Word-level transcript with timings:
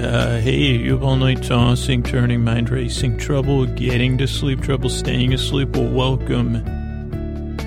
Uh, 0.00 0.40
hey, 0.40 0.78
you 0.78 0.92
have 0.92 1.02
all 1.02 1.16
night 1.16 1.42
tossing, 1.42 2.02
turning, 2.02 2.42
mind 2.42 2.70
racing, 2.70 3.18
trouble 3.18 3.66
getting 3.66 4.16
to 4.16 4.26
sleep, 4.26 4.62
trouble 4.62 4.88
staying 4.88 5.34
asleep? 5.34 5.76
Well, 5.76 5.92
welcome. 5.92 6.64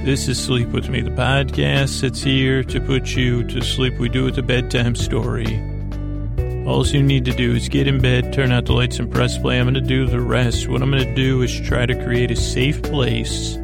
This 0.03 0.27
is 0.27 0.43
Sleep 0.43 0.69
With 0.69 0.89
Me, 0.89 1.01
the 1.01 1.11
podcast 1.11 2.01
that's 2.01 2.23
here 2.23 2.63
to 2.63 2.81
put 2.81 3.15
you 3.15 3.43
to 3.49 3.61
sleep. 3.61 3.99
We 3.99 4.09
do 4.09 4.25
it 4.25 4.37
a 4.39 4.41
bedtime 4.41 4.95
story. 4.95 5.45
All 6.65 6.83
you 6.87 7.03
need 7.03 7.25
to 7.25 7.33
do 7.33 7.53
is 7.53 7.69
get 7.69 7.87
in 7.87 8.01
bed, 8.01 8.33
turn 8.33 8.51
out 8.51 8.65
the 8.65 8.73
lights, 8.73 8.97
and 8.97 9.11
press 9.11 9.37
play. 9.37 9.59
I'm 9.59 9.65
going 9.65 9.75
to 9.75 9.81
do 9.81 10.07
the 10.07 10.19
rest. 10.19 10.67
What 10.67 10.81
I'm 10.81 10.89
going 10.89 11.05
to 11.05 11.13
do 11.13 11.43
is 11.43 11.61
try 11.61 11.85
to 11.85 12.03
create 12.03 12.31
a 12.31 12.35
safe 12.35 12.81
place 12.81 13.59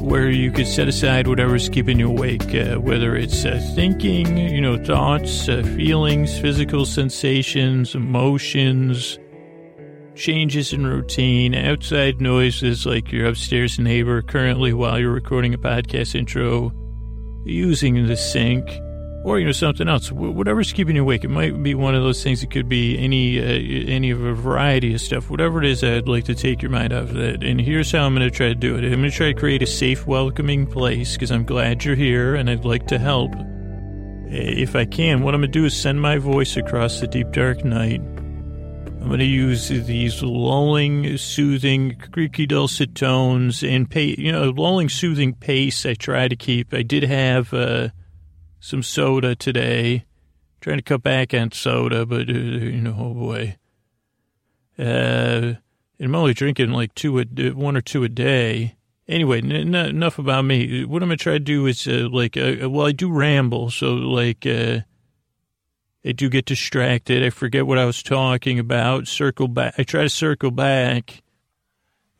where 0.00 0.30
you 0.30 0.50
could 0.50 0.66
set 0.66 0.88
aside 0.88 1.26
whatever's 1.26 1.68
keeping 1.68 1.98
you 1.98 2.08
awake, 2.08 2.54
uh, 2.54 2.76
whether 2.76 3.14
it's 3.14 3.44
uh, 3.44 3.60
thinking, 3.74 4.36
you 4.36 4.60
know, 4.60 4.82
thoughts, 4.84 5.48
uh, 5.48 5.62
feelings, 5.76 6.38
physical 6.40 6.86
sensations, 6.86 7.94
emotions, 7.94 9.18
changes 10.14 10.72
in 10.72 10.86
routine, 10.86 11.54
outside 11.54 12.20
noises 12.20 12.86
like 12.86 13.12
your 13.12 13.26
upstairs 13.26 13.78
neighbor 13.78 14.22
currently 14.22 14.72
while 14.72 14.98
you're 14.98 15.12
recording 15.12 15.54
a 15.54 15.58
podcast 15.58 16.14
intro, 16.14 16.72
using 17.44 18.06
the 18.06 18.16
sink 18.16 18.68
or 19.22 19.38
you 19.38 19.46
know 19.46 19.52
something 19.52 19.88
else. 19.88 20.10
Whatever's 20.10 20.72
keeping 20.72 20.96
you 20.96 21.02
awake. 21.02 21.24
It 21.24 21.28
might 21.28 21.62
be 21.62 21.74
one 21.74 21.94
of 21.94 22.02
those 22.02 22.22
things. 22.22 22.42
It 22.42 22.50
could 22.50 22.68
be 22.68 22.98
any 22.98 23.38
uh, 23.38 23.92
any 23.92 24.10
of 24.10 24.22
a 24.22 24.32
variety 24.32 24.94
of 24.94 25.00
stuff. 25.00 25.30
Whatever 25.30 25.62
it 25.62 25.66
is 25.66 25.84
i'd 25.84 26.08
like 26.08 26.24
to 26.24 26.34
take 26.34 26.62
your 26.62 26.70
mind 26.70 26.92
off 26.92 27.10
of 27.10 27.14
that 27.14 27.42
and 27.42 27.60
here's 27.60 27.92
how 27.92 28.04
i'm 28.04 28.14
going 28.14 28.28
to 28.28 28.34
try 28.34 28.48
to 28.48 28.54
do 28.54 28.76
it. 28.76 28.84
I'm 28.84 29.00
going 29.00 29.10
to 29.10 29.10
try 29.10 29.32
to 29.32 29.38
create 29.38 29.62
a 29.62 29.66
safe 29.66 30.06
welcoming 30.06 30.66
place 30.66 31.14
because 31.14 31.30
i'm 31.30 31.44
glad 31.44 31.84
you're 31.84 31.94
here 31.94 32.34
and 32.34 32.48
i'd 32.50 32.64
like 32.64 32.86
to 32.88 32.98
help. 32.98 33.32
If 34.32 34.76
i 34.76 34.84
can 34.84 35.22
what 35.22 35.34
i'm 35.34 35.40
going 35.40 35.52
to 35.52 35.58
do 35.58 35.66
is 35.66 35.74
send 35.74 36.00
my 36.00 36.18
voice 36.18 36.56
across 36.56 37.00
the 37.00 37.06
deep 37.06 37.30
dark 37.32 37.64
night. 37.64 38.00
I'm 38.00 39.06
going 39.06 39.20
to 39.20 39.24
use 39.24 39.68
these 39.68 40.22
lulling 40.22 41.16
soothing 41.16 41.96
creaky 42.12 42.46
dulcet 42.46 42.94
tones 42.94 43.62
and 43.62 43.90
pay 43.90 44.14
you 44.16 44.32
know 44.32 44.50
lulling 44.50 44.88
soothing 44.88 45.34
pace 45.34 45.84
i 45.84 45.94
try 45.94 46.28
to 46.28 46.36
keep. 46.36 46.72
I 46.72 46.82
did 46.82 47.04
have 47.04 47.52
uh 47.52 47.88
some 48.60 48.82
soda 48.82 49.34
today. 49.34 50.04
Trying 50.60 50.76
to 50.76 50.82
cut 50.82 51.02
back 51.02 51.32
on 51.32 51.52
soda, 51.52 52.04
but, 52.04 52.28
uh, 52.28 52.32
you 52.32 52.82
know, 52.82 52.94
oh 52.98 53.14
boy. 53.14 53.56
Uh, 54.78 55.54
I'm 55.98 56.14
only 56.14 56.34
drinking 56.34 56.70
like 56.70 56.94
two, 56.94 57.18
a, 57.18 57.24
one 57.50 57.76
or 57.76 57.80
two 57.80 58.04
a 58.04 58.08
day. 58.08 58.76
Anyway, 59.08 59.38
n- 59.38 59.74
n- 59.74 59.74
enough 59.74 60.18
about 60.18 60.44
me. 60.44 60.84
What 60.84 61.02
I'm 61.02 61.08
going 61.08 61.18
to 61.18 61.22
try 61.22 61.32
to 61.32 61.38
do 61.40 61.66
is, 61.66 61.88
uh, 61.88 62.08
like, 62.12 62.36
uh, 62.36 62.68
well, 62.68 62.86
I 62.86 62.92
do 62.92 63.10
ramble, 63.10 63.70
so, 63.70 63.94
like, 63.94 64.46
uh, 64.46 64.80
I 66.04 66.12
do 66.12 66.28
get 66.28 66.46
distracted. 66.46 67.24
I 67.24 67.30
forget 67.30 67.66
what 67.66 67.78
I 67.78 67.84
was 67.84 68.02
talking 68.02 68.58
about. 68.58 69.08
Circle 69.08 69.48
back. 69.48 69.74
I 69.78 69.82
try 69.82 70.02
to 70.02 70.08
circle 70.08 70.50
back 70.50 71.22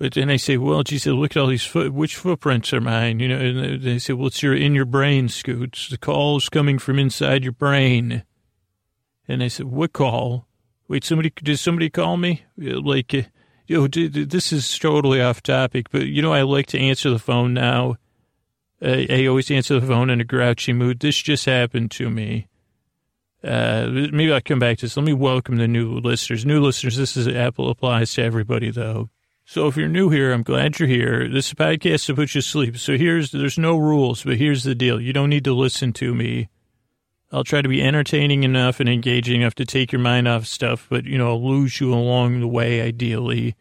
but 0.00 0.14
then 0.14 0.28
they 0.28 0.38
say, 0.38 0.56
well, 0.56 0.82
she 0.82 0.98
said, 0.98 1.12
look 1.12 1.32
at 1.32 1.36
all 1.36 1.46
these 1.46 1.66
foot, 1.66 1.92
which 1.92 2.16
footprints 2.16 2.72
are 2.72 2.80
mine? 2.80 3.20
You 3.20 3.28
know, 3.28 3.38
and 3.38 3.82
they 3.82 3.98
say, 3.98 4.14
well, 4.14 4.28
it's 4.28 4.42
your, 4.42 4.56
in 4.56 4.74
your 4.74 4.86
brain, 4.86 5.28
Scoots. 5.28 5.90
The 5.90 5.98
call's 5.98 6.48
coming 6.48 6.78
from 6.78 6.98
inside 6.98 7.44
your 7.44 7.52
brain. 7.52 8.24
And 9.28 9.42
I 9.42 9.48
said, 9.48 9.66
what 9.66 9.92
call? 9.92 10.46
Wait, 10.88 11.04
somebody, 11.04 11.30
did 11.42 11.58
somebody 11.58 11.90
call 11.90 12.16
me? 12.16 12.44
Like, 12.56 13.12
uh, 13.12 13.22
you 13.66 13.76
know, 13.76 13.88
this 13.88 14.54
is 14.54 14.78
totally 14.78 15.20
off 15.20 15.42
topic, 15.42 15.90
but 15.90 16.06
you 16.06 16.22
know, 16.22 16.32
I 16.32 16.42
like 16.42 16.68
to 16.68 16.80
answer 16.80 17.10
the 17.10 17.18
phone 17.18 17.52
now. 17.52 17.96
I, 18.80 19.06
I 19.10 19.26
always 19.26 19.50
answer 19.50 19.78
the 19.78 19.86
phone 19.86 20.08
in 20.08 20.18
a 20.18 20.24
grouchy 20.24 20.72
mood. 20.72 21.00
This 21.00 21.18
just 21.18 21.44
happened 21.44 21.90
to 21.90 22.08
me. 22.08 22.48
Uh, 23.44 23.86
maybe 23.90 24.32
I'll 24.32 24.40
come 24.40 24.60
back 24.60 24.78
to 24.78 24.86
this. 24.86 24.96
Let 24.96 25.04
me 25.04 25.12
welcome 25.12 25.56
the 25.56 25.68
new 25.68 26.00
listeners. 26.00 26.46
New 26.46 26.62
listeners, 26.62 26.96
this 26.96 27.18
is 27.18 27.28
Apple 27.28 27.68
applies 27.68 28.14
to 28.14 28.22
everybody 28.22 28.70
though. 28.70 29.10
So 29.50 29.66
if 29.66 29.76
you're 29.76 29.88
new 29.88 30.10
here, 30.10 30.32
I'm 30.32 30.44
glad 30.44 30.78
you're 30.78 30.88
here. 30.88 31.28
This 31.28 31.52
podcast 31.52 32.06
to 32.06 32.14
put 32.14 32.36
you 32.36 32.40
to 32.40 32.46
sleep. 32.46 32.78
So 32.78 32.96
here's, 32.96 33.32
there's 33.32 33.58
no 33.58 33.76
rules, 33.76 34.22
but 34.22 34.36
here's 34.36 34.62
the 34.62 34.76
deal. 34.76 35.00
You 35.00 35.12
don't 35.12 35.28
need 35.28 35.42
to 35.42 35.52
listen 35.52 35.92
to 35.94 36.14
me. 36.14 36.48
I'll 37.32 37.42
try 37.42 37.60
to 37.60 37.68
be 37.68 37.82
entertaining 37.82 38.44
enough 38.44 38.78
and 38.78 38.88
engaging 38.88 39.40
enough 39.40 39.56
to 39.56 39.64
take 39.64 39.90
your 39.90 40.00
mind 40.00 40.28
off 40.28 40.46
stuff, 40.46 40.86
but, 40.88 41.04
you 41.04 41.18
know, 41.18 41.30
I'll 41.30 41.44
lose 41.44 41.80
you 41.80 41.92
along 41.92 42.38
the 42.38 42.46
way, 42.46 42.80
ideally. 42.80 43.56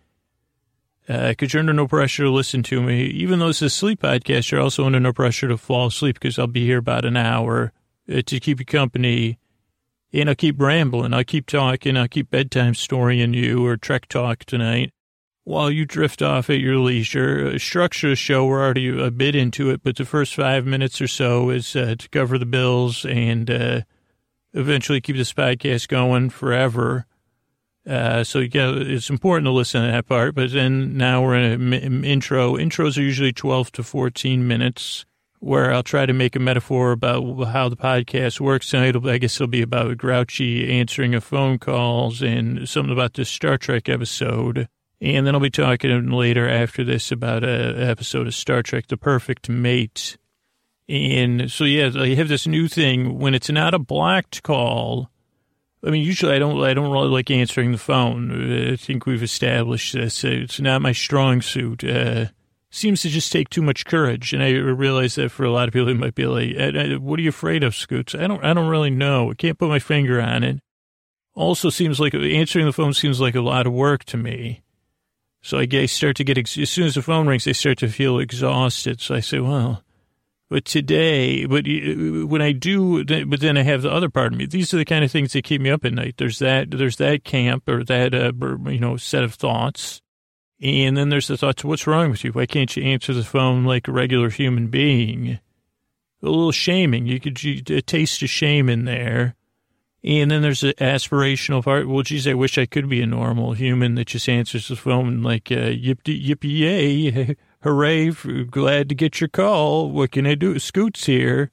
Because 1.07 1.35
uh, 1.41 1.47
you're 1.53 1.61
under 1.61 1.73
no 1.73 1.87
pressure 1.87 2.25
to 2.25 2.29
listen 2.29 2.61
to 2.61 2.83
me. 2.83 3.05
Even 3.05 3.39
though 3.39 3.49
it's 3.49 3.63
a 3.63 3.69
sleep 3.71 4.03
podcast, 4.03 4.51
you're 4.51 4.61
also 4.61 4.85
under 4.85 4.99
no 4.99 5.11
pressure 5.11 5.47
to 5.47 5.57
fall 5.57 5.87
asleep 5.87 6.19
because 6.19 6.37
I'll 6.37 6.45
be 6.45 6.67
here 6.67 6.77
about 6.77 7.03
an 7.03 7.17
hour 7.17 7.73
uh, 8.07 8.21
to 8.27 8.39
keep 8.39 8.59
you 8.59 8.65
company. 8.67 9.39
And 10.13 10.29
I'll 10.29 10.35
keep 10.35 10.61
rambling. 10.61 11.15
I'll 11.15 11.23
keep 11.23 11.47
talking. 11.47 11.97
I'll 11.97 12.07
keep 12.07 12.29
bedtime 12.29 12.75
storying 12.75 13.33
you 13.33 13.65
or 13.65 13.75
Trek 13.75 14.07
Talk 14.07 14.45
tonight 14.45 14.93
while 15.49 15.71
you 15.71 15.83
drift 15.83 16.21
off 16.21 16.47
at 16.51 16.59
your 16.59 16.77
leisure. 16.77 17.57
Structure 17.57 18.09
the 18.09 18.15
show, 18.15 18.45
we're 18.45 18.63
already 18.63 18.87
a 18.87 19.09
bit 19.09 19.35
into 19.35 19.71
it, 19.71 19.81
but 19.81 19.95
the 19.95 20.05
first 20.05 20.35
five 20.35 20.63
minutes 20.63 21.01
or 21.01 21.07
so 21.07 21.49
is 21.49 21.75
uh, 21.75 21.95
to 21.97 22.07
cover 22.09 22.37
the 22.37 22.45
bills 22.45 23.03
and 23.03 23.49
uh, 23.49 23.81
eventually 24.53 25.01
keep 25.01 25.15
this 25.15 25.33
podcast 25.33 25.87
going 25.87 26.29
forever. 26.29 27.07
Uh, 27.83 28.23
so 28.23 28.37
yeah, 28.37 28.73
it's 28.75 29.09
important 29.09 29.47
to 29.47 29.51
listen 29.51 29.83
to 29.83 29.91
that 29.91 30.05
part. 30.05 30.35
But 30.35 30.51
then 30.51 30.95
now 30.95 31.23
we're 31.23 31.33
in 31.33 31.73
an 31.73 32.03
intro. 32.03 32.53
Intros 32.53 32.99
are 32.99 33.01
usually 33.01 33.33
12 33.33 33.71
to 33.71 33.81
14 33.81 34.47
minutes 34.47 35.03
where 35.39 35.73
I'll 35.73 35.81
try 35.81 36.05
to 36.05 36.13
make 36.13 36.35
a 36.35 36.39
metaphor 36.39 36.91
about 36.91 37.23
how 37.45 37.69
the 37.69 37.75
podcast 37.75 38.39
works. 38.39 38.69
Tonight, 38.69 38.95
I 39.03 39.17
guess 39.17 39.37
it'll 39.37 39.47
be 39.47 39.63
about 39.63 39.97
Grouchy 39.97 40.69
answering 40.69 41.15
a 41.15 41.21
phone 41.21 41.57
calls 41.57 42.21
and 42.21 42.69
something 42.69 42.93
about 42.93 43.15
this 43.15 43.29
Star 43.29 43.57
Trek 43.57 43.89
episode. 43.89 44.67
And 45.01 45.25
then 45.25 45.33
I'll 45.33 45.41
be 45.41 45.49
talking 45.49 46.09
later 46.11 46.47
after 46.47 46.83
this 46.83 47.11
about 47.11 47.43
an 47.43 47.81
episode 47.81 48.27
of 48.27 48.35
Star 48.35 48.61
Trek, 48.61 48.87
The 48.87 48.97
Perfect 48.97 49.47
Mate. 49.47 50.17
And 50.89 51.49
so, 51.49 51.63
yeah, 51.63 51.91
I 51.95 52.15
have 52.15 52.27
this 52.27 52.47
new 52.47 52.67
thing 52.67 53.17
when 53.17 53.33
it's 53.33 53.49
not 53.49 53.73
a 53.73 53.79
blocked 53.79 54.43
call. 54.43 55.09
I 55.85 55.91
mean, 55.91 56.03
usually 56.03 56.35
I 56.35 56.39
don't, 56.39 56.61
I 56.61 56.73
don't 56.73 56.91
really 56.91 57.07
like 57.07 57.31
answering 57.31 57.71
the 57.71 57.77
phone. 57.77 58.71
I 58.71 58.75
think 58.75 59.05
we've 59.05 59.23
established 59.23 59.93
this. 59.93 60.25
It's 60.25 60.59
not 60.59 60.81
my 60.81 60.91
strong 60.91 61.41
suit. 61.41 61.83
Uh, 61.83 62.25
seems 62.69 63.01
to 63.03 63.09
just 63.09 63.31
take 63.31 63.49
too 63.49 63.61
much 63.61 63.85
courage. 63.85 64.33
And 64.33 64.43
I 64.43 64.49
realize 64.49 65.15
that 65.15 65.31
for 65.31 65.45
a 65.45 65.51
lot 65.51 65.69
of 65.69 65.73
people, 65.73 65.87
it 65.87 65.93
might 65.93 66.15
be 66.15 66.25
like, 66.25 66.99
what 66.99 67.19
are 67.19 67.23
you 67.23 67.29
afraid 67.29 67.63
of, 67.63 67.75
Scoots? 67.75 68.13
I 68.13 68.27
don't, 68.27 68.43
I 68.43 68.53
don't 68.53 68.67
really 68.67 68.89
know. 68.89 69.31
I 69.31 69.35
can't 69.35 69.57
put 69.57 69.69
my 69.69 69.79
finger 69.79 70.19
on 70.19 70.43
it. 70.43 70.59
Also 71.35 71.69
seems 71.69 72.01
like 72.01 72.13
answering 72.13 72.65
the 72.65 72.73
phone 72.73 72.93
seems 72.93 73.21
like 73.21 73.35
a 73.35 73.41
lot 73.41 73.65
of 73.65 73.71
work 73.71 74.03
to 74.05 74.17
me. 74.17 74.61
So 75.41 75.57
I 75.57 75.85
start 75.85 76.17
to 76.17 76.23
get, 76.23 76.37
as 76.37 76.69
soon 76.69 76.87
as 76.87 76.95
the 76.95 77.01
phone 77.01 77.27
rings, 77.27 77.47
I 77.47 77.53
start 77.53 77.77
to 77.79 77.87
feel 77.87 78.19
exhausted. 78.19 78.99
So 78.99 79.15
I 79.15 79.21
say, 79.21 79.39
well, 79.39 79.83
but 80.49 80.65
today, 80.65 81.45
but 81.45 81.65
when 81.65 82.41
I 82.41 82.51
do, 82.51 83.05
but 83.05 83.39
then 83.39 83.55
I 83.55 83.61
have 83.63 83.83
the 83.83 83.91
other 83.91 84.09
part 84.09 84.33
of 84.33 84.37
me. 84.39 84.47
These 84.47 84.73
are 84.73 84.77
the 84.77 84.85
kind 84.85 85.05
of 85.05 85.11
things 85.11 85.33
that 85.33 85.43
keep 85.43 85.61
me 85.61 85.69
up 85.69 85.85
at 85.85 85.93
night. 85.93 86.15
There's 86.17 86.39
that, 86.39 86.71
there's 86.71 86.97
that 86.97 87.23
camp 87.23 87.69
or 87.69 87.83
that, 87.83 88.13
uh, 88.13 88.31
you 88.69 88.79
know, 88.79 88.97
set 88.97 89.23
of 89.23 89.35
thoughts. 89.35 90.01
And 90.61 90.97
then 90.97 91.07
there's 91.07 91.27
the 91.27 91.37
thoughts, 91.37 91.63
what's 91.63 91.87
wrong 91.87 92.11
with 92.11 92.25
you? 92.25 92.31
Why 92.31 92.45
can't 92.45 92.75
you 92.75 92.83
answer 92.83 93.13
the 93.13 93.23
phone 93.23 93.63
like 93.63 93.87
a 93.87 93.93
regular 93.93 94.29
human 94.29 94.67
being? 94.67 95.39
A 96.21 96.25
little 96.25 96.51
shaming. 96.51 97.05
You 97.05 97.21
could, 97.21 97.41
you, 97.41 97.61
a 97.77 97.81
taste 97.81 98.21
of 98.21 98.29
shame 98.29 98.67
in 98.67 98.83
there. 98.83 99.35
And 100.03 100.31
then 100.31 100.41
there's 100.41 100.61
the 100.61 100.73
aspirational 100.75 101.63
part. 101.63 101.87
Well, 101.87 102.03
geez, 102.03 102.27
I 102.27 102.33
wish 102.33 102.57
I 102.57 102.65
could 102.65 102.87
be 102.87 103.01
a 103.01 103.05
normal 103.05 103.53
human 103.53 103.95
that 103.95 104.07
just 104.07 104.29
answers 104.29 104.69
the 104.69 104.77
phone 104.77 105.21
like, 105.21 105.51
uh, 105.51 105.75
yippee, 105.75 106.25
yippee, 106.25 106.59
yay, 106.59 107.35
hooray, 107.63 108.11
glad 108.45 108.89
to 108.89 108.95
get 108.95 109.19
your 109.19 109.27
call. 109.27 109.91
What 109.91 110.11
can 110.11 110.25
I 110.25 110.35
do? 110.35 110.57
Scoots 110.57 111.05
here. 111.05 111.51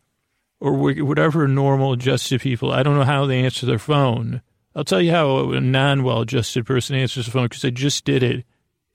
Or 0.58 0.72
whatever 0.72 1.46
normal 1.46 1.92
adjusted 1.92 2.40
people. 2.40 2.72
I 2.72 2.82
don't 2.82 2.96
know 2.96 3.04
how 3.04 3.26
they 3.26 3.44
answer 3.44 3.66
their 3.66 3.78
phone. 3.78 4.40
I'll 4.74 4.84
tell 4.84 5.02
you 5.02 5.10
how 5.10 5.52
a 5.52 5.60
non 5.60 6.02
well 6.02 6.22
adjusted 6.22 6.64
person 6.64 6.96
answers 6.96 7.26
the 7.26 7.32
phone 7.32 7.46
because 7.46 7.64
I 7.64 7.70
just 7.70 8.06
did 8.06 8.22
it. 8.22 8.44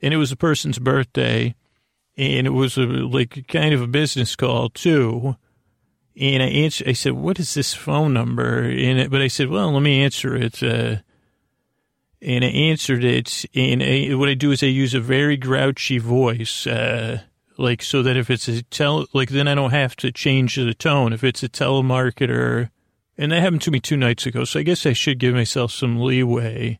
And 0.02 0.12
it 0.12 0.18
was 0.18 0.31
a 0.31 0.38
person's 0.38 0.80
birthday. 0.80 1.54
And 2.18 2.48
it 2.48 2.52
was 2.52 2.78
a, 2.78 2.81
like 2.81 3.48
kind 3.48 3.75
of 3.75 3.81
a 3.81 3.88
business 3.88 4.36
call, 4.36 4.70
too. 4.70 5.36
And 6.19 6.44
I 6.44 6.48
answered, 6.48 6.90
I 6.90 6.94
said, 6.94 7.13
what 7.13 7.40
is 7.40 7.54
this 7.54 7.74
phone 7.74 8.13
number? 8.13 8.63
And 8.63 9.00
it, 9.00 9.12
but 9.12 9.22
I 9.22 9.28
said, 9.28 9.48
well, 9.48 9.72
let 9.72 9.81
me 9.81 10.04
answer 10.04 10.36
it. 10.36 10.62
Uh, 10.62 10.98
and 12.22 12.44
I 12.44 12.48
answered 12.48 13.04
it. 13.04 13.46
And 13.56 13.81
I, 13.81 14.13
what 14.16 14.30
I 14.30 14.34
do 14.34 14.52
is 14.52 14.62
I 14.62 14.68
use 14.68 14.94
a 14.94 15.00
very 15.00 15.38
grouchy 15.38 15.98
voice, 15.98 16.68
uh, 16.68 17.22
like 17.58 17.81
so 17.81 18.04
that 18.04 18.18
if 18.18 18.30
it's 18.30 18.48
a 18.48 18.62
tele, 18.63 19.06
like 19.13 19.30
then 19.30 19.48
I 19.48 19.56
don't 19.56 19.72
have 19.72 19.96
to 19.98 20.12
change 20.12 20.56
the 20.56 20.74
tone. 20.74 21.13
If 21.13 21.24
it's 21.24 21.44
a 21.44 21.50
telemarketer, 21.50 22.69
and 23.18 23.31
that 23.31 23.42
happened 23.42 23.62
to 23.63 23.72
me 23.72 23.80
two 23.80 23.98
nights 23.98 24.25
ago, 24.25 24.44
so 24.44 24.60
I 24.60 24.63
guess 24.63 24.86
I 24.86 24.94
should 24.94 25.19
give 25.19 25.34
myself 25.34 25.72
some 25.72 26.00
leeway. 26.00 26.80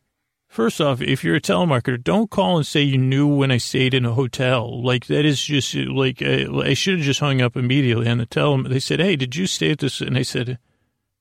First 0.52 0.82
off, 0.82 1.02
if 1.02 1.24
you're 1.24 1.38
a 1.38 1.42
telemarketer, 1.42 2.04
don't 2.04 2.30
call 2.30 2.58
and 2.58 2.68
say 2.68 2.82
you 2.82 2.98
knew 2.98 3.26
when 3.26 3.52
I 3.52 3.58
stayed 3.58 3.94
in 3.94 4.06
a 4.06 4.14
hotel. 4.14 4.84
Like 4.84 5.08
that 5.08 5.24
is 5.24 5.42
just 5.42 5.74
like 5.74 6.22
I, 6.22 6.46
I 6.46 6.74
should 6.74 6.98
have 6.98 7.06
just 7.06 7.22
hung 7.22 7.42
up 7.42 7.56
immediately 7.56 8.10
on 8.10 8.18
the 8.18 8.26
tele. 8.26 8.68
They 8.68 8.82
said, 8.82 9.00
"Hey, 9.00 9.16
did 9.16 9.38
you 9.38 9.48
stay 9.48 9.72
at 9.72 9.80
this?" 9.80 10.02
And 10.02 10.18
I 10.18 10.24
said, 10.24 10.60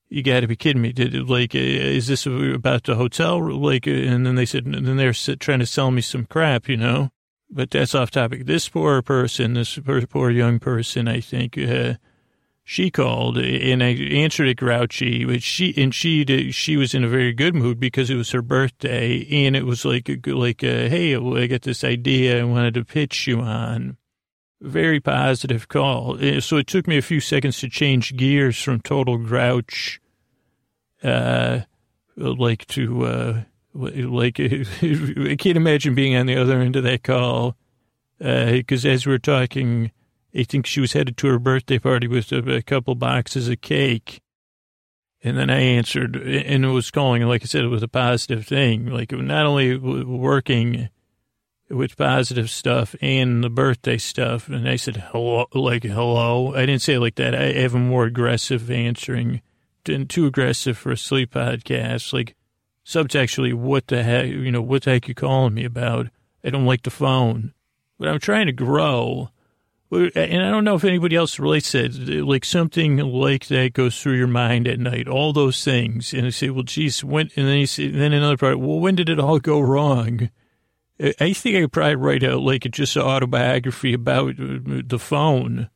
you 0.09 0.21
got 0.21 0.41
to 0.41 0.47
be 0.47 0.57
kidding 0.57 0.81
me. 0.81 0.91
Did 0.91 1.29
like, 1.29 1.55
uh, 1.55 1.59
is 1.59 2.07
this 2.07 2.25
about 2.25 2.83
the 2.83 2.95
hotel? 2.95 3.39
Like, 3.57 3.87
uh, 3.87 3.91
and 3.91 4.25
then 4.25 4.35
they 4.35 4.45
said, 4.45 4.65
and 4.65 4.85
then 4.85 4.97
they're 4.97 5.13
trying 5.13 5.59
to 5.59 5.65
sell 5.65 5.89
me 5.89 6.01
some 6.01 6.25
crap, 6.25 6.67
you 6.67 6.75
know. 6.75 7.11
But 7.49 7.71
that's 7.71 7.95
off 7.95 8.11
topic. 8.11 8.45
This 8.45 8.67
poor 8.67 9.01
person, 9.01 9.53
this 9.53 9.79
poor, 9.79 10.05
poor 10.05 10.29
young 10.29 10.59
person, 10.59 11.07
I 11.07 11.21
think, 11.21 11.57
uh, 11.57 11.93
she 12.63 12.91
called 12.91 13.37
and 13.37 13.83
I 13.83 13.89
answered 13.89 14.47
it 14.47 14.57
grouchy, 14.57 15.25
but 15.25 15.41
she 15.43 15.73
and 15.77 15.93
she 15.93 16.51
she 16.51 16.77
was 16.77 16.93
in 16.93 17.03
a 17.03 17.09
very 17.09 17.33
good 17.33 17.55
mood 17.55 17.79
because 17.79 18.09
it 18.09 18.15
was 18.15 18.31
her 18.31 18.41
birthday 18.41 19.25
and 19.45 19.55
it 19.55 19.65
was 19.65 19.83
like 19.83 20.09
like 20.25 20.63
a, 20.63 20.87
hey, 20.89 21.15
I 21.15 21.47
got 21.47 21.63
this 21.63 21.83
idea 21.83 22.39
I 22.39 22.43
wanted 22.43 22.75
to 22.75 22.85
pitch 22.85 23.27
you 23.27 23.39
on. 23.41 23.97
Very 24.61 24.99
positive 24.99 25.67
call. 25.67 26.23
Uh, 26.23 26.39
so 26.39 26.57
it 26.57 26.67
took 26.67 26.87
me 26.87 26.97
a 26.97 27.01
few 27.01 27.19
seconds 27.19 27.59
to 27.59 27.69
change 27.69 28.15
gears 28.15 28.61
from 28.61 28.79
total 28.79 29.17
grouch, 29.17 29.99
uh, 31.03 31.61
like 32.15 32.67
to, 32.67 33.05
uh, 33.05 33.41
like, 33.73 34.39
I 34.39 35.35
can't 35.39 35.57
imagine 35.57 35.95
being 35.95 36.15
on 36.15 36.27
the 36.27 36.37
other 36.37 36.59
end 36.59 36.75
of 36.75 36.83
that 36.83 37.01
call. 37.01 37.55
Uh, 38.23 38.59
cause 38.67 38.85
as 38.85 39.07
we 39.07 39.13
we're 39.13 39.17
talking, 39.17 39.91
I 40.35 40.43
think 40.43 40.65
she 40.65 40.81
was 40.81 40.93
headed 40.93 41.17
to 41.17 41.27
her 41.27 41.39
birthday 41.39 41.79
party 41.79 42.07
with 42.07 42.31
a, 42.31 42.55
a 42.55 42.61
couple 42.61 42.95
boxes 42.95 43.49
of 43.49 43.61
cake. 43.61 44.21
And 45.23 45.37
then 45.37 45.49
I 45.49 45.59
answered, 45.59 46.15
and 46.15 46.65
it 46.65 46.69
was 46.69 46.89
calling, 46.89 47.21
and 47.21 47.29
like 47.29 47.43
I 47.43 47.45
said, 47.45 47.63
it 47.63 47.67
was 47.67 47.83
a 47.83 47.87
positive 47.87 48.47
thing. 48.47 48.87
Like 48.87 49.11
not 49.11 49.45
only 49.45 49.77
working 49.77 50.89
with 51.71 51.97
positive 51.97 52.49
stuff 52.49 52.95
and 53.01 53.43
the 53.43 53.49
birthday 53.49 53.97
stuff. 53.97 54.47
And 54.49 54.67
I 54.67 54.75
said, 54.75 54.97
hello, 55.11 55.47
like, 55.53 55.83
hello. 55.83 56.53
I 56.53 56.65
didn't 56.65 56.81
say 56.81 56.97
like 56.97 57.15
that. 57.15 57.33
I 57.33 57.53
have 57.53 57.75
a 57.75 57.79
more 57.79 58.05
aggressive 58.05 58.69
answering, 58.69 59.41
and 59.87 60.09
too 60.09 60.25
aggressive 60.25 60.77
for 60.77 60.91
a 60.91 60.97
sleep 60.97 61.33
podcast. 61.33 62.13
Like, 62.13 62.35
subtextually, 62.85 63.53
what 63.53 63.87
the 63.87 64.03
heck, 64.03 64.27
you 64.27 64.51
know, 64.51 64.61
what 64.61 64.83
the 64.83 64.91
heck 64.91 65.07
you 65.07 65.15
calling 65.15 65.53
me 65.53 65.65
about? 65.65 66.07
I 66.43 66.49
don't 66.49 66.65
like 66.65 66.83
the 66.83 66.89
phone. 66.89 67.53
But 67.97 68.09
I'm 68.09 68.19
trying 68.19 68.47
to 68.47 68.53
grow. 68.53 69.29
And 69.91 70.41
I 70.41 70.49
don't 70.49 70.63
know 70.63 70.75
if 70.75 70.85
anybody 70.85 71.17
else 71.17 71.37
relates 71.37 71.71
to 71.71 71.83
it. 71.85 72.25
Like 72.25 72.45
something 72.45 72.97
like 72.97 73.47
that 73.47 73.73
goes 73.73 74.01
through 74.01 74.17
your 74.17 74.27
mind 74.27 74.65
at 74.65 74.79
night, 74.79 75.09
all 75.09 75.33
those 75.33 75.65
things. 75.65 76.13
And 76.13 76.25
I 76.25 76.29
say, 76.29 76.49
well, 76.49 76.63
geez, 76.63 77.03
when, 77.03 77.29
and 77.35 77.45
then 77.45 77.57
you 77.57 77.67
say, 77.67 77.89
then 77.89 78.13
another 78.13 78.37
part, 78.37 78.59
well, 78.59 78.79
when 78.79 78.95
did 78.95 79.09
it 79.09 79.19
all 79.19 79.39
go 79.39 79.59
wrong? 79.59 80.29
I 81.19 81.33
think 81.33 81.57
I 81.57 81.61
could 81.61 81.73
probably 81.73 81.95
write 81.95 82.23
out 82.23 82.41
like 82.41 82.63
just 82.71 82.95
an 82.95 83.01
autobiography 83.01 83.93
about 83.93 84.39
uh, 84.39 84.81
the 84.85 84.99
phone. 84.99 85.69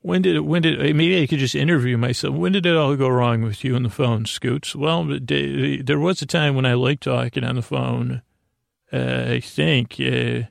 When 0.00 0.22
did 0.22 0.36
it, 0.36 0.40
when 0.40 0.62
did 0.62 0.78
maybe 0.96 1.22
I 1.22 1.26
could 1.26 1.40
just 1.40 1.54
interview 1.54 1.98
myself? 1.98 2.34
When 2.34 2.52
did 2.52 2.64
it 2.64 2.76
all 2.76 2.96
go 2.96 3.08
wrong 3.08 3.42
with 3.42 3.62
you 3.62 3.76
and 3.76 3.84
the 3.84 3.90
phone, 3.90 4.24
Scoots? 4.24 4.74
Well, 4.74 5.04
there 5.20 5.98
was 5.98 6.22
a 6.22 6.26
time 6.26 6.54
when 6.54 6.64
I 6.64 6.72
liked 6.72 7.02
talking 7.02 7.44
on 7.44 7.56
the 7.56 7.62
phone. 7.62 8.22
Uh, 8.90 9.24
I 9.28 9.40
think. 9.40 9.96
Uh, 10.00 10.48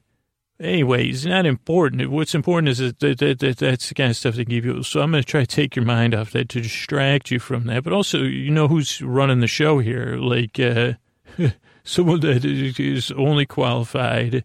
anyway, 0.59 1.07
it's 1.07 1.25
not 1.25 1.45
important. 1.45 2.09
What's 2.11 2.35
important 2.35 2.69
is 2.69 2.77
that, 2.79 2.99
that, 2.99 3.17
that, 3.19 3.39
that, 3.39 3.57
that's 3.57 3.89
the 3.89 3.95
kind 3.95 4.09
of 4.09 4.17
stuff 4.17 4.35
they 4.35 4.45
give 4.45 4.65
you. 4.65 4.83
So 4.83 5.01
I'm 5.01 5.11
going 5.11 5.23
to 5.23 5.27
try 5.29 5.41
to 5.41 5.47
take 5.47 5.75
your 5.75 5.85
mind 5.85 6.13
off 6.13 6.31
that 6.31 6.49
to 6.49 6.61
distract 6.61 7.31
you 7.31 7.39
from 7.39 7.65
that. 7.65 7.83
But 7.83 7.93
also, 7.93 8.23
you 8.23 8.51
know 8.51 8.67
who's 8.67 9.01
running 9.01 9.39
the 9.39 9.47
show 9.47 9.79
here? 9.79 10.17
Like. 10.17 10.59
Uh, 10.59 10.93
someone 11.89 12.19
that 12.19 12.45
is 12.45 13.11
only 13.11 13.45
qualified 13.45 14.43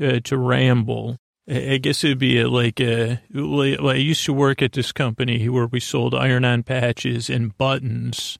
uh, 0.00 0.20
to 0.24 0.36
ramble. 0.36 1.16
I 1.48 1.78
guess 1.78 2.04
it'd 2.04 2.18
be 2.18 2.42
like 2.44 2.80
a, 2.80 3.20
like, 3.30 3.78
I 3.80 3.94
used 3.94 4.24
to 4.26 4.32
work 4.32 4.62
at 4.62 4.72
this 4.72 4.92
company 4.92 5.48
where 5.48 5.66
we 5.66 5.80
sold 5.80 6.14
iron-on 6.14 6.62
patches 6.62 7.28
and 7.28 7.56
buttons, 7.56 8.38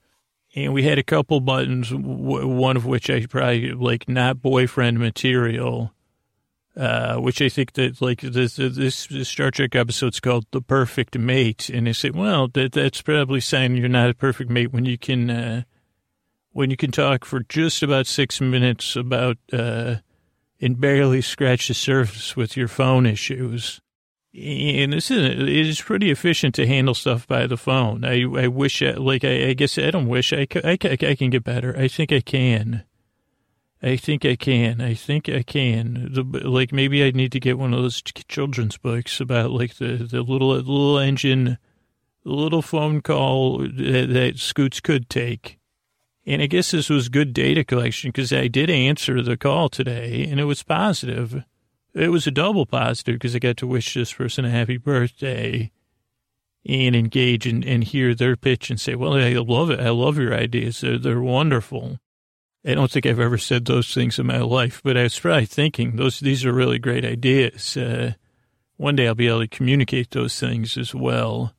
and 0.55 0.72
we 0.72 0.84
had 0.84 0.99
a 0.99 1.02
couple 1.02 1.40
buttons, 1.40 1.93
one 1.93 2.76
of 2.76 2.87
which 2.87 3.10
I 3.10 3.26
probably 3.26 3.72
like 3.72 4.08
not 4.08 4.40
boyfriend 4.40 4.99
material, 4.99 5.93
uh, 6.76 7.16
which 7.16 7.40
I 7.40 7.48
think 7.48 7.72
that 7.74 8.00
like 8.02 8.20
this, 8.20 8.56
this, 8.56 9.08
Star 9.28 9.50
Trek 9.50 9.74
episode's 9.74 10.20
called 10.20 10.46
"The 10.50 10.60
Perfect 10.60 11.16
Mate," 11.18 11.68
and 11.68 11.86
they 11.86 11.92
say, 11.92 12.10
well, 12.10 12.48
that 12.48 12.72
that's 12.72 13.02
probably 13.02 13.40
saying 13.40 13.76
you're 13.76 13.88
not 13.88 14.10
a 14.10 14.14
perfect 14.14 14.50
mate 14.50 14.72
when 14.72 14.84
you 14.84 14.98
can. 14.98 15.30
Uh, 15.30 15.62
when 16.54 16.70
you 16.70 16.76
can 16.76 16.92
talk 16.92 17.24
for 17.24 17.40
just 17.40 17.82
about 17.82 18.06
six 18.06 18.40
minutes 18.40 18.94
about 18.94 19.36
uh, 19.52 19.96
and 20.60 20.80
barely 20.80 21.20
scratch 21.20 21.68
the 21.68 21.74
surface 21.74 22.36
with 22.36 22.56
your 22.56 22.68
phone 22.68 23.06
issues. 23.06 23.80
And 24.32 24.92
this 24.92 25.10
is 25.10 25.18
it 25.18 25.48
is 25.48 25.80
pretty 25.80 26.10
efficient 26.10 26.54
to 26.54 26.66
handle 26.66 26.94
stuff 26.94 27.26
by 27.26 27.46
the 27.46 27.56
phone. 27.56 28.04
I 28.04 28.22
I 28.22 28.48
wish 28.48 28.82
like 28.82 29.24
I, 29.24 29.48
I 29.48 29.52
guess 29.52 29.78
I 29.78 29.90
don't 29.90 30.08
wish 30.08 30.32
I, 30.32 30.46
I, 30.64 30.78
I 30.80 31.14
can 31.14 31.30
get 31.30 31.44
better. 31.44 31.76
I 31.76 31.88
think 31.88 32.12
I 32.12 32.20
can. 32.20 32.84
I 33.84 33.96
think 33.96 34.25
I 34.25 34.34
can. 34.34 34.81
I 34.81 34.94
think 34.94 35.28
I 35.28 35.42
can. 35.42 36.08
The, 36.10 36.22
like 36.48 36.72
maybe 36.72 37.04
I 37.04 37.10
need 37.10 37.32
to 37.32 37.40
get 37.40 37.58
one 37.58 37.75
of 37.75 37.82
those 37.82 38.00
children's 38.02 38.78
books 38.78 39.20
about 39.20 39.50
like 39.50 39.75
the, 39.75 39.96
the 39.98 40.22
little 40.22 40.48
little 40.48 40.98
engine, 40.98 41.58
little 42.25 42.62
phone 42.62 43.02
call 43.02 43.58
that, 43.58 44.08
that 44.10 44.38
Scoots 44.38 44.81
could 44.81 45.10
take 45.10 45.58
and 46.26 46.40
I 46.40 46.46
guess 46.46 46.70
this 46.70 46.88
was 46.88 47.08
good 47.08 47.32
data 47.32 47.64
collection 47.64 48.08
because 48.08 48.32
I 48.32 48.48
did 48.48 48.70
answer 48.70 49.22
the 49.22 49.36
call 49.36 49.69
today 49.69 50.26
and 50.28 50.40
it 50.40 50.44
was 50.44 50.62
positive. 50.62 51.44
It 51.92 52.08
was 52.08 52.26
a 52.26 52.32
double 52.32 52.66
positive 52.66 53.16
because 53.16 53.36
I 53.36 53.38
got 53.38 53.56
to 53.58 53.66
wish 53.66 53.94
this 53.94 54.14
person 54.14 54.44
a 54.44 54.50
happy 54.50 54.78
birthday 54.78 55.70
and 56.66 56.96
engage 56.96 57.46
and, 57.46 57.64
and 57.64 57.84
hear 57.84 58.14
their 58.14 58.36
pitch 58.36 58.70
and 58.70 58.81
say, 58.81 58.94
well, 58.94 59.14
I 59.14 59.32
love 59.34 59.70
it. 59.70 59.81
I 59.81 59.90
love 59.90 60.16
your 60.16 60.34
ideas. 60.34 60.81
They're, 60.81 60.98
they're 60.98 61.20
wonderful. 61.20 61.98
I 62.66 62.75
don't 62.75 62.90
think 62.90 63.05
I've 63.05 63.20
ever 63.20 63.37
said 63.37 63.66
those 63.66 63.93
things 63.93 64.19
in 64.19 64.26
my 64.26 64.38
life, 64.38 64.81
but 64.82 64.96
I 64.96 65.02
was 65.02 65.19
probably 65.19 65.46
thinking 65.46 65.96
those, 65.96 66.20
these 66.20 66.44
are 66.46 66.52
really 66.52 66.78
great 66.78 67.05
ideas. 67.05 67.76
Uh, 67.76 68.14
one 68.76 68.96
day 68.96 69.06
I'll 69.06 69.14
be 69.14 69.28
able 69.28 69.40
to 69.40 69.49
communicate 69.49 70.11
those 70.11 70.40
things 70.40 70.78
as 70.78 70.94
well. 70.94 71.52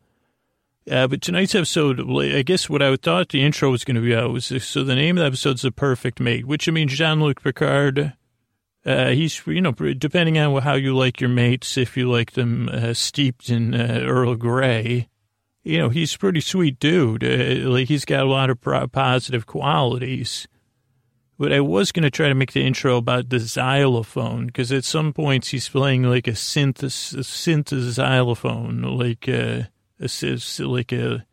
Uh, 0.89 1.07
but 1.07 1.21
tonight's 1.21 1.55
episode, 1.55 1.99
I 2.21 2.41
guess 2.41 2.69
what 2.69 2.81
I 2.81 2.95
thought 2.95 3.29
the 3.29 3.43
intro 3.43 3.71
was 3.71 3.83
going 3.83 3.95
to 3.95 4.01
be 4.01 4.15
was 4.31 4.51
so 4.63 4.83
the 4.83 4.95
name 4.95 5.17
of 5.17 5.21
the 5.21 5.27
episode 5.27 5.55
is 5.55 5.61
The 5.61 5.71
Perfect 5.71 6.19
Mate, 6.19 6.45
which 6.45 6.67
I 6.67 6.71
mean, 6.71 6.87
Jean 6.87 7.21
Luc 7.21 7.41
Picard, 7.41 8.13
uh, 8.85 9.09
he's, 9.09 9.45
you 9.47 9.61
know, 9.61 9.71
depending 9.71 10.37
on 10.37 10.61
how 10.61 10.73
you 10.75 10.95
like 10.95 11.19
your 11.19 11.29
mates, 11.29 11.77
if 11.77 11.97
you 11.97 12.09
like 12.11 12.33
them 12.33 12.69
uh, 12.69 12.93
steeped 12.93 13.49
in 13.49 13.73
uh, 13.73 14.01
Earl 14.03 14.35
Grey, 14.35 15.09
you 15.63 15.79
know, 15.79 15.89
he's 15.89 16.13
a 16.13 16.19
pretty 16.19 16.41
sweet 16.41 16.79
dude. 16.79 17.23
Uh, 17.23 17.67
like, 17.67 17.87
he's 17.87 18.05
got 18.05 18.23
a 18.23 18.29
lot 18.29 18.51
of 18.51 18.61
positive 18.91 19.47
qualities. 19.47 20.47
But 21.37 21.51
I 21.51 21.59
was 21.59 21.91
going 21.91 22.03
to 22.03 22.09
try 22.09 22.29
to 22.29 22.35
make 22.35 22.53
the 22.53 22.65
intro 22.65 22.95
about 22.95 23.29
the 23.29 23.39
xylophone, 23.39 24.47
because 24.47 24.71
at 24.71 24.85
some 24.85 25.11
points 25.11 25.49
he's 25.49 25.67
playing 25.67 26.03
like 26.03 26.27
a 26.27 26.31
synth, 26.31 26.81
a 26.81 26.87
synth 26.87 27.77
xylophone, 27.91 28.81
like, 28.83 29.27
a, 29.27 29.69
is 29.99 30.59
like 30.61 30.93
a, 30.93 31.25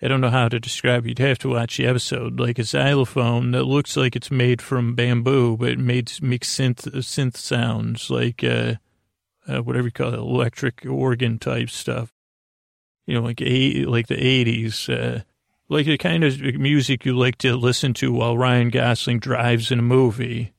I 0.00 0.08
don't 0.08 0.20
know 0.20 0.30
how 0.30 0.48
to 0.48 0.60
describe 0.60 1.04
it. 1.04 1.08
You'd 1.08 1.18
have 1.18 1.38
to 1.40 1.48
watch 1.48 1.76
the 1.76 1.86
episode. 1.86 2.38
Like 2.38 2.60
a 2.60 2.64
xylophone 2.64 3.50
that 3.52 3.64
looks 3.64 3.96
like 3.96 4.14
it's 4.14 4.30
made 4.30 4.62
from 4.62 4.94
bamboo, 4.94 5.56
but 5.56 5.70
it 5.70 5.78
made, 5.80 6.12
makes 6.22 6.48
synth, 6.54 6.88
synth 6.92 7.36
sounds 7.36 8.08
like, 8.08 8.44
uh, 8.44 8.74
uh, 9.48 9.62
whatever 9.62 9.88
you 9.88 9.92
call 9.92 10.14
it, 10.14 10.18
electric 10.18 10.86
organ 10.88 11.40
type 11.40 11.70
stuff. 11.70 12.12
You 13.06 13.14
know, 13.14 13.22
like 13.22 13.42
eight, 13.42 13.88
like 13.88 14.06
the 14.06 14.24
eighties, 14.24 14.88
uh, 14.88 15.22
like 15.72 15.86
the 15.86 15.98
kind 15.98 16.24
of 16.24 16.40
music 16.40 17.04
you 17.04 17.16
like 17.16 17.38
to 17.38 17.56
listen 17.56 17.94
to 17.94 18.12
while 18.12 18.36
Ryan 18.36 18.70
Gosling 18.70 19.18
drives 19.18 19.70
in 19.70 19.78
a 19.78 19.82
movie. 19.82 20.52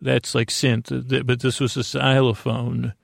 That's 0.00 0.34
like 0.34 0.48
synth, 0.48 1.26
but 1.26 1.40
this 1.40 1.60
was 1.60 1.76
a 1.76 1.82
xylophone 1.82 2.94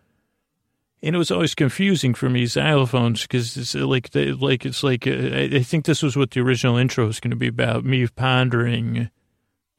and 1.05 1.15
it 1.15 1.19
was 1.19 1.31
always 1.31 1.55
confusing 1.55 2.15
for 2.15 2.31
me 2.31 2.45
xylophones 2.45 3.23
because 3.23 3.59
it's 3.59 3.75
like 3.75 4.11
the, 4.11 4.33
like 4.33 4.65
it's 4.65 4.83
like 4.83 5.07
uh, 5.07 5.11
I 5.13 5.63
think 5.63 5.85
this 5.85 6.03
was 6.03 6.17
what 6.17 6.31
the 6.31 6.41
original 6.41 6.79
intro 6.79 7.07
was 7.07 7.21
going 7.21 7.31
to 7.31 7.37
be 7.37 7.49
about 7.49 7.85
me 7.85 8.07
pondering 8.07 9.11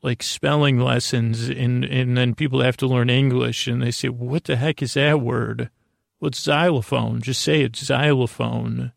like 0.03 0.21
spelling 0.21 0.79
lessons 0.79 1.49
and 1.49 1.83
and 1.83 2.15
then 2.15 2.35
people 2.35 2.61
have 2.61 2.77
to 2.77 2.87
learn 2.87 3.09
English 3.09 3.65
and 3.65 3.81
they 3.81 3.89
say 3.89 4.07
what 4.07 4.43
the 4.43 4.55
heck 4.55 4.83
is 4.83 4.93
that 4.93 5.19
word? 5.19 5.71
What's 6.19 6.39
xylophone? 6.39 7.21
Just 7.21 7.41
say 7.41 7.61
it's 7.61 7.83
xylophone. 7.83 8.91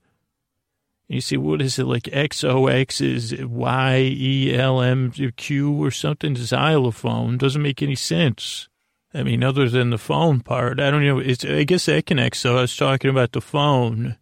You 1.09 1.23
say 1.23 1.39
what 1.39 1.63
is 1.63 1.79
it 1.79 1.87
like 1.87 2.07
X 2.13 2.45
O 2.45 2.67
X 2.67 3.01
is 3.01 3.35
Y 3.43 3.99
E 3.99 4.55
L 4.55 4.83
M 4.83 5.11
Q 5.11 5.73
or 5.73 5.91
something? 5.91 6.37
Xylophone 6.37 7.39
doesn't 7.39 7.63
make 7.63 7.83
any 7.83 7.95
sense. 7.95 8.69
I 9.15 9.23
mean, 9.23 9.43
other 9.43 9.71
than 9.71 9.89
the 9.89 9.97
phone 9.97 10.41
part, 10.41 10.79
I 10.79 10.91
don't 10.91 11.03
know. 11.03 11.19
It's, 11.19 11.47
I 11.47 11.65
guess 11.65 11.87
that 11.87 12.05
connects. 12.05 12.41
So 12.41 12.59
I 12.59 12.61
was 12.61 12.77
talking 12.77 13.11
about 13.11 13.33
the 13.33 13.41
phone. 13.41 14.19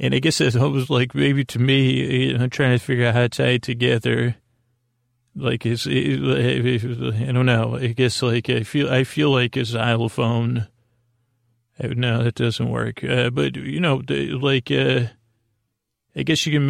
And 0.00 0.12
I 0.12 0.18
guess 0.18 0.40
it 0.40 0.54
was 0.54 0.90
like 0.90 1.14
maybe 1.14 1.44
to 1.44 1.60
me, 1.60 2.26
you 2.30 2.38
know, 2.38 2.48
trying 2.48 2.76
to 2.76 2.84
figure 2.84 3.06
out 3.06 3.14
how 3.14 3.20
to 3.20 3.28
tie 3.28 3.44
it 3.50 3.62
together. 3.62 4.34
Like 5.36 5.64
it's, 5.64 5.86
it, 5.86 5.92
it, 5.92 7.28
I 7.28 7.30
don't 7.30 7.46
know. 7.46 7.76
I 7.76 7.88
guess 7.88 8.20
like 8.20 8.50
I 8.50 8.64
feel, 8.64 8.90
I 8.90 9.04
feel 9.04 9.30
like 9.30 9.56
a 9.56 9.64
xylophone. 9.64 10.66
No, 11.78 12.24
that 12.24 12.34
doesn't 12.34 12.68
work. 12.68 13.04
Uh, 13.04 13.30
but 13.30 13.54
you 13.56 13.78
know, 13.78 14.02
like, 14.08 14.72
uh, 14.72 15.04
I 16.16 16.22
guess 16.22 16.44
you 16.44 16.52
can 16.52 16.66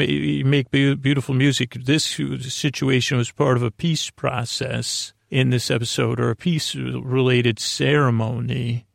make 0.50 0.70
beautiful 0.70 1.34
music. 1.34 1.74
This 1.74 2.04
situation 2.04 3.16
was 3.16 3.32
part 3.32 3.56
of 3.56 3.62
a 3.62 3.70
peace 3.70 4.10
process 4.10 5.12
in 5.30 5.50
this 5.50 5.70
episode 5.70 6.20
or 6.20 6.30
a 6.30 6.36
peace 6.36 6.74
related 6.74 7.58
ceremony. 7.58 8.86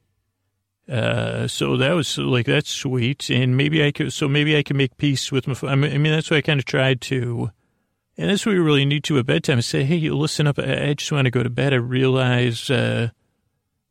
Uh, 0.88 1.48
so 1.48 1.78
that 1.78 1.94
was 1.94 2.18
like, 2.18 2.46
that's 2.46 2.70
sweet. 2.70 3.30
And 3.30 3.58
maybe 3.58 3.84
I 3.84 3.92
could, 3.92 4.14
so 4.14 4.28
maybe 4.28 4.56
I 4.56 4.62
can 4.62 4.78
make 4.78 4.98
peace 4.98 5.32
with 5.32 5.48
my, 5.48 5.56
I 5.72 5.76
mean, 5.76 6.04
that's 6.04 6.30
what 6.30 6.38
I 6.38 6.42
kind 6.42 6.60
of 6.60 6.66
tried 6.66 7.02
to. 7.02 7.50
And 8.18 8.30
that's 8.30 8.46
what 8.46 8.54
we 8.54 8.60
really 8.60 8.86
need 8.86 9.04
to 9.06 9.18
at 9.18 9.26
bedtime. 9.26 9.62
Say, 9.62 9.84
hey, 9.84 9.96
you 9.96 10.16
listen 10.16 10.48
up. 10.48 10.60
I, 10.60 10.94
just 10.94 11.12
want 11.12 11.26
to 11.26 11.32
go 11.32 11.44
to 11.44 11.50
bed. 11.50 11.74
I 11.74 11.78
realize, 11.78 12.70
uh, 12.70 13.10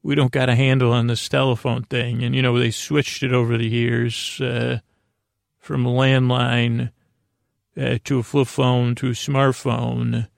we 0.02 0.14
don't 0.14 0.30
got 0.30 0.48
a 0.48 0.54
handle 0.54 0.92
on 0.92 1.08
this 1.08 1.28
telephone 1.28 1.82
thing. 1.82 2.22
And, 2.22 2.34
you 2.34 2.42
know, 2.42 2.58
they 2.58 2.70
switched 2.70 3.22
it 3.22 3.32
over 3.32 3.58
the 3.58 3.68
years, 3.68 4.40
uh, 4.40 4.78
from 5.64 5.86
a 5.86 5.90
landline, 5.90 6.90
uh, 7.80 7.96
to 8.04 8.18
a 8.18 8.22
flip 8.22 8.48
phone 8.48 8.94
to 8.96 9.08
a 9.08 9.12
smartphone. 9.12 10.28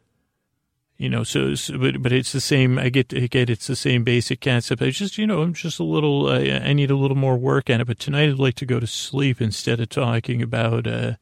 You 0.96 1.10
know, 1.10 1.24
so, 1.24 1.54
so, 1.56 1.76
but, 1.76 2.00
but 2.00 2.12
it's 2.12 2.32
the 2.32 2.40
same. 2.40 2.78
I 2.78 2.88
get, 2.88 3.12
I 3.12 3.26
get 3.26 3.50
it's 3.50 3.66
the 3.66 3.76
same 3.76 4.04
basic 4.04 4.40
concept. 4.40 4.80
I 4.80 4.90
just, 4.90 5.18
you 5.18 5.26
know, 5.26 5.42
I'm 5.42 5.52
just 5.52 5.80
a 5.80 5.84
little, 5.84 6.28
I, 6.28 6.68
I 6.68 6.72
need 6.72 6.90
a 6.90 6.96
little 6.96 7.16
more 7.16 7.36
work 7.36 7.68
on 7.68 7.80
it. 7.80 7.86
But 7.86 7.98
tonight 7.98 8.30
I'd 8.30 8.38
like 8.38 8.54
to 8.54 8.66
go 8.66 8.80
to 8.80 8.86
sleep 8.86 9.42
instead 9.42 9.80
of 9.80 9.88
talking 9.88 10.40
about, 10.42 10.86
uh, 10.86 11.16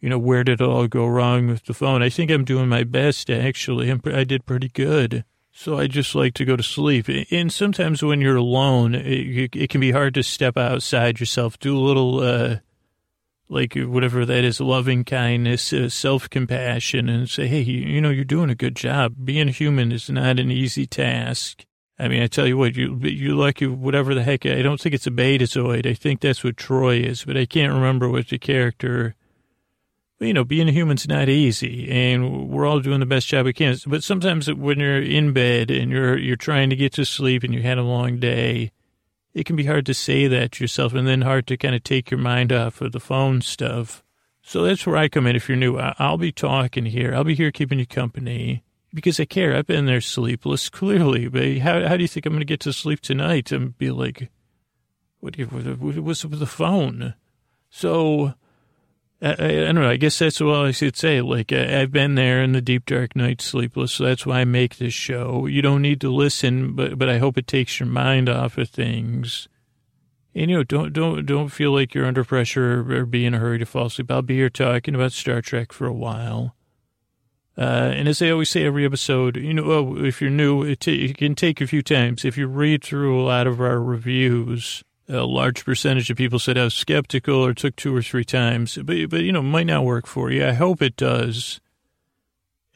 you 0.00 0.10
know, 0.10 0.18
where 0.18 0.42
did 0.42 0.60
it 0.60 0.66
all 0.66 0.88
go 0.88 1.06
wrong 1.06 1.46
with 1.46 1.64
the 1.64 1.74
phone? 1.74 2.02
I 2.02 2.10
think 2.10 2.30
I'm 2.30 2.44
doing 2.44 2.68
my 2.68 2.82
best, 2.82 3.30
actually. 3.30 3.88
I'm, 3.88 4.02
I 4.04 4.24
did 4.24 4.44
pretty 4.44 4.68
good. 4.68 5.24
So 5.52 5.78
I 5.78 5.86
just 5.86 6.14
like 6.14 6.34
to 6.34 6.44
go 6.44 6.56
to 6.56 6.62
sleep. 6.62 7.08
And 7.30 7.52
sometimes 7.52 8.02
when 8.02 8.20
you're 8.20 8.36
alone, 8.36 8.94
it, 8.94 9.54
it 9.54 9.70
can 9.70 9.80
be 9.80 9.92
hard 9.92 10.12
to 10.14 10.22
step 10.22 10.56
outside 10.56 11.20
yourself, 11.20 11.58
do 11.58 11.78
a 11.78 11.80
little, 11.80 12.20
uh, 12.20 12.56
like 13.52 13.74
whatever 13.74 14.24
that 14.24 14.44
is, 14.44 14.60
loving 14.60 15.04
kindness, 15.04 15.72
uh, 15.72 15.88
self 15.88 16.30
compassion, 16.30 17.08
and 17.08 17.28
say, 17.28 17.46
hey, 17.46 17.60
you, 17.60 18.00
know, 18.00 18.10
you're 18.10 18.24
doing 18.24 18.50
a 18.50 18.54
good 18.54 18.74
job. 18.74 19.14
Being 19.22 19.48
human 19.48 19.92
is 19.92 20.08
not 20.08 20.40
an 20.40 20.50
easy 20.50 20.86
task. 20.86 21.66
I 21.98 22.08
mean, 22.08 22.22
I 22.22 22.26
tell 22.26 22.46
you 22.46 22.56
what, 22.56 22.74
you 22.76 22.98
you 23.02 23.36
lucky, 23.36 23.66
whatever 23.66 24.14
the 24.14 24.22
heck. 24.22 24.46
I 24.46 24.62
don't 24.62 24.80
think 24.80 24.94
it's 24.94 25.06
a 25.06 25.10
betazoid. 25.10 25.86
I 25.86 25.94
think 25.94 26.20
that's 26.20 26.42
what 26.42 26.56
Troi 26.56 27.04
is, 27.04 27.24
but 27.24 27.36
I 27.36 27.44
can't 27.44 27.72
remember 27.72 28.08
what 28.08 28.28
the 28.28 28.38
character 28.38 29.14
But, 30.18 30.28
you 30.28 30.34
know, 30.34 30.44
being 30.44 30.68
a 30.68 30.72
human's 30.72 31.06
not 31.06 31.28
easy, 31.28 31.90
and 31.90 32.48
we're 32.48 32.66
all 32.66 32.80
doing 32.80 33.00
the 33.00 33.06
best 33.06 33.26
job 33.26 33.44
we 33.44 33.52
can. 33.52 33.76
But 33.86 34.02
sometimes 34.02 34.52
when 34.52 34.80
you're 34.80 35.02
in 35.02 35.32
bed 35.32 35.70
and 35.70 35.90
you're 35.92 36.16
you're 36.16 36.36
trying 36.36 36.70
to 36.70 36.76
get 36.76 36.94
to 36.94 37.04
sleep 37.04 37.44
and 37.44 37.52
you 37.52 37.60
had 37.60 37.76
a 37.76 37.82
long 37.82 38.18
day, 38.18 38.72
it 39.34 39.46
can 39.46 39.56
be 39.56 39.64
hard 39.64 39.86
to 39.86 39.94
say 39.94 40.26
that 40.26 40.60
yourself, 40.60 40.94
and 40.94 41.06
then 41.06 41.22
hard 41.22 41.46
to 41.46 41.56
kind 41.56 41.74
of 41.74 41.82
take 41.82 42.10
your 42.10 42.20
mind 42.20 42.52
off 42.52 42.80
of 42.80 42.92
the 42.92 43.00
phone 43.00 43.40
stuff. 43.40 44.02
So 44.42 44.64
that's 44.64 44.86
where 44.86 44.96
I 44.96 45.08
come 45.08 45.26
in. 45.26 45.36
If 45.36 45.48
you're 45.48 45.56
new, 45.56 45.78
I'll 45.78 46.18
be 46.18 46.32
talking 46.32 46.86
here. 46.86 47.14
I'll 47.14 47.24
be 47.24 47.34
here 47.34 47.52
keeping 47.52 47.78
you 47.78 47.86
company 47.86 48.64
because 48.92 49.18
I 49.20 49.24
care. 49.24 49.56
I've 49.56 49.66
been 49.66 49.86
there 49.86 50.00
sleepless, 50.00 50.68
clearly. 50.70 51.28
But 51.28 51.58
how 51.58 51.86
how 51.86 51.96
do 51.96 52.02
you 52.02 52.08
think 52.08 52.26
I'm 52.26 52.32
going 52.32 52.40
to 52.40 52.46
get 52.46 52.60
to 52.60 52.72
sleep 52.72 53.00
tonight 53.00 53.52
and 53.52 53.76
be 53.78 53.90
like, 53.90 54.30
what, 55.20 55.36
what 55.36 55.98
what's 55.98 56.24
with 56.24 56.40
the 56.40 56.46
phone? 56.46 57.14
So 57.70 58.34
I, 59.22 59.32
I, 59.32 59.34
don't 59.36 59.76
know. 59.76 59.88
I 59.88 59.96
guess 59.96 60.18
that's 60.18 60.40
what 60.40 60.56
I 60.56 60.72
should 60.72 60.96
say. 60.96 61.20
Like, 61.20 61.52
uh, 61.52 61.56
I, 61.56 61.80
have 61.80 61.92
been 61.92 62.16
there 62.16 62.42
in 62.42 62.52
the 62.52 62.60
deep, 62.60 62.86
dark 62.86 63.14
night, 63.14 63.40
sleepless. 63.40 63.92
So 63.92 64.04
that's 64.04 64.26
why 64.26 64.40
I 64.40 64.44
make 64.44 64.76
this 64.76 64.94
show. 64.94 65.46
You 65.46 65.62
don't 65.62 65.82
need 65.82 66.00
to 66.00 66.10
listen, 66.10 66.74
but 66.74 66.98
but 66.98 67.08
I 67.08 67.18
hope 67.18 67.38
it 67.38 67.46
takes 67.46 67.78
your 67.78 67.88
mind 67.88 68.28
off 68.28 68.58
of 68.58 68.68
things. 68.68 69.48
And 70.34 70.50
you 70.50 70.56
know, 70.56 70.64
don't 70.64 70.92
don't 70.92 71.24
don't 71.24 71.50
feel 71.50 71.72
like 71.72 71.94
you're 71.94 72.06
under 72.06 72.24
pressure 72.24 72.80
or, 72.80 73.06
be 73.06 73.24
in 73.24 73.34
a 73.34 73.38
hurry 73.38 73.58
to 73.58 73.66
fall 73.66 73.86
asleep. 73.86 74.10
I'll 74.10 74.22
be 74.22 74.36
here 74.36 74.50
talking 74.50 74.94
about 74.94 75.12
Star 75.12 75.40
Trek 75.40 75.72
for 75.72 75.86
a 75.86 75.92
while. 75.92 76.56
Uh, 77.56 77.92
and 77.94 78.08
as 78.08 78.22
I 78.22 78.30
always 78.30 78.48
say 78.48 78.64
every 78.64 78.84
episode, 78.86 79.36
you 79.36 79.52
know, 79.52 79.64
oh, 79.64 80.04
if 80.04 80.22
you're 80.22 80.30
new, 80.30 80.62
it, 80.62 80.80
t- 80.80 81.04
it 81.04 81.18
can 81.18 81.34
take 81.34 81.60
a 81.60 81.66
few 81.66 81.82
times. 81.82 82.24
If 82.24 82.38
you 82.38 82.46
read 82.46 82.82
through 82.82 83.20
a 83.20 83.26
lot 83.26 83.46
of 83.46 83.60
our 83.60 83.78
reviews, 83.78 84.82
a 85.08 85.24
large 85.24 85.64
percentage 85.64 86.10
of 86.10 86.16
people 86.16 86.38
said 86.38 86.56
I 86.56 86.64
was 86.64 86.74
skeptical 86.74 87.44
or 87.44 87.54
took 87.54 87.76
two 87.76 87.94
or 87.94 88.02
three 88.02 88.24
times, 88.24 88.76
but, 88.76 89.10
but 89.10 89.22
you 89.22 89.32
know, 89.32 89.42
might 89.42 89.66
not 89.66 89.84
work 89.84 90.06
for 90.06 90.30
you. 90.30 90.46
I 90.46 90.52
hope 90.52 90.80
it 90.80 90.96
does. 90.96 91.60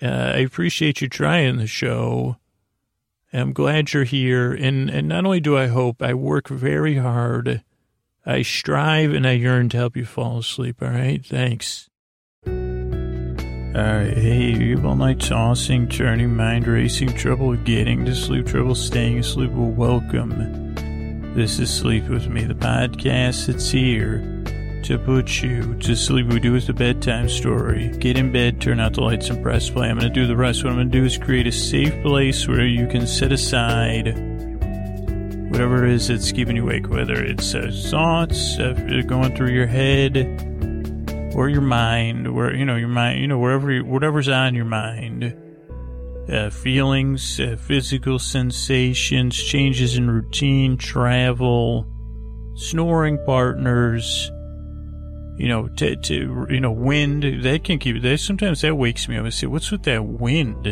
Uh, 0.03 0.07
I 0.07 0.39
appreciate 0.39 1.01
you 1.01 1.09
trying 1.09 1.57
the 1.57 1.67
show. 1.67 2.37
I'm 3.33 3.53
glad 3.53 3.93
you're 3.93 4.05
here. 4.05 4.53
And, 4.53 4.91
and 4.91 5.09
not 5.09 5.25
only 5.25 5.41
do 5.41 5.57
I 5.57 5.67
hope, 5.67 6.03
I 6.03 6.15
work 6.15 6.49
very 6.49 6.97
hard. 6.97 7.63
I 8.25 8.43
strive 8.43 9.13
and 9.13 9.27
I 9.27 9.33
yearn 9.33 9.69
to 9.71 9.77
help 9.77 9.97
you 9.97 10.05
fall 10.05 10.39
asleep. 10.39 10.83
All 10.83 10.89
right. 10.89 11.25
Thanks. 11.25 11.89
All 12.47 12.53
right. 12.53 14.17
Hey, 14.17 14.53
you 14.53 14.77
have 14.77 14.87
all 14.87 14.97
night 14.97 15.21
tossing, 15.21 15.89
turning, 15.89 16.35
mind 16.35 16.67
racing, 16.67 17.15
trouble 17.15 17.55
getting 17.57 18.05
to 18.07 18.15
sleep, 18.15 18.47
trouble 18.47 18.75
staying 18.75 19.19
asleep. 19.19 19.51
Well, 19.51 19.71
welcome 19.71 20.75
this 21.37 21.59
is 21.59 21.71
Sleep 21.71 22.09
With 22.09 22.29
Me, 22.29 22.45
the 22.45 22.55
podcast 22.55 23.47
that's 23.47 23.71
here 23.71 24.21
to 24.85 24.99
put 24.99 25.43
you 25.43 25.75
to 25.81 25.95
sleep. 25.95 26.29
We 26.29 26.41
do 26.41 26.55
is 26.55 26.67
the 26.67 26.73
bedtime 26.73 27.29
story. 27.29 27.91
Get 27.99 28.17
in 28.17 28.33
bed, 28.33 28.59
turn 28.59 28.81
out 28.81 28.95
the 28.95 29.03
lights, 29.03 29.29
and 29.29 29.43
press 29.43 29.69
play. 29.69 29.91
I'm 29.91 29.99
going 29.99 30.11
to 30.11 30.15
do 30.19 30.27
the 30.27 30.35
rest. 30.35 30.65
What 30.65 30.71
I'm 30.71 30.77
going 30.77 30.91
to 30.91 30.99
do 30.99 31.05
is 31.05 31.19
create 31.19 31.47
a 31.47 31.53
safe 31.53 31.93
place 32.03 32.49
where 32.49 32.65
you 32.65 32.87
can 32.87 33.07
set 33.07 33.33
aside 33.33 34.07
whatever 35.51 35.85
it 35.85 35.93
is 35.93 36.09
that's 36.09 36.33
keeping 36.33 36.57
you 36.57 36.63
awake, 36.63 36.89
whether 36.89 37.23
it's 37.23 37.55
uh, 37.55 37.71
thoughts 37.91 38.59
uh, 38.59 38.73
going 39.07 39.37
through 39.37 39.51
your 39.51 39.67
head 39.67 40.17
or 41.35 41.51
your 41.51 41.61
mind, 41.61 42.35
where, 42.35 42.55
you 42.55 42.65
know, 42.65 42.77
your 42.77 42.89
mind, 42.89 43.21
you 43.21 43.29
know, 43.29 43.39
wherever, 43.39 43.77
whatever's 43.81 44.31
on 44.31 44.55
your 44.55 44.65
mind 44.65 45.37
uh, 46.29 46.51
feelings, 46.51 47.39
uh, 47.39 47.57
physical 47.59 48.19
sensations, 48.19 49.37
changes 49.37 49.97
in 49.97 50.11
routine, 50.11 50.77
travel, 50.77 51.87
snoring 52.55 53.19
partners, 53.25 54.31
you 55.37 55.49
know, 55.49 55.69
to, 55.69 55.97
to 55.97 56.47
you 56.51 56.61
know, 56.61 56.73
wind. 56.73 57.45
That 57.45 57.65
can 57.65 57.79
keep. 57.79 58.03
That 58.03 58.19
sometimes 58.19 58.63
that 58.63 58.75
wakes 58.75 59.09
me 59.09 59.17
up. 59.17 59.27
I 59.27 59.31
say, 59.31 59.47
what's 59.47 59.71
with 59.71 59.85
that 59.85 60.05
wind? 60.05 60.67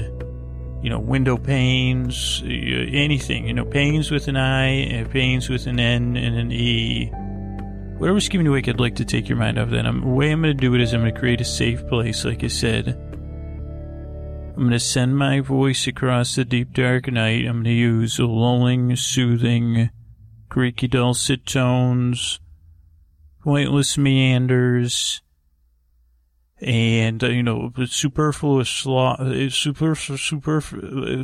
You 0.82 0.90
know, 0.90 0.98
window 0.98 1.38
panes, 1.38 2.42
uh, 2.44 2.48
anything. 2.48 3.46
You 3.46 3.54
know, 3.54 3.64
panes 3.64 4.10
with 4.10 4.28
an 4.28 4.36
I, 4.36 5.02
uh, 5.02 5.08
panes 5.08 5.48
with 5.48 5.66
an 5.66 5.78
N 5.78 6.16
and 6.16 6.36
an 6.36 6.52
E. 6.52 7.10
Whatever's 7.98 8.28
keeping 8.28 8.44
you 8.44 8.52
awake, 8.52 8.68
I'd 8.68 8.80
like 8.80 8.96
to 8.96 9.04
take 9.04 9.28
your 9.28 9.38
mind 9.38 9.58
off 9.58 9.70
that. 9.70 9.86
I'm, 9.86 10.00
the 10.00 10.08
way 10.08 10.32
I'm 10.32 10.42
going 10.42 10.54
to 10.54 10.60
do 10.60 10.74
it 10.74 10.80
is 10.80 10.92
I'm 10.92 11.00
going 11.00 11.14
to 11.14 11.18
create 11.18 11.40
a 11.40 11.44
safe 11.44 11.86
place, 11.86 12.24
like 12.24 12.42
I 12.42 12.48
said 12.48 12.98
I'm 14.56 14.60
going 14.60 14.70
to 14.70 14.78
send 14.78 15.16
my 15.16 15.40
voice 15.40 15.88
across 15.88 16.36
the 16.36 16.44
deep 16.44 16.72
dark 16.72 17.10
night. 17.10 17.44
I'm 17.44 17.54
going 17.54 17.64
to 17.64 17.70
use 17.72 18.20
lulling, 18.20 18.94
soothing, 18.94 19.90
creaky 20.48 20.86
dulcet 20.86 21.44
tones, 21.44 22.38
pointless 23.42 23.98
meanders, 23.98 25.22
and, 26.60 27.24
uh, 27.24 27.30
you 27.30 27.42
know, 27.42 27.72
superfluous 27.86 28.68
sloth, 28.68 29.52
super, 29.52 29.96
super, 29.96 30.60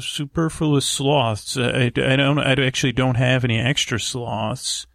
superfluous 0.01 0.87
sloths. 0.87 1.57
I, 1.57 1.85
I 1.85 2.17
don't, 2.17 2.41
I 2.41 2.53
actually 2.67 2.93
don't 2.93 3.15
have 3.15 3.45
any 3.45 3.61
extra 3.61 4.01
sloths 4.01 4.89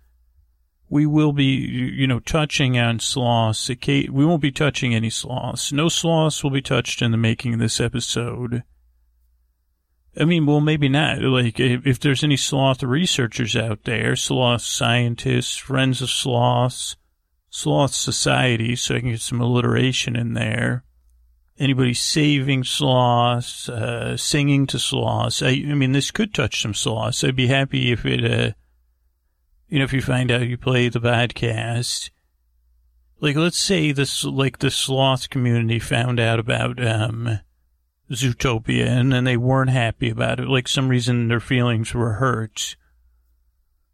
we 0.89 1.05
will 1.05 1.33
be, 1.33 1.45
you 1.45 2.07
know, 2.07 2.19
touching 2.19 2.77
on 2.77 2.99
sloths. 2.99 3.69
We 3.69 4.07
won't 4.09 4.41
be 4.41 4.51
touching 4.51 4.93
any 4.93 5.09
sloths. 5.09 5.71
No 5.71 5.89
sloths 5.89 6.43
will 6.43 6.51
be 6.51 6.61
touched 6.61 7.01
in 7.01 7.11
the 7.11 7.17
making 7.17 7.55
of 7.55 7.59
this 7.59 7.79
episode. 7.79 8.63
I 10.17 10.25
mean, 10.25 10.45
well, 10.45 10.61
maybe 10.61 10.87
not. 10.87 11.21
Like, 11.21 11.59
if 11.59 11.99
there's 11.99 12.23
any 12.23 12.37
sloth 12.37 12.83
researchers 12.83 13.55
out 13.55 13.83
there, 13.83 14.15
sloth 14.15 14.61
scientists, 14.61 15.57
friends 15.57 16.01
of 16.01 16.09
sloths, 16.09 16.95
sloth 17.49 17.93
society, 17.93 18.75
so 18.75 18.95
I 18.95 18.99
can 18.99 19.11
get 19.11 19.21
some 19.21 19.41
alliteration 19.41 20.15
in 20.15 20.33
there. 20.33 20.83
Anybody 21.57 21.93
saving 21.93 22.63
sloths, 22.63 23.67
uh, 23.69 24.17
singing 24.17 24.67
to 24.67 24.79
sloths. 24.79 25.41
I, 25.41 25.49
I, 25.49 25.73
mean, 25.73 25.93
this 25.93 26.11
could 26.11 26.33
touch 26.33 26.61
some 26.61 26.73
sloths. 26.73 27.23
I'd 27.23 27.35
be 27.35 27.47
happy 27.47 27.91
if 27.91 28.05
it, 28.05 28.23
uh, 28.23 28.53
you 29.67 29.79
know, 29.79 29.85
if 29.85 29.93
you 29.93 30.01
find 30.01 30.31
out 30.31 30.41
you 30.41 30.57
play 30.57 30.89
the 30.89 30.99
podcast, 30.99 32.09
like 33.19 33.35
let's 33.35 33.57
say 33.57 33.91
this, 33.91 34.23
like 34.23 34.59
the 34.59 34.71
sloth 34.71 35.29
community 35.29 35.79
found 35.79 36.19
out 36.19 36.39
about 36.39 36.85
um, 36.85 37.39
Zootopia 38.11 38.85
and 38.85 39.11
then 39.11 39.23
they 39.23 39.37
weren't 39.37 39.71
happy 39.71 40.09
about 40.09 40.39
it, 40.39 40.47
like 40.47 40.67
some 40.67 40.89
reason 40.89 41.27
their 41.27 41.39
feelings 41.39 41.93
were 41.93 42.13
hurt, 42.13 42.75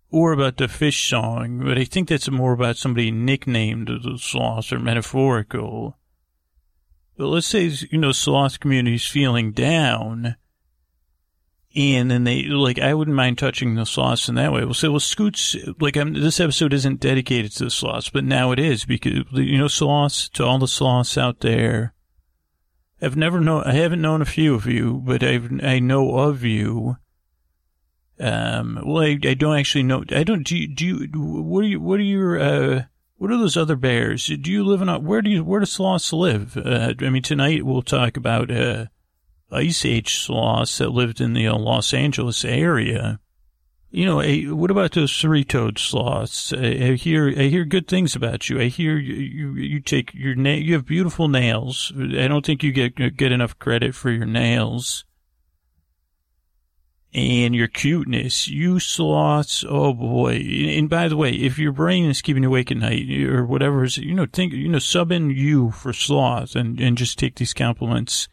or 0.09 0.33
about 0.33 0.57
the 0.57 0.67
fish 0.67 1.09
song, 1.09 1.61
but 1.63 1.77
I 1.77 1.85
think 1.85 2.09
that's 2.09 2.29
more 2.29 2.51
about 2.51 2.75
somebody 2.75 3.11
nicknamed 3.11 3.87
the 3.87 4.17
sloth 4.17 4.73
or 4.73 4.79
metaphorical. 4.79 5.97
But 7.17 7.27
let's 7.27 7.47
say 7.47 7.71
you 7.89 7.97
know 7.97 8.11
sloth 8.11 8.59
community's 8.59 9.07
feeling 9.07 9.53
down 9.53 10.35
And 11.73 12.11
then 12.11 12.25
they, 12.25 12.43
like, 12.43 12.79
I 12.79 12.93
wouldn't 12.93 13.15
mind 13.15 13.37
touching 13.37 13.75
the 13.75 13.85
sloths 13.85 14.27
in 14.27 14.35
that 14.35 14.51
way. 14.51 14.65
We'll 14.65 14.73
say, 14.73 14.89
well, 14.89 14.99
Scoots, 14.99 15.55
like, 15.79 15.95
I'm, 15.95 16.13
this 16.13 16.41
episode 16.41 16.73
isn't 16.73 16.99
dedicated 16.99 17.53
to 17.53 17.63
the 17.65 17.69
sloths, 17.69 18.09
but 18.09 18.25
now 18.25 18.51
it 18.51 18.59
is 18.59 18.83
because, 18.83 19.23
you 19.31 19.57
know, 19.57 19.69
sloths, 19.69 20.27
to 20.29 20.43
all 20.43 20.59
the 20.59 20.67
sloths 20.67 21.17
out 21.17 21.39
there. 21.39 21.93
I've 23.01 23.15
never 23.15 23.39
known, 23.39 23.63
I 23.63 23.73
haven't 23.73 24.01
known 24.01 24.21
a 24.21 24.25
few 24.25 24.53
of 24.53 24.67
you, 24.67 25.01
but 25.05 25.23
I've, 25.23 25.49
I 25.63 25.79
know 25.79 26.17
of 26.17 26.43
you. 26.43 26.97
Um, 28.19 28.79
well, 28.85 29.03
I, 29.03 29.17
I 29.23 29.33
don't 29.33 29.57
actually 29.57 29.83
know, 29.83 30.03
I 30.09 30.23
don't, 30.23 30.43
do 30.43 30.57
you, 30.57 30.67
do 30.67 30.85
you, 30.85 31.07
what 31.13 31.63
are 31.63 31.67
you, 31.67 31.79
what 31.79 32.01
are 32.01 32.03
your, 32.03 32.37
uh, 32.39 32.83
what 33.15 33.31
are 33.31 33.37
those 33.37 33.55
other 33.55 33.77
bears? 33.77 34.27
Do 34.27 34.51
you 34.51 34.65
live 34.65 34.81
in 34.81 34.89
a, 34.89 34.99
where 34.99 35.21
do 35.21 35.29
you, 35.29 35.43
where 35.43 35.61
do 35.61 35.65
sloths 35.65 36.11
live? 36.11 36.57
Uh, 36.57 36.93
I 36.99 37.09
mean, 37.09 37.23
tonight 37.23 37.65
we'll 37.65 37.81
talk 37.81 38.17
about, 38.17 38.51
uh, 38.51 38.87
Ice 39.51 39.85
Age 39.85 40.19
sloths 40.19 40.77
that 40.77 40.89
lived 40.89 41.21
in 41.21 41.33
the 41.33 41.47
uh, 41.47 41.57
Los 41.57 41.93
Angeles 41.93 42.45
area. 42.45 43.19
You 43.93 44.05
know, 44.05 44.55
what 44.55 44.71
about 44.71 44.93
those 44.93 45.13
three-toed 45.13 45.77
sloths? 45.77 46.53
I, 46.53 46.65
I, 46.65 46.93
hear 46.93 47.27
I 47.27 47.43
hear 47.49 47.65
good 47.65 47.89
things 47.89 48.15
about 48.15 48.49
you. 48.49 48.61
I 48.61 48.67
hear 48.67 48.97
you 48.97 49.15
you, 49.15 49.53
you 49.55 49.79
take 49.81 50.13
your 50.13 50.33
na- 50.33 50.51
you 50.51 50.73
have 50.75 50.85
beautiful 50.85 51.27
nails. 51.27 51.91
I 51.97 52.29
don't 52.29 52.45
think 52.45 52.63
you 52.63 52.71
get 52.71 52.95
get 53.17 53.33
enough 53.33 53.59
credit 53.59 53.93
for 53.93 54.09
your 54.09 54.25
nails 54.25 55.03
and 57.13 57.53
your 57.53 57.67
cuteness. 57.67 58.47
You 58.47 58.79
sloths, 58.79 59.65
oh 59.67 59.93
boy! 59.93 60.35
And 60.35 60.89
by 60.89 61.09
the 61.09 61.17
way, 61.17 61.31
if 61.31 61.59
your 61.59 61.73
brain 61.73 62.09
is 62.09 62.21
keeping 62.21 62.43
you 62.43 62.49
awake 62.49 62.71
at 62.71 62.77
night 62.77 63.09
or 63.25 63.45
whatever, 63.45 63.83
you 63.83 64.13
know, 64.13 64.25
think 64.31 64.53
you 64.53 64.69
know, 64.69 64.79
sub 64.79 65.11
in 65.11 65.31
you 65.31 65.71
for 65.71 65.91
sloth 65.91 66.55
and 66.55 66.79
and 66.79 66.97
just 66.97 67.19
take 67.19 67.35
these 67.35 67.53
compliments 67.53 68.29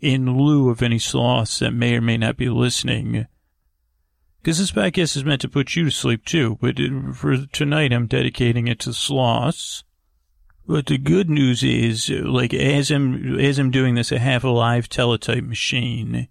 in 0.00 0.36
lieu 0.36 0.70
of 0.70 0.82
any 0.82 0.98
sloths 0.98 1.58
that 1.58 1.72
may 1.72 1.96
or 1.96 2.00
may 2.00 2.16
not 2.16 2.36
be 2.36 2.48
listening. 2.48 3.26
Because 4.42 4.58
this 4.58 4.72
podcast 4.72 5.16
is 5.16 5.24
meant 5.24 5.42
to 5.42 5.48
put 5.48 5.76
you 5.76 5.84
to 5.84 5.90
sleep 5.90 6.24
too, 6.24 6.58
but 6.60 6.76
for 7.14 7.46
tonight 7.46 7.92
I'm 7.92 8.06
dedicating 8.06 8.68
it 8.68 8.78
to 8.80 8.92
sloths. 8.92 9.84
But 10.66 10.86
the 10.86 10.98
good 10.98 11.28
news 11.28 11.62
is, 11.62 12.08
like, 12.08 12.54
as 12.54 12.90
I'm, 12.90 13.38
as 13.40 13.58
I'm 13.58 13.70
doing 13.70 13.96
this, 13.96 14.12
I 14.12 14.18
have 14.18 14.44
a 14.44 14.50
live 14.50 14.88
teletype 14.88 15.44
machine 15.44 16.28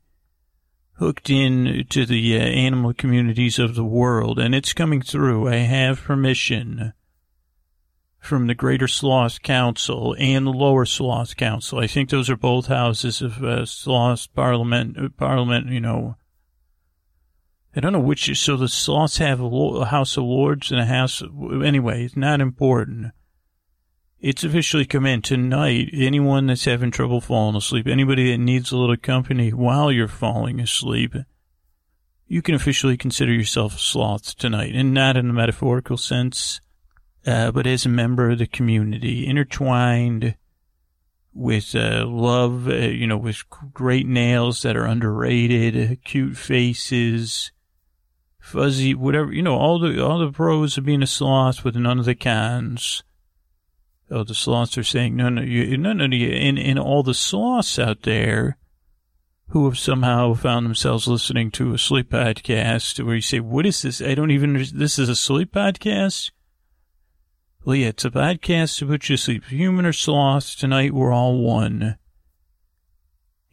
hooked 0.94 1.30
in 1.30 1.86
to 1.90 2.06
the 2.06 2.38
uh, 2.38 2.42
animal 2.42 2.94
communities 2.94 3.58
of 3.58 3.76
the 3.76 3.86
world, 3.86 4.38
and 4.38 4.54
it's 4.54 4.74
coming 4.74 5.02
through. 5.02 5.48
I 5.48 5.56
have 5.58 6.02
permission 6.02 6.94
from 8.20 8.48
the 8.48 8.56
Greater 8.56 8.88
Sloth 8.88 9.42
Council 9.42 10.16
and 10.20 10.46
the 10.46 10.52
Lower 10.52 10.86
Sloth 10.86 11.38
Council. 11.38 11.80
I 11.80 11.88
think 11.88 12.10
those 12.10 12.30
are 12.30 12.36
both 12.36 12.68
houses 12.68 13.22
of 13.22 13.44
uh, 13.44 13.66
Sloth 13.66 14.34
Parliament. 14.36 14.98
Uh, 14.98 15.10
Parliament, 15.10 15.68
you 15.68 15.80
know. 15.80 16.16
I 17.76 17.80
don't 17.80 17.94
know 17.94 18.00
which. 18.00 18.38
So 18.38 18.58
the 18.58 18.68
Sloths 18.68 19.18
have 19.18 19.40
a, 19.40 19.46
a 19.46 19.86
House 19.86 20.18
of 20.18 20.26
Lords 20.26 20.72
and 20.72 20.80
a 20.80 20.86
House. 20.86 21.24
Anyway, 21.64 22.04
it's 22.04 22.18
not 22.18 22.42
important. 22.42 23.14
It's 24.20 24.44
officially 24.44 24.86
come 24.86 25.06
in 25.06 25.22
tonight. 25.22 25.90
Anyone 25.94 26.48
that's 26.48 26.66
having 26.66 26.92
trouble 26.92 27.22
falling 27.22 27.56
asleep, 27.56 27.88
anybody 27.88 28.32
that 28.32 28.38
needs 28.38 28.72
a 28.72 28.78
little 28.78 28.98
company 28.98 29.54
while 29.54 29.94
you're 29.94 30.10
falling 30.10 30.60
asleep, 30.60 31.16
you 32.28 32.42
can 32.42 32.54
officially 32.54 32.98
consider 32.98 33.32
yourself 33.32 33.76
a 33.76 33.80
sloth 33.80 34.38
tonight, 34.38 34.76
and 34.76 34.94
not 34.94 35.16
in 35.16 35.30
a 35.30 35.34
metaphorical 35.34 35.96
sense 35.96 36.60
uh, 37.26 37.52
but 37.52 37.68
as 37.68 37.86
a 37.86 37.90
member 37.90 38.32
of 38.32 38.40
the 38.40 38.48
community, 38.48 39.28
intertwined 39.28 40.36
with 41.34 41.76
uh, 41.76 42.06
love, 42.08 42.68
uh, 42.68 42.74
you 42.74 43.08
know, 43.08 43.18
with 43.18 43.44
great 43.74 44.08
nails 44.08 44.62
that 44.62 44.76
are 44.76 44.86
underrated, 44.86 46.04
cute 46.04 46.38
faces, 46.38 47.52
fuzzy, 48.40 48.94
whatever, 48.94 49.32
you 49.32 49.42
know, 49.42 49.56
all 49.56 49.80
the 49.80 50.04
all 50.04 50.20
the 50.20 50.32
pros 50.32 50.78
of 50.78 50.86
being 50.86 51.04
a 51.04 51.08
sloth 51.08 51.64
with 51.64 51.76
none 51.76 52.00
of 52.00 52.06
the 52.06 52.16
cons. 52.16 53.04
Oh, 54.12 54.24
the 54.24 54.34
sloths 54.34 54.78
are 54.78 54.84
saying 54.84 55.16
no, 55.16 55.30
no, 55.30 55.42
you, 55.42 55.78
none 55.78 56.02
of 56.02 56.12
you, 56.14 56.30
and, 56.30 56.58
and 56.58 56.80
all 56.80 57.04
the 57.04 57.14
sloths 57.14 57.78
out 57.78 58.02
there 58.02 58.58
who 59.50 59.66
have 59.66 59.78
somehow 59.78 60.34
found 60.34 60.66
themselves 60.66 61.08
listening 61.08 61.52
to 61.52 61.74
a 61.74 61.78
sleep 61.78 62.10
podcast 62.10 63.04
where 63.04 63.16
you 63.16 63.22
say, 63.22 63.40
what 63.40 63.66
is 63.66 63.82
this? 63.82 64.02
I 64.02 64.14
don't 64.16 64.32
even, 64.32 64.54
this 64.74 65.00
is 65.00 65.10
a 65.10 65.16
sleep 65.16 65.54
podcast? 65.54 66.32
Yeah, 67.66 67.88
it's 67.88 68.06
a 68.06 68.10
podcast 68.10 68.80
to 68.80 68.88
put 68.88 69.10
you 69.10 69.18
to 69.18 69.22
sleep. 69.22 69.46
Human 69.46 69.86
or 69.86 69.92
sloth, 69.92 70.56
tonight 70.58 70.94
we're 70.94 71.12
all 71.12 71.40
one. 71.40 71.98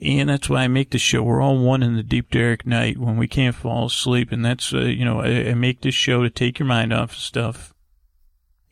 And 0.01 0.29
that's 0.29 0.49
why 0.49 0.63
I 0.63 0.69
make 0.69 0.91
the 0.91 0.99
show. 0.99 1.25
We're 1.25 1.43
all 1.43 1.59
one 1.59 1.83
in 1.83 1.97
the 1.97 2.05
deep, 2.05 2.31
dark 2.31 2.65
night 2.65 2.99
when 2.99 3.17
we 3.17 3.27
can't 3.27 3.55
fall 3.55 3.87
asleep. 3.87 4.31
And 4.31 4.45
that's, 4.45 4.73
uh, 4.73 4.83
you 4.83 5.05
know, 5.05 5.21
I, 5.21 5.49
I, 5.51 5.55
make 5.55 5.81
this 5.81 5.95
show 5.95 6.23
to 6.23 6.31
take 6.31 6.59
your 6.59 6.69
mind 6.69 6.93
off 6.93 7.13
of 7.13 7.19
stuff. 7.19 7.75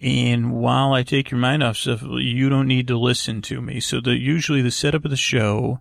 And 0.01 0.53
while 0.53 0.93
I 0.93 1.03
take 1.03 1.31
your 1.31 1.41
mind 1.41 1.63
off 1.63 1.79
stuff, 1.79 2.03
you 2.03 2.49
don't 2.49 2.69
need 2.69 2.87
to 2.89 2.99
listen 2.99 3.43
to 3.43 3.61
me. 3.61 3.81
So 3.81 4.01
the, 4.01 4.17
usually 4.17 4.63
the 4.63 4.71
setup 4.71 5.05
of 5.05 5.11
the 5.11 5.17
show, 5.17 5.81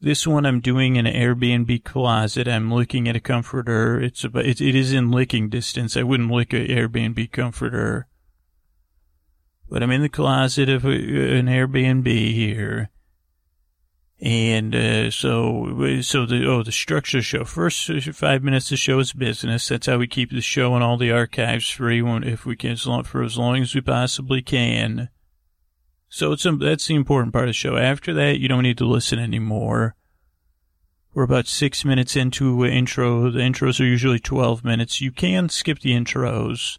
this 0.00 0.26
one 0.26 0.46
I'm 0.46 0.60
doing 0.60 0.94
in 0.96 1.06
an 1.06 1.14
Airbnb 1.14 1.82
closet. 1.84 2.46
I'm 2.46 2.72
looking 2.72 3.08
at 3.08 3.16
a 3.16 3.20
comforter. 3.20 4.00
It's 4.00 4.22
about, 4.22 4.46
it, 4.46 4.60
it 4.60 4.76
is 4.76 4.92
in 4.92 5.10
licking 5.10 5.48
distance. 5.48 5.96
I 5.96 6.04
wouldn't 6.04 6.30
lick 6.30 6.52
an 6.52 6.66
Airbnb 6.66 7.32
comforter 7.32 8.06
but 9.68 9.82
I'm 9.82 9.90
in 9.90 10.02
the 10.02 10.08
closet 10.08 10.68
of 10.68 10.84
uh, 10.84 10.88
an 10.88 11.46
Airbnb 11.46 12.06
here. 12.06 12.90
And 14.20 14.74
uh, 14.74 15.10
so, 15.10 16.00
so 16.00 16.24
the 16.24 16.46
oh 16.46 16.62
the 16.62 16.72
structure 16.72 17.20
show. 17.20 17.44
First 17.44 17.90
five 18.12 18.42
minutes 18.42 18.66
of 18.66 18.70
the 18.70 18.76
show 18.76 18.98
is 19.00 19.12
business. 19.12 19.68
That's 19.68 19.86
how 19.86 19.98
we 19.98 20.06
keep 20.06 20.30
the 20.30 20.40
show 20.40 20.74
and 20.74 20.84
all 20.84 20.96
the 20.96 21.10
archives 21.10 21.68
free, 21.68 22.02
if 22.02 22.46
we 22.46 22.56
can, 22.56 22.76
for 22.76 23.22
as 23.22 23.36
long 23.36 23.60
as 23.60 23.74
we 23.74 23.80
possibly 23.80 24.40
can. 24.40 25.10
So 26.08 26.32
it's 26.32 26.46
a, 26.46 26.52
that's 26.52 26.86
the 26.86 26.94
important 26.94 27.32
part 27.32 27.46
of 27.46 27.48
the 27.50 27.54
show. 27.54 27.76
After 27.76 28.14
that, 28.14 28.38
you 28.38 28.48
don't 28.48 28.62
need 28.62 28.78
to 28.78 28.86
listen 28.86 29.18
anymore. 29.18 29.96
We're 31.12 31.24
about 31.24 31.48
six 31.48 31.84
minutes 31.84 32.16
into 32.16 32.62
an 32.62 32.70
intro. 32.70 33.30
The 33.30 33.40
intros 33.40 33.80
are 33.80 33.84
usually 33.84 34.20
twelve 34.20 34.64
minutes. 34.64 35.00
You 35.00 35.10
can 35.10 35.48
skip 35.48 35.80
the 35.80 35.90
intros 35.90 36.78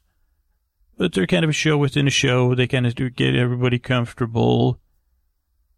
but 0.98 1.14
they're 1.14 1.28
kind 1.28 1.44
of 1.44 1.50
a 1.50 1.54
show 1.54 1.78
within 1.78 2.08
a 2.08 2.12
show. 2.12 2.56
They 2.56 2.68
kind 2.68 2.88
of 2.88 2.96
do 2.96 3.10
get 3.10 3.36
everybody 3.36 3.80
comfortable. 3.80 4.80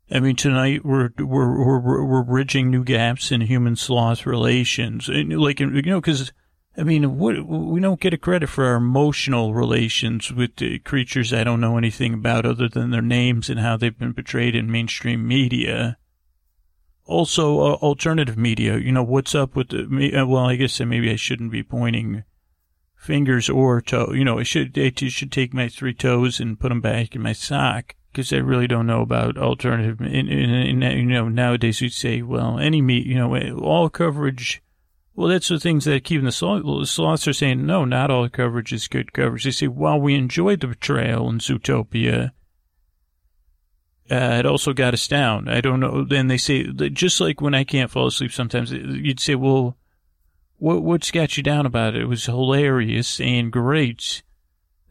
I 0.09 0.19
mean, 0.19 0.35
tonight 0.35 0.85
we're 0.85 1.09
we're 1.17 1.79
we're 1.79 2.03
we're 2.03 2.23
bridging 2.23 2.69
new 2.69 2.83
gaps 2.83 3.31
in 3.31 3.41
human 3.41 3.75
sloth 3.75 4.25
relations, 4.25 5.09
and 5.09 5.37
like 5.37 5.59
you 5.59 5.81
know, 5.81 5.99
because 5.99 6.31
I 6.77 6.83
mean, 6.83 7.17
what 7.17 7.45
we 7.45 7.79
don't 7.79 7.99
get 7.99 8.13
a 8.13 8.17
credit 8.17 8.47
for 8.49 8.65
our 8.65 8.75
emotional 8.75 9.53
relations 9.53 10.31
with 10.31 10.51
creatures 10.83 11.33
I 11.33 11.43
don't 11.43 11.59
know 11.59 11.77
anything 11.77 12.13
about 12.13 12.45
other 12.45 12.69
than 12.69 12.91
their 12.91 13.01
names 13.01 13.49
and 13.49 13.59
how 13.59 13.77
they've 13.77 13.97
been 13.97 14.13
portrayed 14.13 14.55
in 14.55 14.71
mainstream 14.71 15.27
media. 15.27 15.97
Also, 17.05 17.59
uh, 17.61 17.73
alternative 17.75 18.37
media. 18.37 18.77
You 18.77 18.91
know, 18.91 19.03
what's 19.03 19.33
up 19.33 19.55
with 19.55 19.69
the? 19.69 20.13
Uh, 20.15 20.25
well, 20.27 20.45
I 20.45 20.55
guess 20.55 20.79
maybe 20.79 21.11
I 21.11 21.15
shouldn't 21.15 21.51
be 21.51 21.63
pointing 21.63 22.23
fingers 23.07 23.49
or 23.49 23.81
toe. 23.81 24.11
You 24.13 24.25
know, 24.25 24.37
it 24.37 24.43
should, 24.43 24.77
I 24.77 24.91
should 25.07 25.31
take 25.31 25.53
my 25.53 25.69
three 25.69 25.93
toes 25.93 26.41
and 26.41 26.59
put 26.59 26.69
them 26.69 26.81
back 26.81 27.15
in 27.15 27.21
my 27.21 27.33
sock 27.33 27.95
because 28.11 28.33
I 28.33 28.37
really 28.37 28.67
don't 28.67 28.85
know 28.85 29.01
about 29.01 29.37
alternative. 29.37 30.01
In, 30.01 30.27
in, 30.27 30.83
in, 30.83 30.99
you 30.99 31.05
know, 31.05 31.29
nowadays 31.29 31.79
you'd 31.79 31.93
say, 31.93 32.21
well, 32.21 32.59
any 32.59 32.81
meat, 32.81 33.07
you 33.07 33.15
know, 33.15 33.57
all 33.59 33.89
coverage. 33.89 34.61
Well, 35.15 35.29
that's 35.29 35.47
the 35.47 35.59
things 35.59 35.85
that 35.85 36.03
keep 36.03 36.21
the 36.21 36.31
sloths 36.31 37.27
are 37.27 37.33
saying, 37.33 37.65
no, 37.65 37.85
not 37.85 38.11
all 38.11 38.27
coverage 38.29 38.73
is 38.73 38.87
good 38.87 39.13
coverage. 39.13 39.45
They 39.45 39.51
say, 39.51 39.67
while 39.67 39.99
we 39.99 40.13
enjoyed 40.13 40.59
the 40.59 40.67
betrayal 40.67 41.29
in 41.29 41.39
Zootopia, 41.39 42.31
uh, 44.11 44.35
it 44.39 44.45
also 44.45 44.73
got 44.73 44.93
us 44.93 45.07
down. 45.07 45.47
I 45.47 45.61
don't 45.61 45.79
know. 45.79 46.03
Then 46.03 46.27
they 46.27 46.37
say, 46.37 46.71
just 46.71 47.19
like 47.19 47.41
when 47.41 47.55
I 47.55 47.63
can't 47.63 47.89
fall 47.89 48.07
asleep 48.07 48.31
sometimes, 48.31 48.71
you'd 48.71 49.19
say, 49.19 49.35
well, 49.35 49.77
what, 50.57 50.83
what's 50.83 51.11
got 51.11 51.37
you 51.37 51.43
down 51.43 51.65
about 51.65 51.95
it? 51.95 52.01
It 52.01 52.07
was 52.07 52.25
hilarious 52.25 53.19
and 53.19 53.51
great. 53.51 54.23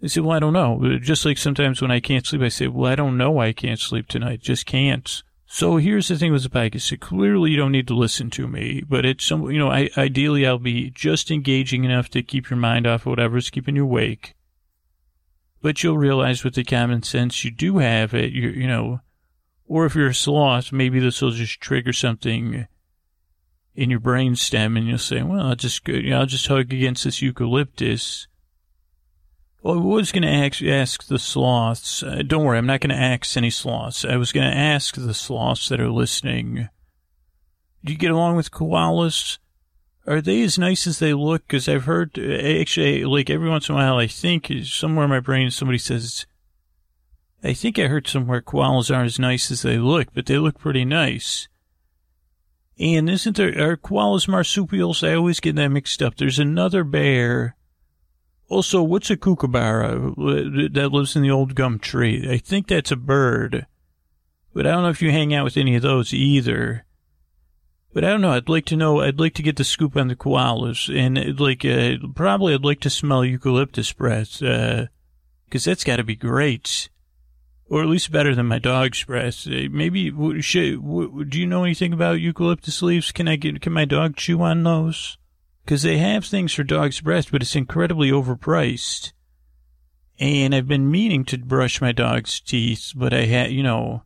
I 0.03 0.07
said, 0.09 0.25
well, 0.25 0.37
I 0.37 0.41
don't 0.41 0.53
know. 0.53 0.81
Uh, 0.85 0.99
just 0.99 1.25
like 1.25 1.39
sometimes 1.39 1.83
when 1.83 1.91
I 1.91 2.01
can't 2.01 2.27
sleep, 2.27 2.43
I 2.43 2.49
say, 2.49 2.69
well, 2.69 2.91
I 2.91 2.95
don't 2.95 3.17
know 3.17 3.33
why 3.33 3.47
I 3.47 3.53
can't 3.53 3.81
sleep 3.81 4.09
tonight. 4.09 4.41
Just 4.41 4.67
can't. 4.67 5.23
So 5.47 5.77
here's 5.77 6.09
the 6.09 6.17
thing 6.17 6.33
with 6.33 6.43
the 6.43 6.49
podcast. 6.49 6.83
So 6.83 6.97
clearly 6.97 7.51
you 7.53 7.57
don't 7.57 7.73
need 7.73 7.89
to 7.89 7.97
listen 7.97 8.31
to 8.31 8.47
me, 8.47 8.83
but 8.87 9.07
it's 9.07 9.25
some, 9.25 9.51
you 9.51 9.59
know, 9.59 9.71
I, 9.71 9.89
ideally 9.97 10.47
I'll 10.47 10.59
be 10.59 10.91
just 10.91 11.31
engaging 11.31 11.85
enough 11.85 12.09
to 12.11 12.23
keep 12.23 12.51
your 12.51 12.59
mind 12.59 12.87
off 12.87 13.03
of 13.03 13.07
whatever's 13.07 13.51
keeping 13.51 13.77
you 13.77 13.85
awake. 13.85 14.35
But 15.63 15.83
you'll 15.83 15.99
realize 15.99 16.45
with 16.45 16.55
the 16.55 16.65
common 16.65 17.03
sense 17.03 17.45
you 17.45 17.51
do 17.51 17.79
have 17.79 18.13
it, 18.13 18.33
you, 18.33 18.51
you 18.51 18.67
know, 18.67 19.01
or 19.67 19.87
if 19.87 19.95
you're 19.95 20.09
a 20.09 20.15
sloth, 20.15 20.73
maybe 20.73 21.01
this 21.01 21.23
will 21.23 21.31
just 21.31 21.61
trigger 21.61 21.93
something 21.93 22.67
in 23.77 23.91
your 23.91 24.01
brain 24.01 24.37
stem 24.37 24.77
and 24.77 24.87
you'll 24.87 24.99
say, 24.99 25.23
well, 25.23 25.49
I'll 25.49 25.57
just, 25.57 25.87
you 25.87 26.11
know, 26.11 26.21
I'll 26.21 26.27
just 26.27 26.47
hug 26.47 26.73
against 26.73 27.05
this 27.05 27.23
eucalyptus. 27.23 28.27
Well, 29.63 29.79
I 29.79 29.83
was 29.83 30.13
going 30.13 30.23
to 30.23 30.29
ask, 30.29 30.63
ask 30.63 31.07
the 31.07 31.19
sloths. 31.19 32.03
Uh, 32.03 32.23
don't 32.27 32.45
worry, 32.45 32.59
I'm 32.59 32.67
not 32.67 32.81
going 32.81 32.97
to 32.97 33.03
ask 33.03 33.37
any 33.37 33.51
sloths. 33.51 34.05
I 34.05 34.17
was 34.17 34.33
going 34.33 34.49
to 34.51 34.57
ask 34.57 34.95
the 34.95 35.15
sloths 35.15 35.69
that 35.69 35.81
are 35.81 35.91
listening. 35.91 36.69
Do 37.85 37.93
you 37.93 37.99
get 37.99 38.11
along 38.11 38.37
with 38.37 38.51
koalas? 38.51 39.39
are 40.07 40.21
they 40.21 40.43
as 40.43 40.59
nice 40.59 40.87
as 40.87 40.99
they 40.99 41.13
look? 41.13 41.47
Because 41.47 41.69
I've 41.69 41.85
heard, 41.85 42.19
actually, 42.19 43.05
like 43.05 43.29
every 43.29 43.49
once 43.49 43.69
in 43.69 43.75
a 43.75 43.79
while, 43.79 43.97
I 43.97 44.07
think 44.07 44.53
somewhere 44.65 45.05
in 45.05 45.11
my 45.11 45.21
brain 45.21 45.51
somebody 45.51 45.79
says, 45.79 46.27
I 47.43 47.53
think 47.53 47.79
I 47.79 47.89
heard 47.89 48.07
somewhere 48.07 48.41
koalas 48.41 48.95
aren't 48.95 49.07
as 49.07 49.19
nice 49.19 49.51
as 49.51 49.63
they 49.63 49.79
look, 49.79 50.09
but 50.15 50.27
they 50.27 50.39
look 50.39 50.59
pretty 50.59 50.85
nice. 50.85 51.49
And 52.79 53.09
isn't 53.09 53.37
there, 53.37 53.71
are 53.71 53.77
koalas 53.77 54.29
marsupials? 54.29 55.03
I 55.03 55.15
always 55.15 55.41
get 55.41 55.57
that 55.57 55.69
mixed 55.69 56.03
up. 56.03 56.17
There's 56.17 56.39
another 56.39 56.85
bear. 56.85 57.57
Also, 58.49 58.83
what's 58.83 59.11
a 59.11 59.17
kookaburra 59.17 60.15
that 60.73 60.91
lives 60.93 61.17
in 61.17 61.23
the 61.23 61.31
old 61.31 61.55
gum 61.55 61.79
tree? 61.79 62.29
I 62.31 62.39
think 62.39 62.69
that's 62.69 62.93
a 62.93 62.97
bird. 62.97 63.67
But 64.53 64.67
I 64.67 64.71
don't 64.71 64.83
know 64.83 64.91
if 64.91 65.03
you 65.03 65.11
hang 65.11 65.35
out 65.35 65.45
with 65.45 65.57
any 65.57 65.75
of 65.75 65.83
those 65.83 66.15
either. 66.15 66.85
But 67.93 68.05
I 68.05 68.09
don't 68.09 68.21
know. 68.21 68.33
I'd 68.33 68.51
like 68.51 68.67
to 68.67 68.77
know. 68.77 69.01
I'd 69.01 69.19
like 69.19 69.33
to 69.35 69.43
get 69.43 69.57
the 69.57 69.65
scoop 69.65 69.97
on 69.97 70.09
the 70.09 70.17
koalas, 70.17 70.95
and 70.95 71.41
like 71.41 71.65
uh, 71.65 72.07
probably 72.15 72.53
I'd 72.53 72.63
like 72.63 72.81
to 72.81 72.91
smell 72.91 73.25
eucalyptus 73.25 73.91
breath, 73.93 74.41
because 74.41 74.87
uh, 74.87 75.71
that's 75.71 75.83
got 75.83 75.97
to 75.97 76.05
be 76.05 76.15
great, 76.15 76.91
or 77.69 77.83
at 77.83 77.89
least 77.89 78.13
better 78.13 78.35
than 78.35 78.47
my 78.47 78.59
dog's 78.59 79.03
breath. 79.05 79.47
Uh, 79.47 79.69
maybe 79.71 80.11
should, 80.41 81.31
do 81.31 81.41
you 81.41 81.47
know 81.47 81.65
anything 81.65 81.93
about 81.93 82.21
eucalyptus 82.21 82.83
leaves? 82.83 83.13
Can 83.13 83.29
I 83.29 83.37
get? 83.37 83.61
Can 83.61 83.73
my 83.73 83.85
dog 83.85 84.17
chew 84.17 84.41
on 84.43 84.63
those? 84.63 85.19
Because 85.65 85.83
they 85.83 85.99
have 85.99 86.25
things 86.25 86.55
for 86.55 86.63
dog's 86.63 87.01
breath, 87.01 87.33
but 87.33 87.43
it's 87.43 87.57
incredibly 87.57 88.11
overpriced. 88.11 89.13
And 90.19 90.55
I've 90.55 90.69
been 90.69 90.91
meaning 90.91 91.25
to 91.27 91.39
brush 91.39 91.81
my 91.81 91.93
dog's 91.93 92.41
teeth, 92.41 92.93
but 92.95 93.13
I 93.13 93.25
had, 93.25 93.51
you 93.51 93.63
know, 93.63 94.05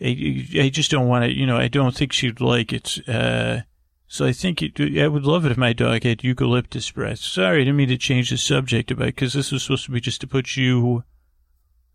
I, 0.00 0.46
I 0.60 0.68
just 0.68 0.90
don't 0.90 1.08
want 1.08 1.24
to, 1.24 1.32
you 1.32 1.46
know, 1.46 1.56
I 1.56 1.68
don't 1.68 1.94
think 1.94 2.12
she'd 2.12 2.40
like 2.40 2.72
it. 2.72 2.98
Uh, 3.08 3.60
so 4.06 4.26
I 4.26 4.32
think 4.32 4.62
it, 4.62 4.98
I 4.98 5.06
would 5.06 5.24
love 5.24 5.46
it 5.46 5.52
if 5.52 5.58
my 5.58 5.72
dog 5.72 6.02
had 6.02 6.24
eucalyptus 6.24 6.90
breath. 6.90 7.20
Sorry, 7.20 7.56
I 7.56 7.64
didn't 7.64 7.76
mean 7.76 7.88
to 7.88 7.98
change 7.98 8.30
the 8.30 8.36
subject 8.36 8.90
about 8.90 9.06
because 9.06 9.32
this 9.32 9.52
was 9.52 9.62
supposed 9.62 9.86
to 9.86 9.92
be 9.92 10.00
just 10.00 10.20
to 10.22 10.26
put 10.26 10.56
you, 10.56 11.04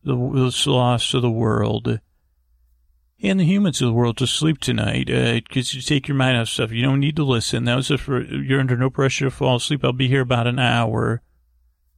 the, 0.04 0.16
the 0.16 0.52
sloths 0.52 1.13
of 1.13 1.22
the 1.22 1.32
world, 1.32 2.00
and 3.22 3.39
the 3.39 3.46
humans 3.46 3.82
of 3.82 3.88
the 3.88 3.94
world 3.94 4.18
to 4.18 4.28
sleep 4.28 4.60
tonight. 4.60 5.08
Because 5.08 5.74
uh, 5.74 5.76
you 5.76 5.82
take 5.82 6.08
your 6.08 6.18
mind 6.18 6.38
off 6.38 6.50
stuff. 6.50 6.72
You 6.72 6.84
don't 6.84 7.00
need 7.00 7.16
to 7.16 7.24
listen. 7.24 7.66
That 7.66 7.76
was 7.76 7.88
for, 7.88 8.22
you're 8.22 8.60
under 8.60 8.76
no 8.76 8.89
pressure 8.89 9.26
to 9.26 9.32
fall 9.32 9.56
asleep. 9.56 9.84
I'll 9.84 9.94
be 9.94 10.10
here 10.10 10.22
about 10.22 10.48
an 10.48 10.60
hour 10.60 11.22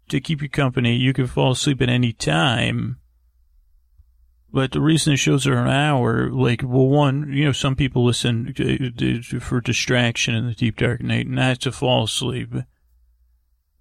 to 0.10 0.22
keep 0.22 0.42
you 0.42 0.50
company. 0.50 0.96
You 0.96 1.14
can 1.14 1.28
fall 1.28 1.52
asleep 1.52 1.82
at 1.82 1.90
any 1.90 2.14
time. 2.14 2.98
But 4.52 4.72
the 4.72 4.80
reason 4.80 5.12
the 5.12 5.18
shows 5.18 5.46
are 5.48 5.58
an 5.58 5.68
hour, 5.68 6.30
like, 6.32 6.62
well, 6.64 6.88
one, 6.88 7.34
you 7.34 7.44
know, 7.44 7.52
some 7.52 7.76
people 7.76 8.06
listen 8.06 8.54
for 9.42 9.60
distraction 9.60 10.34
in 10.34 10.48
the 10.48 10.54
deep 10.54 10.78
dark 10.78 11.02
night, 11.02 11.28
not 11.28 11.60
to 11.62 11.74
fall 11.74 12.06
asleep. 12.06 12.54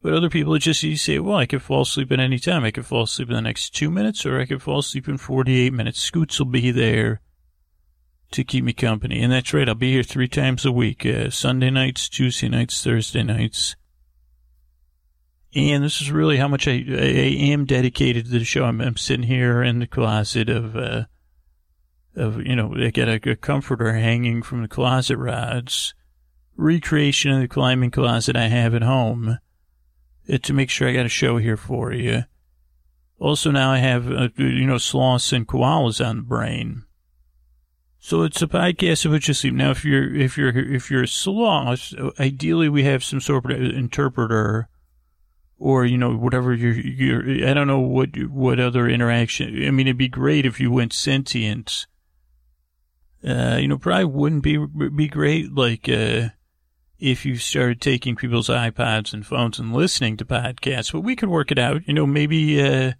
But 0.05 0.13
other 0.13 0.29
people 0.29 0.59
just 0.59 0.83
you 0.83 0.99
say, 0.99 1.19
well, 1.19 1.39
I 1.39 1.47
could 1.47 1.63
fall 1.63 1.81
asleep 1.81 2.13
at 2.13 2.21
any 2.21 2.39
time. 2.39 2.63
I 2.63 2.71
could 2.71 2.85
fall 2.85 3.05
asleep 3.05 3.31
in 3.31 3.37
the 3.37 3.41
next 3.41 3.71
two 3.71 3.91
minutes, 3.91 4.27
or 4.27 4.39
I 4.39 4.45
could 4.45 4.61
fall 4.61 4.81
asleep 4.81 5.09
in 5.09 5.17
48 5.17 5.73
minutes. 5.73 5.99
Scoots 5.99 6.39
will 6.39 6.45
be 6.45 6.71
there 6.71 7.23
to 8.33 8.45
keep 8.45 8.65
me 8.65 8.75
company. 8.75 9.23
And 9.23 9.33
that's 9.33 9.55
right, 9.55 9.67
I'll 9.67 9.75
be 9.75 9.93
here 9.93 10.03
three 10.03 10.29
times 10.29 10.67
a 10.67 10.73
week 10.73 11.07
uh, 11.07 11.31
Sunday 11.31 11.71
nights, 11.71 12.11
Tuesday 12.11 12.51
nights, 12.51 12.85
Thursday 12.85 13.23
nights. 13.23 13.77
And 15.55 15.83
this 15.83 16.03
is 16.03 16.13
really 16.13 16.37
how 16.37 16.49
much 16.49 16.69
I, 16.69 16.73
I 16.73 17.39
am 17.53 17.65
dedicated 17.65 18.27
to 18.27 18.33
the 18.33 18.45
show. 18.45 18.67
I'm, 18.67 18.83
I'm 18.83 18.99
sitting 18.99 19.27
here 19.27 19.63
in 19.63 19.79
the 19.79 19.87
closet 19.87 20.51
of, 20.51 20.77
uh, 20.77 21.05
of, 22.15 22.43
you 22.43 22.57
know, 22.57 22.75
I 22.77 22.91
got 22.91 23.09
a, 23.09 23.31
a 23.31 23.37
comforter 23.37 23.95
hanging 23.95 24.43
from 24.43 24.61
the 24.61 24.69
closet 24.69 25.17
rods, 25.17 25.95
recreation 26.59 27.31
of 27.31 27.41
the 27.41 27.49
climbing 27.49 27.91
closet 27.91 28.37
I 28.37 28.49
have 28.49 28.75
at 28.75 28.83
home 28.83 29.39
to 30.43 30.53
make 30.53 30.71
sure 30.71 30.89
I 30.89 30.93
got 30.93 31.07
a 31.07 31.11
show 31.11 31.39
here 31.39 31.57
for 31.57 31.93
you. 31.93 32.25
Also 33.19 33.51
now 33.51 33.71
I 33.71 33.79
have, 33.79 34.11
uh, 34.11 34.29
you 34.37 34.67
know, 34.67 34.79
sloths 34.79 35.33
and 35.33 35.47
koalas 35.47 36.05
on 36.05 36.17
the 36.17 36.23
brain. 36.23 36.85
So 37.99 38.23
it's 38.23 38.43
a 38.43 38.47
podcast 38.47 39.07
about 39.07 39.27
you 39.29 39.35
sleep. 39.35 39.55
Now, 39.55 39.71
if 39.71 39.85
you're, 39.85 40.15
if 40.15 40.37
you're, 40.37 40.51
if 40.51 40.91
you're 40.91 41.05
a 41.05 41.09
sloth, 41.09 41.95
ideally 42.21 42.69
we 42.69 42.85
have 42.85 43.03
some 43.03 43.21
sort 43.21 43.51
of 43.51 43.59
interpreter 43.59 44.69
or 45.59 45.85
you 45.85 45.97
know 45.97 46.15
whatever 46.15 46.53
you're, 46.53 46.75
you're 46.75 47.49
I 47.49 47.55
don't 47.55 47.67
know 47.67 47.81
what 47.81 48.11
what 48.29 48.61
other 48.61 48.89
interaction. 48.89 49.67
I 49.67 49.71
mean, 49.71 49.87
it'd 49.87 49.97
be 49.97 50.09
great 50.09 50.47
if 50.47 50.61
you 50.61 50.71
went 50.71 50.93
sentient. 50.93 51.87
Uh, 53.27 53.57
you 53.59 53.69
know, 53.69 53.79
probably 53.79 54.05
wouldn't 54.05 54.43
be 54.43 54.59
be 54.59 55.09
great 55.09 55.55
like 55.55 55.89
uh, 55.89 56.29
if 57.11 57.27
you 57.27 57.37
started 57.37 57.81
taking 57.81 58.17
people's 58.17 58.49
iPods 58.49 59.13
and 59.13 59.27
phones 59.27 59.59
and 59.59 59.73
listening 59.73 60.17
to 60.17 60.25
podcasts. 60.25 60.93
But 60.93 61.01
we 61.01 61.17
could 61.17 61.29
work 61.29 61.51
it 61.51 61.59
out. 61.59 61.87
You 61.87 61.95
know, 61.95 62.07
maybe 62.07 62.61
uh, 62.63 62.93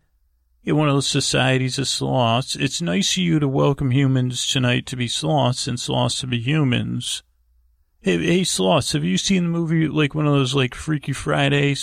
in 0.65 0.77
one 0.77 0.89
of 0.89 0.95
those 0.95 1.07
societies 1.07 1.79
of 1.79 1.89
sloths. 1.89 2.57
It's 2.57 2.81
nice 2.81 3.13
of 3.13 3.19
you 3.19 3.39
to 3.39 3.49
welcome 3.49 3.91
humans 3.91 4.47
tonight 4.47 4.87
to 4.87 4.97
be 4.97 5.09
sloths 5.09 5.67
and 5.67 5.79
sloths 5.79 6.21
to 6.21 6.27
be 6.27 6.41
humans. 6.41 7.23
Hey, 8.01 8.19
hey, 8.19 8.41
Sloss, 8.43 8.93
have 8.93 9.05
you 9.05 9.17
seen 9.17 9.45
the 9.45 9.49
movie, 9.49 9.89
like 9.89 10.15
one 10.15 10.27
of 10.27 10.35
those, 10.35 10.55
like, 10.55 10.75
Freaky 10.75 11.15
Friday 11.15 11.75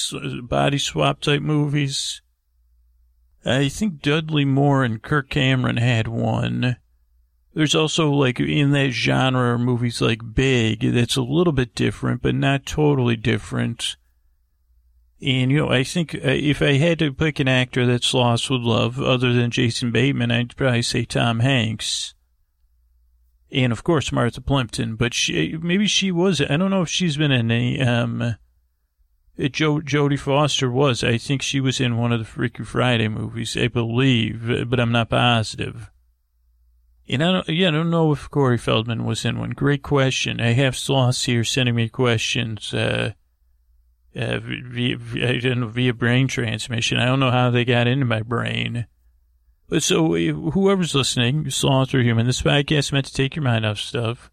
body 0.44 0.78
swap 0.78 1.20
type 1.20 1.42
movies? 1.42 2.22
I 3.44 3.70
think 3.70 4.04
Dudley 4.04 4.46
Moore 4.46 4.84
and 4.84 5.02
Kirk 5.02 5.32
Cameron 5.32 5.78
had 5.78 6.08
one. 6.08 6.78
There's 7.54 7.76
also, 7.76 8.12
like, 8.12 8.40
in 8.40 8.72
that 8.72 8.92
genre, 8.92 9.60
movies 9.60 10.02
like 10.02 10.34
Big, 10.34 10.94
that's 10.94 11.18
a 11.18 11.22
little 11.22 11.54
bit 11.54 11.76
different, 11.76 12.22
but 12.22 12.34
not 12.34 12.66
totally 12.66 13.18
different. 13.18 13.98
And, 15.22 15.52
you 15.52 15.58
know, 15.58 15.70
I 15.70 15.84
think 15.84 16.16
uh, 16.16 16.20
if 16.24 16.62
I 16.62 16.74
had 16.74 17.00
to 17.00 17.14
pick 17.14 17.40
an 17.40 17.48
actor 17.48 17.86
that 17.86 18.02
Sloss 18.02 18.50
would 18.50 18.62
love, 18.62 19.00
other 19.00 19.34
than 19.34 19.52
Jason 19.52 19.92
Bateman, 19.92 20.32
I'd 20.32 20.56
probably 20.56 20.82
say 20.82 21.04
Tom 21.06 21.42
Hanks 21.42 22.16
and 23.52 23.72
of 23.72 23.84
course 23.84 24.12
Martha 24.12 24.42
Plimpton. 24.42 24.96
But 24.96 25.14
she, 25.14 25.58
maybe 25.62 25.88
she 25.88 26.12
was. 26.12 26.42
I 26.42 26.58
don't 26.58 26.72
know 26.72 26.82
if 26.82 26.90
she's 26.90 27.18
been 27.18 27.32
in 27.32 27.52
any. 27.52 27.82
Um, 27.82 28.36
it, 29.38 29.54
jo, 29.54 29.80
Jodie 29.80 30.20
Foster 30.20 30.72
was. 30.72 31.04
I 31.04 31.18
think 31.18 31.42
she 31.42 31.60
was 31.60 31.80
in 31.80 31.98
one 31.98 32.12
of 32.12 32.20
the 32.20 32.26
Freaky 32.26 32.64
Friday 32.64 33.08
movies. 33.08 33.58
I 33.58 33.68
believe, 33.68 34.70
but 34.70 34.80
I'm 34.80 34.92
not 34.92 35.10
positive. 35.10 35.91
And 37.12 37.22
I 37.22 37.32
don't, 37.34 37.50
yeah, 37.50 37.68
I 37.68 37.72
don't 37.72 37.90
know 37.90 38.14
if 38.14 38.30
Corey 38.30 38.58
Feldman 38.58 39.04
was 39.04 39.26
in 39.26 39.38
one. 39.38 39.50
Great 39.50 39.84
question. 39.84 40.40
I 40.40 40.54
have 40.54 40.78
sloths 40.78 41.26
here 41.26 41.44
sending 41.44 41.76
me 41.76 41.90
questions, 41.90 42.74
uh, 42.74 43.12
uh, 44.16 44.40
via, 44.40 44.96
via, 44.96 45.56
via 45.66 45.94
brain 45.94 46.30
transmission. 46.30 47.00
I 47.00 47.06
don't 47.06 47.20
know 47.20 47.30
how 47.30 47.50
they 47.50 47.66
got 47.66 47.88
into 47.88 48.06
my 48.06 48.22
brain. 48.22 48.88
But 49.68 49.84
so 49.84 50.16
whoever's 50.16 50.96
listening, 50.96 51.50
sloth 51.50 51.94
or 51.94 52.02
human, 52.02 52.28
this 52.28 52.44
podcast 52.44 52.94
meant 52.94 53.08
to 53.08 53.14
take 53.14 53.36
your 53.36 53.44
mind 53.44 53.66
off 53.66 53.80
stuff. 53.80 54.32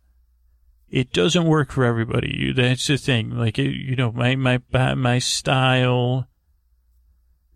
It 0.88 1.12
doesn't 1.12 1.46
work 1.46 1.72
for 1.72 1.84
everybody. 1.84 2.52
That's 2.52 2.86
the 2.86 2.96
thing. 2.96 3.30
Like, 3.30 3.58
you 3.58 3.96
know, 3.96 4.12
my, 4.12 4.36
my, 4.36 4.60
my 4.94 5.18
style. 5.18 6.28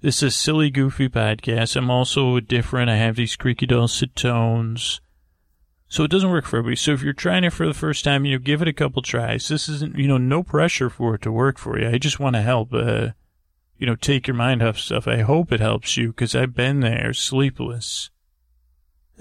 This 0.01 0.17
is 0.17 0.23
a 0.23 0.31
silly, 0.33 0.69
goofy 0.69 1.09
podcast. 1.09 1.77
I'm 1.77 1.91
also 1.91 2.41
different. 2.41 2.91
I 2.91 2.97
have 2.97 3.15
these 3.15 3.37
creaky 3.37 3.67
dulcet 3.67 4.17
tones. 4.17 5.01
So 5.93 6.05
it 6.05 6.11
doesn't 6.11 6.31
work 6.31 6.47
for 6.47 6.57
everybody. 6.57 6.77
So 6.77 6.93
if 6.93 7.03
you're 7.03 7.13
trying 7.13 7.45
it 7.45 7.53
for 7.53 7.67
the 7.67 7.75
first 7.75 8.03
time, 8.03 8.25
you 8.25 8.33
know, 8.33 8.43
give 8.43 8.63
it 8.63 8.67
a 8.67 8.73
couple 8.73 9.03
tries. 9.03 9.49
This 9.49 9.69
isn't, 9.69 9.99
you 9.99 10.09
know, 10.09 10.17
no 10.17 10.43
pressure 10.43 10.89
for 10.89 11.17
it 11.17 11.21
to 11.21 11.31
work 11.31 11.59
for 11.59 11.79
you. 11.79 11.87
I 11.87 11.99
just 11.99 12.19
want 12.19 12.35
to 12.35 12.41
help. 12.41 12.73
Uh, 12.73 13.09
you 13.77 13.85
know, 13.85 13.95
take 13.95 14.27
your 14.27 14.35
mind 14.35 14.63
off 14.63 14.79
stuff. 14.79 15.07
I 15.07 15.19
hope 15.19 15.53
it 15.53 15.61
helps 15.61 15.99
you 15.99 16.09
because 16.09 16.35
I've 16.35 16.55
been 16.55 16.81
there, 16.81 17.13
sleepless. 17.13 18.09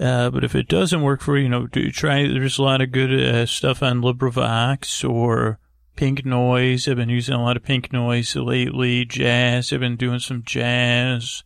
Uh, 0.00 0.30
but 0.30 0.44
if 0.44 0.54
it 0.54 0.66
doesn't 0.66 1.02
work 1.02 1.20
for 1.20 1.36
you, 1.36 1.42
you 1.42 1.50
know, 1.50 1.66
do 1.66 1.90
try. 1.90 2.26
There's 2.26 2.58
a 2.58 2.62
lot 2.62 2.80
of 2.80 2.90
good 2.90 3.12
uh, 3.12 3.44
stuff 3.44 3.82
on 3.82 4.00
LibriVox 4.00 5.06
or 5.06 5.58
Pink 5.94 6.24
Noise. 6.24 6.88
I've 6.88 6.96
been 6.96 7.10
using 7.10 7.34
a 7.34 7.42
lot 7.42 7.58
of 7.58 7.64
Pink 7.64 7.92
Noise 7.92 8.34
lately. 8.34 9.04
Jazz. 9.04 9.74
I've 9.74 9.80
been 9.80 9.96
doing 9.96 10.20
some 10.20 10.42
jazz. 10.42 11.44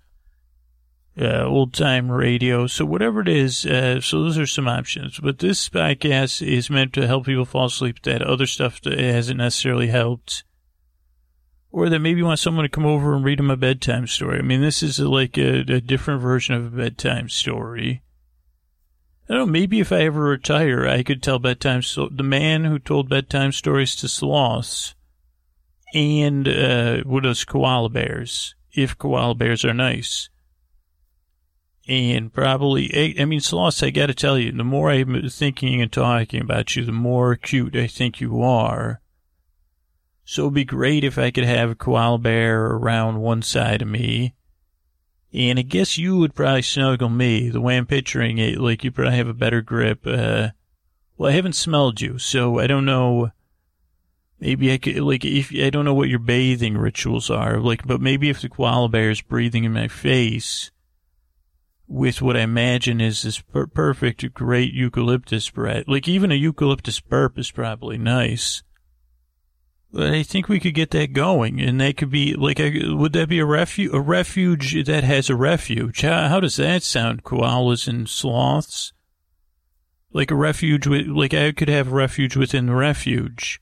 Uh, 1.18 1.44
old 1.44 1.72
time 1.72 2.10
radio. 2.10 2.66
So 2.66 2.84
whatever 2.84 3.22
it 3.22 3.28
is, 3.28 3.64
uh, 3.64 4.02
so 4.02 4.22
those 4.22 4.36
are 4.36 4.46
some 4.46 4.68
options. 4.68 5.18
But 5.18 5.38
this 5.38 5.68
podcast 5.70 6.46
is 6.46 6.68
meant 6.68 6.92
to 6.92 7.06
help 7.06 7.24
people 7.24 7.46
fall 7.46 7.66
asleep. 7.66 8.02
That 8.02 8.20
other 8.20 8.46
stuff 8.46 8.82
that 8.82 8.98
hasn't 8.98 9.38
necessarily 9.38 9.86
helped 9.86 10.44
or 11.76 11.90
that 11.90 11.98
maybe 11.98 12.22
want 12.22 12.38
someone 12.38 12.62
to 12.62 12.70
come 12.70 12.86
over 12.86 13.14
and 13.14 13.22
read 13.22 13.38
them 13.38 13.50
a 13.50 13.56
bedtime 13.56 14.06
story. 14.06 14.38
I 14.38 14.42
mean, 14.42 14.62
this 14.62 14.82
is 14.82 14.98
like 14.98 15.36
a, 15.36 15.58
a 15.58 15.80
different 15.80 16.22
version 16.22 16.54
of 16.54 16.66
a 16.66 16.76
bedtime 16.76 17.28
story. 17.28 18.02
I 19.28 19.34
don't 19.34 19.46
know, 19.46 19.52
maybe 19.52 19.80
if 19.80 19.92
I 19.92 20.02
ever 20.04 20.22
retire, 20.22 20.86
I 20.86 21.02
could 21.02 21.22
tell 21.22 21.38
bedtime 21.38 21.82
so 21.82 22.08
the 22.10 22.22
man 22.22 22.64
who 22.64 22.78
told 22.78 23.10
bedtime 23.10 23.52
stories 23.52 23.94
to 23.96 24.08
sloths 24.08 24.94
and 25.92 26.48
uh 26.48 27.02
else 27.06 27.44
koala 27.44 27.90
bears, 27.90 28.54
if 28.72 28.96
koala 28.96 29.34
bears 29.34 29.62
are 29.64 29.74
nice. 29.74 30.30
And 31.88 32.32
probably, 32.32 33.16
I 33.16 33.24
mean, 33.26 33.38
sloths, 33.38 33.80
I 33.82 33.90
gotta 33.90 34.14
tell 34.14 34.36
you, 34.36 34.50
the 34.50 34.64
more 34.64 34.90
I'm 34.90 35.28
thinking 35.28 35.80
and 35.80 35.92
talking 35.92 36.40
about 36.40 36.74
you, 36.74 36.84
the 36.84 36.90
more 36.90 37.36
cute 37.36 37.76
I 37.76 37.86
think 37.86 38.20
you 38.20 38.42
are 38.42 39.00
So 40.24 40.42
it'd 40.42 40.54
be 40.54 40.64
great 40.64 41.04
if 41.04 41.16
I 41.16 41.30
could 41.30 41.44
have 41.44 41.70
a 41.70 41.76
koala 41.76 42.18
bear 42.18 42.66
around 42.66 43.20
one 43.20 43.42
side 43.42 43.82
of 43.82 43.88
me. 43.88 44.34
And 45.32 45.60
I 45.60 45.62
guess 45.62 45.96
you 45.96 46.16
would 46.18 46.34
probably 46.34 46.62
snuggle 46.62 47.08
me 47.08 47.50
the 47.50 47.60
way 47.60 47.76
I'm 47.76 47.86
picturing 47.86 48.38
it. 48.38 48.58
Like 48.58 48.82
you 48.82 48.90
probably 48.90 49.16
have 49.16 49.28
a 49.28 49.34
better 49.34 49.62
grip. 49.62 50.04
Uh, 50.04 50.48
well, 51.16 51.30
I 51.30 51.34
haven't 51.34 51.54
smelled 51.54 52.00
you, 52.00 52.18
so 52.18 52.58
I 52.58 52.66
don't 52.66 52.84
know. 52.84 53.30
Maybe 54.40 54.72
I 54.72 54.78
could, 54.78 54.96
like, 54.98 55.24
if, 55.24 55.52
I 55.54 55.70
don't 55.70 55.84
know 55.84 55.94
what 55.94 56.10
your 56.10 56.18
bathing 56.18 56.76
rituals 56.76 57.30
are, 57.30 57.58
like, 57.58 57.86
but 57.86 58.02
maybe 58.02 58.28
if 58.28 58.42
the 58.42 58.48
koala 58.48 58.88
bear 58.88 59.10
is 59.10 59.22
breathing 59.22 59.64
in 59.64 59.72
my 59.72 59.88
face 59.88 60.72
with 61.88 62.20
what 62.20 62.36
I 62.36 62.40
imagine 62.40 63.00
is 63.00 63.22
this 63.22 63.40
per- 63.40 63.66
perfect, 63.66 64.34
great 64.34 64.72
eucalyptus 64.72 65.50
breath, 65.50 65.84
like, 65.86 66.08
even 66.08 66.32
a 66.32 66.34
eucalyptus 66.34 67.00
burp 67.00 67.38
is 67.38 67.50
probably 67.50 67.98
nice. 67.98 68.62
But 69.92 70.12
I 70.12 70.22
think 70.24 70.48
we 70.48 70.60
could 70.60 70.74
get 70.74 70.90
that 70.90 71.12
going, 71.12 71.60
and 71.60 71.80
that 71.80 71.96
could 71.96 72.10
be, 72.10 72.34
like, 72.34 72.58
would 72.58 73.12
that 73.12 73.28
be 73.28 73.38
a 73.38 73.46
refuge, 73.46 73.94
a 73.94 74.00
refuge 74.00 74.84
that 74.86 75.04
has 75.04 75.30
a 75.30 75.36
refuge? 75.36 76.02
How, 76.02 76.28
how 76.28 76.40
does 76.40 76.56
that 76.56 76.82
sound, 76.82 77.22
koalas 77.22 77.86
and 77.86 78.08
sloths? 78.08 78.92
Like 80.12 80.30
a 80.30 80.34
refuge, 80.36 80.86
with, 80.86 81.06
like 81.06 81.34
I 81.34 81.52
could 81.52 81.68
have 81.68 81.92
refuge 81.92 82.36
within 82.36 82.66
the 82.66 82.74
refuge. 82.74 83.60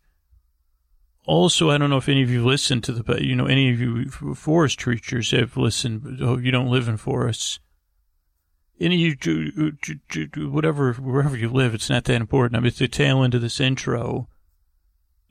Also, 1.27 1.71
I 1.71 1.79
don't 1.79 1.91
know 1.91 1.97
if 1.97 2.09
any 2.09 2.23
of 2.23 2.31
you 2.31 2.45
listen 2.45 2.81
to 2.83 2.93
the, 2.93 3.25
you 3.25 3.35
know, 3.35 3.47
any 3.47 3.71
of 3.71 3.81
you 3.81 4.11
forest 4.11 4.79
creatures 4.79 5.31
have 5.31 5.57
listened. 5.57 6.19
Oh, 6.21 6.39
you 6.39 6.51
don't 6.51 6.71
live 6.71 6.87
in 6.87 6.97
forests. 6.97 7.61
Any 8.81 8.97
you, 8.97 9.17
whatever, 10.51 10.95
wherever 10.95 11.37
you 11.37 11.49
live, 11.49 11.75
it's 11.75 11.89
not 11.89 12.05
that 12.05 12.21
important. 12.21 12.57
I 12.57 12.61
mean, 12.61 12.69
it's 12.69 12.79
the 12.79 12.89
tail 12.89 13.23
end 13.23 13.35
of 13.35 13.41
this 13.41 13.61
intro. 13.61 14.29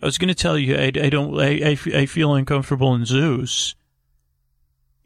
I 0.01 0.05
was 0.05 0.17
going 0.17 0.29
to 0.29 0.35
tell 0.35 0.57
you, 0.57 0.75
I, 0.75 0.85
I 0.85 1.09
don't, 1.09 1.39
I, 1.39 1.71
I, 1.71 1.77
I 1.93 2.05
feel 2.05 2.33
uncomfortable 2.33 2.93
in 2.95 3.05
zoos. 3.05 3.75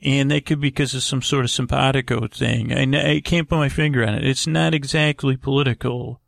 And 0.01 0.29
that 0.29 0.45
could 0.45 0.61
be 0.61 0.69
because 0.69 0.93
of 0.93 1.01
some 1.01 1.23
sort 1.23 1.45
of 1.45 1.51
simpatico 1.51 2.27
thing. 2.27 2.71
I, 2.71 3.13
I 3.13 3.21
can't 3.21 3.49
put 3.49 3.57
my 3.57 3.69
finger 3.69 4.05
on 4.05 4.13
it. 4.13 4.25
It's 4.25 4.45
not 4.45 4.75
exactly 4.75 5.35
political 5.35 6.21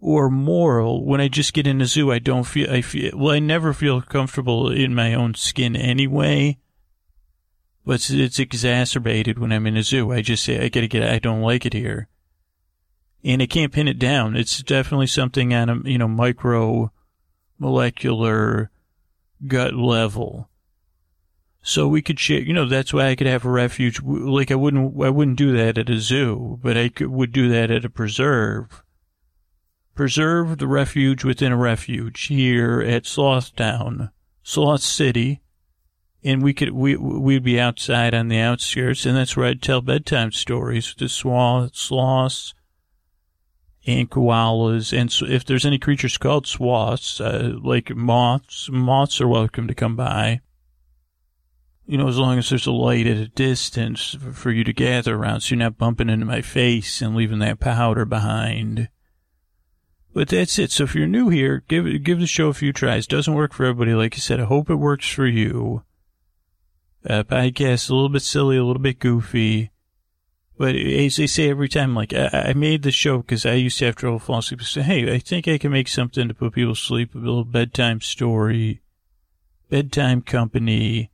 or 0.00 0.30
moral. 0.30 1.04
When 1.04 1.20
I 1.20 1.28
just 1.28 1.54
get 1.54 1.66
in 1.66 1.80
a 1.80 1.86
zoo, 1.86 2.12
I 2.12 2.18
don't 2.18 2.44
feel, 2.44 2.70
I 2.70 2.82
feel, 2.82 3.12
well, 3.16 3.34
I 3.34 3.38
never 3.38 3.72
feel 3.72 4.02
comfortable 4.02 4.70
in 4.70 4.94
my 4.94 5.14
own 5.14 5.34
skin 5.34 5.74
anyway. 5.74 6.58
But 7.84 7.94
it's, 7.94 8.10
it's 8.10 8.38
exacerbated 8.38 9.38
when 9.38 9.52
I'm 9.52 9.66
in 9.66 9.76
a 9.76 9.82
zoo. 9.82 10.12
I 10.12 10.22
just 10.22 10.44
say, 10.44 10.64
I 10.64 10.68
gotta 10.68 10.86
get, 10.86 11.02
I 11.02 11.18
don't 11.18 11.40
like 11.40 11.64
it 11.66 11.72
here. 11.72 12.08
And 13.24 13.42
I 13.42 13.46
can't 13.46 13.72
pin 13.72 13.88
it 13.88 13.98
down. 13.98 14.36
It's 14.36 14.62
definitely 14.62 15.06
something 15.06 15.52
on 15.52 15.68
a, 15.68 15.88
you 15.88 15.98
know, 15.98 16.08
micro 16.08 16.92
molecular 17.58 18.70
gut 19.46 19.74
level. 19.74 20.48
So 21.62 21.86
we 21.88 22.00
could 22.00 22.18
share, 22.18 22.40
you 22.40 22.54
know, 22.54 22.66
that's 22.66 22.92
why 22.92 23.08
I 23.08 23.14
could 23.14 23.26
have 23.26 23.44
a 23.44 23.50
refuge. 23.50 24.00
Like 24.02 24.50
I 24.50 24.54
wouldn't, 24.54 25.02
I 25.02 25.10
wouldn't 25.10 25.36
do 25.36 25.56
that 25.56 25.76
at 25.76 25.90
a 25.90 25.98
zoo, 25.98 26.58
but 26.62 26.76
I 26.76 26.88
could, 26.88 27.08
would 27.08 27.32
do 27.32 27.50
that 27.50 27.70
at 27.70 27.84
a 27.84 27.90
preserve 27.90 28.82
preserve 30.00 30.56
the 30.56 30.66
refuge 30.66 31.24
within 31.24 31.52
a 31.52 31.56
refuge 31.58 32.28
here 32.28 32.80
at 32.80 33.02
Slothtown, 33.02 34.10
Sloth 34.42 34.80
City. 34.80 35.42
And 36.22 36.42
we 36.42 36.52
could, 36.52 36.72
we, 36.72 36.96
we'd 36.96 37.44
be 37.44 37.58
outside 37.58 38.14
on 38.14 38.28
the 38.28 38.38
outskirts, 38.38 39.06
and 39.06 39.16
that's 39.16 39.36
where 39.36 39.46
I'd 39.46 39.62
tell 39.62 39.80
bedtime 39.80 40.32
stories 40.32 40.94
to 40.94 41.08
sloth, 41.08 41.74
sloths 41.74 42.54
and 43.86 44.10
koalas. 44.10 44.96
And 44.98 45.10
so 45.10 45.26
if 45.26 45.44
there's 45.44 45.64
any 45.64 45.78
creatures 45.78 46.18
called 46.18 46.46
sloths, 46.46 47.20
uh, 47.20 47.54
like 47.62 47.94
moths, 47.94 48.68
moths 48.70 49.20
are 49.20 49.28
welcome 49.28 49.66
to 49.68 49.74
come 49.74 49.96
by. 49.96 50.40
You 51.86 51.98
know, 51.98 52.06
as 52.06 52.18
long 52.18 52.38
as 52.38 52.50
there's 52.50 52.66
a 52.66 52.72
light 52.72 53.06
at 53.06 53.16
a 53.16 53.26
distance 53.26 54.16
for 54.32 54.50
you 54.52 54.62
to 54.62 54.72
gather 54.72 55.16
around, 55.16 55.40
so 55.40 55.54
you're 55.54 55.58
not 55.58 55.78
bumping 55.78 56.08
into 56.08 56.26
my 56.26 56.40
face 56.40 57.02
and 57.02 57.16
leaving 57.16 57.40
that 57.40 57.58
powder 57.58 58.04
behind. 58.04 58.88
But 60.12 60.28
that's 60.28 60.58
it. 60.58 60.70
So 60.70 60.84
if 60.84 60.94
you're 60.94 61.08
new 61.08 61.30
here, 61.30 61.64
give 61.66 62.04
give 62.04 62.20
the 62.20 62.26
show 62.26 62.48
a 62.48 62.54
few 62.54 62.72
tries. 62.72 63.06
Doesn't 63.06 63.34
work 63.34 63.52
for 63.52 63.64
everybody, 63.64 63.94
like 63.94 64.14
I 64.14 64.18
said. 64.18 64.40
I 64.40 64.44
hope 64.44 64.70
it 64.70 64.76
works 64.76 65.08
for 65.08 65.26
you. 65.26 65.82
Uh, 67.08 67.22
podcast 67.22 67.88
a 67.88 67.94
little 67.94 68.10
bit 68.10 68.22
silly, 68.22 68.56
a 68.56 68.64
little 68.64 68.82
bit 68.82 68.98
goofy, 68.98 69.70
but 70.58 70.76
as 70.76 71.16
they 71.16 71.26
say 71.26 71.48
every 71.48 71.68
time, 71.68 71.94
like 71.94 72.12
I, 72.12 72.48
I 72.48 72.52
made 72.52 72.82
the 72.82 72.90
show 72.90 73.18
because 73.18 73.46
I 73.46 73.54
used 73.54 73.78
to 73.78 73.86
have 73.86 73.96
trouble 73.96 74.18
falling 74.18 74.40
asleep. 74.40 74.62
Say, 74.62 74.82
hey, 74.82 75.14
I 75.14 75.18
think 75.18 75.48
I 75.48 75.56
can 75.56 75.72
make 75.72 75.88
something 75.88 76.28
to 76.28 76.34
put 76.34 76.52
people 76.52 76.74
to 76.74 76.80
sleep. 76.80 77.14
A 77.14 77.18
little 77.18 77.44
bedtime 77.44 78.02
story, 78.02 78.82
bedtime 79.70 80.20
company, 80.20 81.10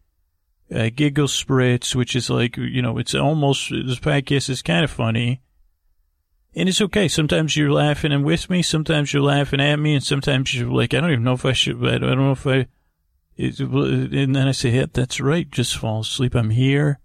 uh, 0.75 0.91
giggle 0.93 1.29
spritz, 1.29 1.95
which 1.95 2.17
is 2.17 2.29
like 2.29 2.57
you 2.57 2.83
know, 2.83 2.99
it's 2.99 3.15
almost 3.15 3.71
this 3.71 4.01
podcast 4.01 4.51
is 4.51 4.63
kind 4.63 4.83
of 4.83 4.91
funny 4.91 5.43
and 6.57 6.71
it's 6.71 6.81
okay. 6.81 7.07
Sometimes 7.07 7.55
you're 7.55 7.71
laughing 7.71 8.13
and 8.13 8.25
with 8.25 8.49
me. 8.49 8.63
Sometimes 8.63 9.13
you're 9.13 9.23
laughing 9.23 9.61
at 9.61 9.77
me. 9.77 9.95
And 9.95 10.03
sometimes 10.03 10.55
you're 10.55 10.71
like, 10.71 10.95
I 10.95 11.01
don't 11.01 11.11
even 11.11 11.23
know 11.23 11.35
if 11.35 11.45
I 11.45 11.53
should, 11.53 11.77
I 11.87 11.99
don't 11.99 12.17
know 12.17 12.33
if 12.33 12.47
I, 12.47 12.67
and 13.39 14.35
then 14.35 14.49
I 14.49 14.53
say, 14.53 14.71
yeah, 14.71 14.87
that's 14.93 15.21
right. 15.21 15.51
Just 15.51 15.77
fall 15.77 16.01
asleep. 16.01 16.35
I'm 16.35 16.51
here. 16.51 17.01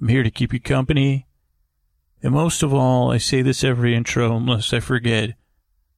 I'm 0.00 0.08
here 0.08 0.22
to 0.22 0.30
keep 0.30 0.52
you 0.52 0.60
company. 0.60 1.26
And 2.22 2.34
most 2.34 2.62
of 2.62 2.74
all, 2.74 3.10
I 3.10 3.18
say 3.18 3.42
this 3.42 3.64
every 3.64 3.94
intro 3.94 4.36
unless 4.36 4.72
I 4.72 4.80
forget. 4.80 5.34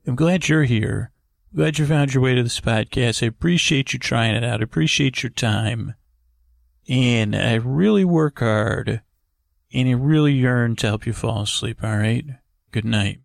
I'm 0.07 0.17
glad 0.17 0.49
you're 0.49 0.65
here. 0.65 1.11
I'm 1.53 1.59
glad 1.59 1.79
you 1.79 1.87
found 1.87 2.15
your 2.15 2.23
way 2.23 2.35
to 2.35 2.43
this 2.43 2.61
podcast. 2.61 3.23
I 3.23 3.27
appreciate 3.27 3.93
you 3.93 3.99
trying 3.99 4.37
it 4.37 4.45
out. 4.45 4.61
I 4.61 4.65
appreciate 4.65 5.23
your 5.23 5.31
time. 5.31 5.95
And 6.89 7.35
I 7.35 7.55
really 7.55 8.05
work 8.05 8.41
hard 8.41 9.03
and 9.73 9.89
I 9.89 9.93
really 9.93 10.33
yearn 10.33 10.77
to 10.77 10.87
help 10.87 11.07
you 11.07 11.13
fall 11.13 11.43
asleep. 11.43 11.83
All 11.83 11.97
right. 11.97 12.25
Good 12.73 12.85
night. 12.85 13.21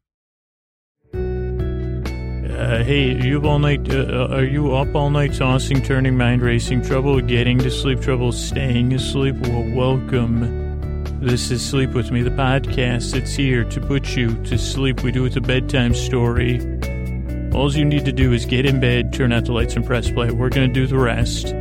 Uh, 2.65 2.84
hey, 2.84 3.13
you 3.23 3.38
up 3.38 3.45
all 3.45 3.60
night? 3.60 3.88
Uh, 3.93 4.08
uh, 4.10 4.38
are 4.38 4.43
you 4.43 4.73
up 4.73 4.95
all 4.95 5.12
night 5.12 5.32
tossing, 5.36 5.84
turning, 5.84 6.17
mind 6.17 6.41
racing, 6.41 6.82
trouble 6.82 7.21
getting 7.21 7.60
to 7.60 7.69
sleep, 7.69 8.01
trouble 8.01 8.32
staying 8.32 8.91
asleep? 8.91 9.36
Well, 9.36 9.69
welcome. 9.75 11.04
This 11.19 11.51
is 11.51 11.63
Sleep 11.63 11.91
With 11.91 12.10
Me, 12.10 12.23
the 12.23 12.32
podcast 12.32 13.12
that's 13.12 13.36
here 13.36 13.65
to 13.65 13.80
put 13.80 14.15
you 14.15 14.34
to 14.45 14.58
sleep. 14.58 15.04
We 15.04 15.12
do 15.12 15.25
it 15.25 15.36
a 15.36 15.41
bedtime 15.41 15.93
story. 15.93 16.60
All 17.54 17.71
you 17.71 17.86
need 17.86 18.04
to 18.06 18.12
do 18.12 18.34
is 18.34 18.47
get 18.47 18.65
in 18.65 18.80
bed, 18.80 19.13
turn 19.13 19.32
out 19.32 19.45
the 19.45 19.51
lights, 19.51 19.75
and 19.75 19.86
press 19.86 20.10
play. 20.10 20.32
We're 20.32 20.49
going 20.49 20.67
to 20.67 20.73
do 20.73 20.88
the 20.88 20.97
rest. 20.97 21.54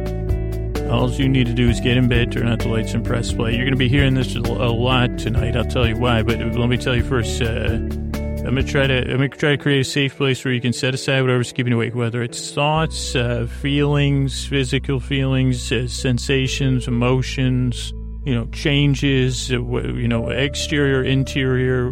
All 0.90 1.10
you 1.10 1.28
need 1.28 1.48
to 1.48 1.54
do 1.54 1.68
is 1.68 1.80
get 1.80 1.98
in 1.98 2.08
bed, 2.08 2.32
turn 2.32 2.48
out 2.48 2.60
the 2.60 2.68
lights, 2.68 2.94
and 2.94 3.04
press 3.04 3.30
play. 3.30 3.50
You're 3.50 3.66
going 3.66 3.72
to 3.72 3.76
be 3.76 3.90
hearing 3.90 4.14
this 4.14 4.34
a 4.36 4.40
lot 4.40 5.18
tonight. 5.18 5.54
I'll 5.54 5.66
tell 5.66 5.86
you 5.86 5.98
why, 5.98 6.22
but 6.22 6.38
let 6.38 6.70
me 6.70 6.78
tell 6.78 6.96
you 6.96 7.04
first. 7.04 7.42
Uh, 7.42 7.90
I'm 8.46 8.54
gonna 8.54 8.62
try 8.62 8.86
to 8.86 9.10
I'm 9.10 9.16
gonna 9.16 9.28
try 9.30 9.52
to 9.52 9.56
create 9.56 9.80
a 9.80 9.84
safe 9.84 10.18
place 10.18 10.44
where 10.44 10.52
you 10.52 10.60
can 10.60 10.74
set 10.74 10.92
aside 10.92 11.22
whatever's 11.22 11.50
keeping 11.50 11.72
you 11.72 11.78
awake, 11.78 11.94
whether 11.94 12.22
it's 12.22 12.52
thoughts, 12.52 13.16
uh, 13.16 13.46
feelings, 13.46 14.44
physical 14.44 15.00
feelings, 15.00 15.72
uh, 15.72 15.88
sensations, 15.88 16.86
emotions, 16.86 17.94
you 18.24 18.34
know, 18.34 18.44
changes, 18.52 19.50
uh, 19.50 19.58
you 19.58 20.06
know, 20.06 20.28
exterior, 20.28 21.02
interior, 21.02 21.90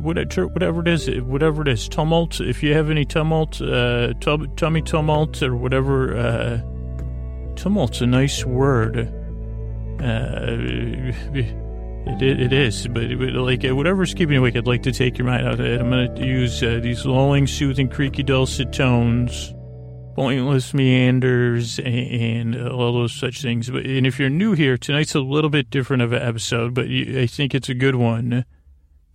whatever 0.00 0.80
it 0.80 0.88
is, 0.88 1.10
whatever 1.20 1.60
it 1.60 1.68
is, 1.68 1.88
tumult. 1.90 2.40
If 2.40 2.62
you 2.62 2.72
have 2.72 2.88
any 2.88 3.04
tumult, 3.04 3.60
uh, 3.60 4.14
tummy 4.14 4.80
tumult, 4.80 5.42
or 5.42 5.56
whatever 5.56 6.16
uh, 6.16 6.62
tumult's 7.54 8.00
a 8.00 8.06
nice 8.06 8.46
word. 8.46 9.12
Uh, 12.06 12.16
it, 12.20 12.40
it 12.40 12.52
is, 12.52 12.86
but 12.88 13.10
like 13.10 13.62
whatever's 13.64 14.14
keeping 14.14 14.34
you 14.34 14.40
awake, 14.40 14.56
I'd 14.56 14.66
like 14.66 14.82
to 14.84 14.92
take 14.92 15.18
your 15.18 15.26
mind 15.26 15.46
out 15.46 15.54
of 15.54 15.60
it. 15.60 15.80
I'm 15.80 15.90
going 15.90 16.14
to 16.14 16.26
use 16.26 16.62
uh, 16.62 16.80
these 16.82 17.04
lulling, 17.04 17.46
soothing, 17.46 17.88
creaky, 17.88 18.22
dulcet 18.22 18.72
tones, 18.72 19.52
pointless 20.14 20.72
meanders, 20.72 21.78
and, 21.78 22.54
and, 22.54 22.68
all 22.68 22.92
those 22.92 23.12
such 23.12 23.42
things. 23.42 23.68
But 23.68 23.84
and 23.84 24.06
if 24.06 24.18
you're 24.18 24.30
new 24.30 24.52
here, 24.52 24.78
tonight's 24.78 25.14
a 25.14 25.20
little 25.20 25.50
bit 25.50 25.70
different 25.70 26.02
of 26.02 26.12
an 26.12 26.22
episode, 26.22 26.74
but 26.74 26.86
I 26.86 27.26
think 27.26 27.54
it's 27.54 27.68
a 27.68 27.74
good 27.74 27.96
one. 27.96 28.44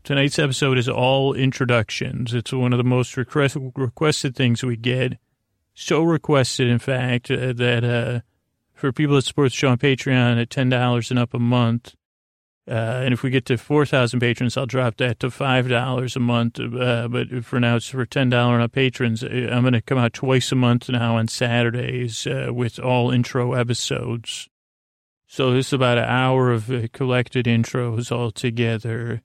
Tonight's 0.04 0.38
episode 0.38 0.78
is 0.78 0.88
all 0.88 1.34
introductions. 1.34 2.36
It's 2.36 2.54
one 2.54 2.74
of 2.74 2.78
the 2.78 2.84
most 2.84 3.18
request, 3.18 3.58
requested 3.76 4.36
things 4.36 4.64
we 4.64 4.78
get. 4.78 5.18
So 5.74 6.04
requested, 6.04 6.68
in 6.68 6.78
fact, 6.78 7.32
uh, 7.32 7.54
that 7.54 7.84
uh, 7.84 8.20
for 8.76 8.92
people 8.92 9.16
that 9.16 9.24
support 9.24 9.48
the 9.52 9.56
show 9.56 9.70
on 9.70 9.80
Patreon 9.80 10.40
at 10.40 10.50
$10 10.50 11.10
and 11.10 11.20
up 11.20 11.34
a 11.34 11.40
month. 11.40 11.96
Uh, 12.68 13.04
and 13.04 13.14
if 13.14 13.22
we 13.22 13.30
get 13.30 13.46
to 13.46 13.58
4,000 13.58 14.20
patrons, 14.20 14.58
I'll 14.58 14.66
drop 14.66 14.98
that 14.98 15.20
to 15.20 15.28
$5 15.28 16.16
a 16.16 16.20
month. 16.20 16.60
Uh, 16.60 17.08
but 17.08 17.46
for 17.46 17.60
now, 17.60 17.76
it's 17.76 17.90
for 17.90 18.06
$10 18.06 18.24
and 18.24 18.62
up 18.62 18.72
patrons. 18.72 19.24
Uh, 19.24 19.50
I'm 19.52 19.62
going 19.62 19.74
to 19.74 19.82
come 19.82 20.00
out 20.00 20.14
twice 20.14 20.52
a 20.52 20.56
month 20.56 20.90
now 20.90 21.18
on 21.18 21.28
Saturdays 21.28 22.26
uh, 22.26 22.52
with 22.52 22.80
all 22.80 23.12
intro 23.12 23.54
episodes. 23.54 24.50
So 25.28 25.52
this 25.52 25.68
is 25.68 25.74
about 25.74 26.00
an 26.00 26.06
hour 26.06 26.52
of 26.52 26.72
uh, 26.72 26.88
collected 26.92 27.46
intros 27.46 28.12
all 28.12 28.32
together. 28.32 29.22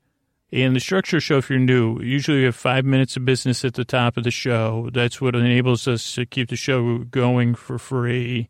And 0.52 0.74
the 0.74 0.80
structure 0.80 1.20
show, 1.20 1.38
if 1.38 1.48
you're 1.48 1.60
new, 1.60 2.00
usually 2.02 2.38
we 2.38 2.44
have 2.44 2.56
five 2.56 2.84
minutes 2.84 3.16
of 3.16 3.24
business 3.24 3.64
at 3.64 3.74
the 3.74 3.84
top 3.84 4.16
of 4.16 4.24
the 4.24 4.30
show. 4.30 4.90
That's 4.92 5.20
what 5.20 5.36
enables 5.36 5.86
us 5.86 6.14
to 6.14 6.26
keep 6.26 6.48
the 6.48 6.56
show 6.56 6.98
going 6.98 7.54
for 7.54 7.78
free 7.78 8.48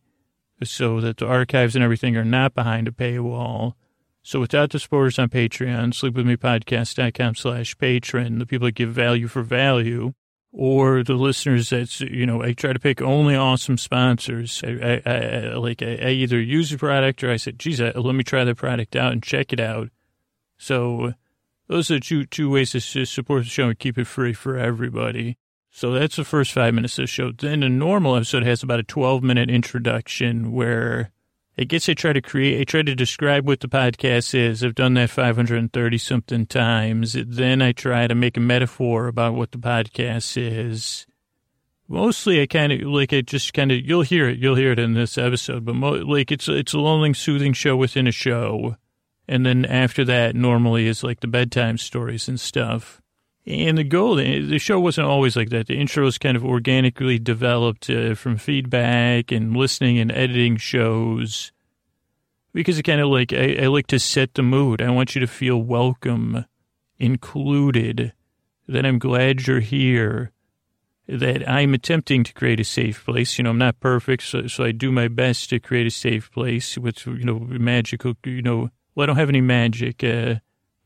so 0.64 1.00
that 1.00 1.18
the 1.18 1.26
archives 1.26 1.74
and 1.74 1.84
everything 1.84 2.16
are 2.16 2.24
not 2.24 2.54
behind 2.54 2.88
a 2.88 2.92
paywall. 2.92 3.74
So 4.22 4.40
without 4.40 4.70
the 4.70 4.78
supporters 4.78 5.18
on 5.18 5.28
Patreon, 5.28 5.92
sleepwithmepodcast.com 5.92 7.34
slash 7.36 7.76
patron, 7.78 8.38
the 8.38 8.46
people 8.46 8.66
that 8.66 8.74
give 8.74 8.90
value 8.90 9.28
for 9.28 9.42
value, 9.42 10.12
or 10.52 11.02
the 11.02 11.14
listeners 11.14 11.70
that's, 11.70 12.00
you 12.00 12.26
know, 12.26 12.42
I 12.42 12.52
try 12.52 12.72
to 12.72 12.78
pick 12.78 13.00
only 13.00 13.36
awesome 13.36 13.78
sponsors. 13.78 14.62
I, 14.64 15.00
I, 15.06 15.12
I 15.12 15.54
like, 15.54 15.82
I, 15.82 15.98
I, 16.02 16.08
either 16.10 16.40
use 16.40 16.72
a 16.72 16.78
product 16.78 17.22
or 17.22 17.30
I 17.30 17.36
said, 17.36 17.58
geez, 17.58 17.80
let 17.80 18.14
me 18.14 18.24
try 18.24 18.44
the 18.44 18.54
product 18.54 18.96
out 18.96 19.12
and 19.12 19.22
check 19.22 19.52
it 19.52 19.60
out. 19.60 19.90
So 20.58 21.14
those 21.68 21.90
are 21.90 22.00
two, 22.00 22.26
two 22.26 22.50
ways 22.50 22.72
to 22.72 23.04
support 23.06 23.44
the 23.44 23.48
show 23.48 23.68
and 23.68 23.78
keep 23.78 23.96
it 23.96 24.06
free 24.06 24.32
for 24.32 24.58
everybody. 24.58 25.38
So 25.70 25.92
that's 25.92 26.16
the 26.16 26.24
first 26.24 26.52
five 26.52 26.74
minutes 26.74 26.98
of 26.98 27.04
the 27.04 27.06
show. 27.06 27.30
Then 27.30 27.62
a 27.62 27.68
normal 27.68 28.16
episode 28.16 28.42
has 28.42 28.62
about 28.62 28.80
a 28.80 28.84
12 28.84 29.22
minute 29.22 29.48
introduction 29.48 30.50
where 30.52 31.12
I 31.60 31.64
guess 31.64 31.90
I 31.90 31.92
try 31.92 32.14
to 32.14 32.22
create, 32.22 32.58
I 32.58 32.64
try 32.64 32.80
to 32.80 32.94
describe 32.94 33.46
what 33.46 33.60
the 33.60 33.68
podcast 33.68 34.34
is. 34.34 34.64
I've 34.64 34.74
done 34.74 34.94
that 34.94 35.10
530 35.10 35.98
something 35.98 36.46
times. 36.46 37.14
Then 37.26 37.60
I 37.60 37.72
try 37.72 38.06
to 38.06 38.14
make 38.14 38.38
a 38.38 38.40
metaphor 38.40 39.08
about 39.08 39.34
what 39.34 39.52
the 39.52 39.58
podcast 39.58 40.38
is. 40.38 41.06
Mostly 41.86 42.40
I 42.40 42.46
kind 42.46 42.72
of, 42.72 42.80
like, 42.88 43.12
I 43.12 43.20
just 43.20 43.52
kind 43.52 43.70
of, 43.70 43.78
you'll 43.84 44.00
hear 44.00 44.26
it, 44.26 44.38
you'll 44.38 44.54
hear 44.54 44.72
it 44.72 44.78
in 44.78 44.94
this 44.94 45.18
episode, 45.18 45.66
but 45.66 45.74
mo- 45.74 45.90
like, 45.90 46.32
it's, 46.32 46.48
it's 46.48 46.72
a 46.72 46.78
lonely, 46.78 47.12
soothing 47.12 47.52
show 47.52 47.76
within 47.76 48.06
a 48.06 48.12
show. 48.12 48.76
And 49.28 49.44
then 49.44 49.66
after 49.66 50.02
that, 50.06 50.34
normally 50.34 50.86
is 50.86 51.04
like 51.04 51.20
the 51.20 51.28
bedtime 51.28 51.76
stories 51.76 52.26
and 52.26 52.40
stuff. 52.40 53.02
And 53.46 53.78
the 53.78 53.84
goal, 53.84 54.16
the 54.16 54.58
show 54.58 54.78
wasn't 54.78 55.06
always 55.06 55.34
like 55.34 55.48
that. 55.48 55.66
The 55.66 55.78
intro 55.78 56.04
was 56.04 56.18
kind 56.18 56.36
of 56.36 56.44
organically 56.44 57.18
developed 57.18 57.88
uh, 57.88 58.14
from 58.14 58.36
feedback 58.36 59.32
and 59.32 59.56
listening 59.56 59.98
and 59.98 60.12
editing 60.12 60.56
shows 60.56 61.50
because 62.52 62.78
it 62.78 62.82
kind 62.82 63.00
of 63.00 63.08
like, 63.08 63.32
I, 63.32 63.56
I 63.62 63.66
like 63.68 63.86
to 63.88 63.98
set 63.98 64.34
the 64.34 64.42
mood. 64.42 64.82
I 64.82 64.90
want 64.90 65.14
you 65.14 65.20
to 65.20 65.26
feel 65.26 65.56
welcome, 65.56 66.44
included, 66.98 68.12
that 68.68 68.84
I'm 68.84 68.98
glad 68.98 69.46
you're 69.46 69.60
here, 69.60 70.32
that 71.08 71.48
I'm 71.48 71.74
attempting 71.74 72.24
to 72.24 72.34
create 72.34 72.60
a 72.60 72.64
safe 72.64 73.04
place. 73.04 73.38
You 73.38 73.44
know, 73.44 73.50
I'm 73.50 73.58
not 73.58 73.80
perfect, 73.80 74.24
so, 74.24 74.46
so 74.48 74.64
I 74.64 74.72
do 74.72 74.92
my 74.92 75.08
best 75.08 75.50
to 75.50 75.60
create 75.60 75.86
a 75.86 75.90
safe 75.90 76.30
place 76.30 76.76
with, 76.76 77.06
you 77.06 77.24
know, 77.24 77.38
magical, 77.38 78.14
you 78.24 78.42
know, 78.42 78.70
well, 78.94 79.04
I 79.04 79.06
don't 79.06 79.16
have 79.16 79.28
any 79.28 79.40
magic, 79.40 80.04
uh, 80.04 80.36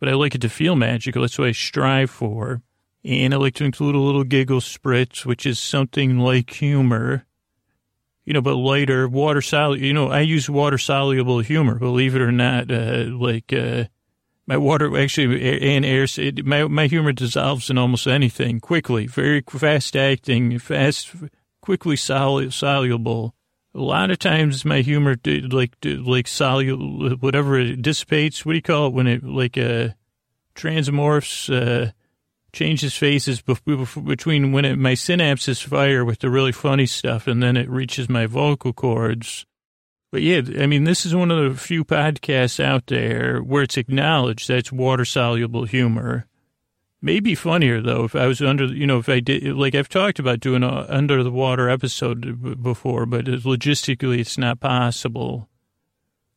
but 0.05 0.13
I 0.13 0.17
like 0.17 0.35
it 0.35 0.43
to 0.43 0.51
feel 0.51 0.77
magical. 0.77 1.23
That's 1.23 1.39
what 1.39 1.49
I 1.49 1.53
strive 1.53 2.11
for. 2.11 2.61
And 3.05 3.33
I 3.33 3.39
like 3.39 3.55
to 3.55 3.65
include 3.65 3.95
a 3.95 3.99
little 4.01 4.23
giggle 4.23 4.61
spritz, 4.61 5.25
which 5.25 5.47
is 5.47 5.59
something 5.59 6.19
like 6.19 6.53
humor, 6.53 7.25
you 8.27 8.35
know, 8.35 8.43
but 8.43 8.57
lighter, 8.57 9.09
water 9.09 9.41
soluble. 9.41 9.83
You 9.83 9.95
know, 9.95 10.09
I 10.09 10.21
use 10.21 10.51
water 10.51 10.77
soluble 10.77 11.39
humor, 11.39 11.79
believe 11.79 12.15
it 12.15 12.21
or 12.21 12.31
not. 12.31 12.71
Uh, 12.71 13.07
like, 13.19 13.51
uh, 13.51 13.85
my 14.47 14.59
water 14.59 14.95
actually 14.95 15.67
and 15.75 15.87
air, 15.87 16.07
it, 16.19 16.45
my, 16.45 16.65
my 16.65 16.87
humor 16.87 17.13
dissolves 17.13 17.71
in 17.71 17.79
almost 17.79 18.07
anything 18.07 18.61
quickly, 18.61 19.07
very 19.07 19.43
fast 19.49 19.97
acting, 19.97 20.59
fast, 20.59 21.15
quickly 21.63 21.97
sol- 21.97 22.51
soluble. 22.51 23.35
A 23.75 23.81
lot 23.81 24.11
of 24.11 24.19
times 24.19 24.65
my 24.65 24.83
humor, 24.83 25.17
like, 25.25 25.73
like 25.83 26.29
soluble, 26.29 27.17
whatever 27.17 27.59
it 27.59 27.83
dissipates. 27.83 28.47
What 28.47 28.53
do 28.53 28.57
you 28.57 28.63
call 28.63 28.87
it 28.87 28.93
when 28.93 29.07
it, 29.07 29.25
like, 29.25 29.59
uh, 29.59 29.89
transmorphs, 30.55 31.51
uh, 31.53 31.91
changes 32.53 32.95
phases 32.95 33.43
between 33.43 34.53
when 34.53 34.65
it, 34.65 34.77
my 34.77 34.93
synapses 34.93 35.63
fire 35.63 36.05
with 36.05 36.21
the 36.21 36.31
really 36.31 36.53
funny 36.53 36.87
stuff 36.87 37.27
and 37.27 37.43
then 37.43 37.57
it 37.57 37.69
reaches 37.69 38.09
my 38.09 38.27
vocal 38.27 38.73
cords. 38.73 39.45
But 40.13 40.23
yeah, 40.23 40.43
I 40.61 40.67
mean, 40.67 40.85
this 40.85 41.05
is 41.05 41.15
one 41.15 41.33
of 41.33 41.53
the 41.53 41.59
few 41.59 41.85
podcasts 41.85 42.63
out 42.63 42.87
there 42.87 43.41
where 43.41 43.65
it's 43.65 43.77
acknowledged 43.77 44.49
that 44.49 44.59
it's 44.59 44.73
water 44.73 45.05
soluble 45.05 45.65
humor. 45.65 46.27
Maybe 47.05 47.35
funnier 47.35 47.83
though 47.83 48.05
if 48.05 48.17
I 48.17 48.27
was 48.27 48.41
under, 48.41 48.65
you 48.65 48.87
know, 48.87 48.99
if 48.99 49.11
I 49.11 49.21
did, 49.21 49.45
like 49.57 49.75
I've 49.75 49.91
talked 49.91 50.19
about 50.19 50.41
doing 50.41 50.63
an 50.63 50.71
under 50.71 51.23
the 51.23 51.31
water 51.31 51.69
episode 51.69 52.63
before, 52.63 53.05
but 53.05 53.27
logistically 53.27 54.21
it's 54.21 54.39
not 54.39 54.59
possible. 54.59 55.51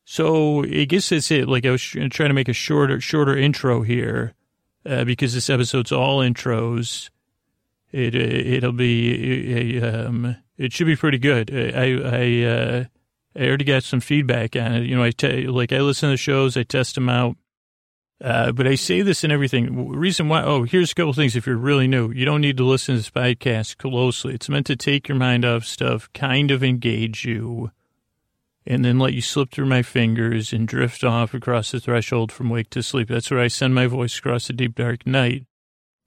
So 0.03 0.65
I 0.65 0.84
guess 0.84 1.08
that's 1.08 1.32
it. 1.32 1.47
Like 1.47 1.65
I 1.65 1.71
was 1.71 1.82
trying 1.82 2.10
to 2.10 2.34
make 2.34 2.49
a 2.49 2.53
shorter, 2.53 2.99
shorter 2.99 3.38
intro 3.38 3.82
here, 3.82 4.34
uh, 4.86 5.06
because 5.06 5.34
this 5.34 5.49
episode's 5.49 5.93
all 5.93 6.19
intros. 6.19 7.12
It, 7.93 8.13
it'll 8.13 8.73
be, 8.73 9.82
um, 9.82 10.36
it 10.58 10.73
should 10.73 10.88
be 10.88 10.97
pretty 10.97 11.17
good. 11.17 11.49
I, 11.49 11.93
I, 11.93 12.43
uh, 12.43 12.84
I 13.38 13.47
already 13.47 13.63
got 13.63 13.84
some 13.84 14.01
feedback 14.01 14.58
on 14.58 14.73
it. 14.73 14.84
You 14.84 14.97
know, 14.97 15.03
I 15.06 15.13
like 15.49 15.71
I 15.71 15.80
listen 15.80 16.10
to 16.10 16.13
the 16.13 16.17
shows, 16.17 16.58
I 16.58 16.63
test 16.63 16.95
them 16.95 17.08
out. 17.08 17.38
Uh, 18.19 18.51
but 18.51 18.65
I 18.65 18.75
say 18.75 19.03
this 19.03 19.23
in 19.23 19.32
everything. 19.32 19.89
Reason 19.89 20.27
why, 20.27 20.41
oh, 20.41 20.63
here's 20.63 20.91
a 20.91 20.95
couple 20.95 21.13
things 21.13 21.36
if 21.36 21.45
you're 21.45 21.56
really 21.56 21.88
new. 21.88 22.12
You 22.12 22.25
don't 22.25 22.41
need 22.41 22.58
to 22.58 22.65
listen 22.65 22.95
to 22.95 22.99
this 22.99 23.12
podcast 23.12 23.77
closely. 23.77 24.34
It's 24.34 24.49
meant 24.49 24.65
to 24.67 24.75
take 24.75 25.08
your 25.08 25.17
mind 25.17 25.45
off 25.45 25.65
stuff, 25.65 26.10
kind 26.13 26.49
of 26.49 26.63
engage 26.63 27.25
you, 27.25 27.71
and 28.65 28.84
then 28.84 28.97
let 28.97 29.13
you 29.13 29.21
slip 29.21 29.51
through 29.51 29.67
my 29.67 29.84
fingers 29.84 30.51
and 30.51 30.67
drift 30.67 31.03
off 31.03 31.36
across 31.36 31.71
the 31.71 31.80
threshold 31.80 32.32
from 32.32 32.49
wake 32.49 32.71
to 32.71 32.82
sleep. 32.82 33.08
That's 33.08 33.30
where 33.30 33.39
I 33.39 33.49
send 33.49 33.75
my 33.75 33.86
voice 33.86 34.17
across 34.17 34.47
the 34.47 34.53
deep, 34.53 34.75
dark 34.75 35.06
night. 35.06 35.45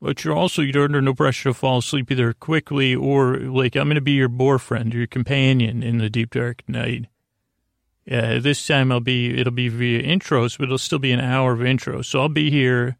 But 0.00 0.24
you're 0.24 0.34
also, 0.34 0.62
you're 0.62 0.84
under 0.84 1.00
no 1.00 1.14
pressure 1.14 1.50
to 1.50 1.54
fall 1.54 1.78
asleep 1.78 2.10
either 2.10 2.32
quickly 2.32 2.94
or 2.94 3.36
like 3.36 3.76
I'm 3.76 3.86
going 3.86 3.94
to 3.96 4.00
be 4.00 4.12
your 4.12 4.28
boyfriend, 4.28 4.94
your 4.94 5.06
companion 5.06 5.82
in 5.82 5.98
the 5.98 6.10
deep, 6.10 6.30
dark 6.30 6.62
night. 6.66 7.06
Uh, 8.10 8.40
this 8.40 8.66
time 8.66 8.90
I'll 8.90 9.00
be, 9.00 9.38
it'll 9.38 9.52
be 9.52 9.68
via 9.68 10.02
intros, 10.02 10.58
but 10.58 10.64
it'll 10.64 10.78
still 10.78 10.98
be 10.98 11.12
an 11.12 11.20
hour 11.20 11.52
of 11.52 11.60
intros. 11.60 12.06
So 12.06 12.20
I'll 12.20 12.28
be 12.28 12.50
here. 12.50 12.96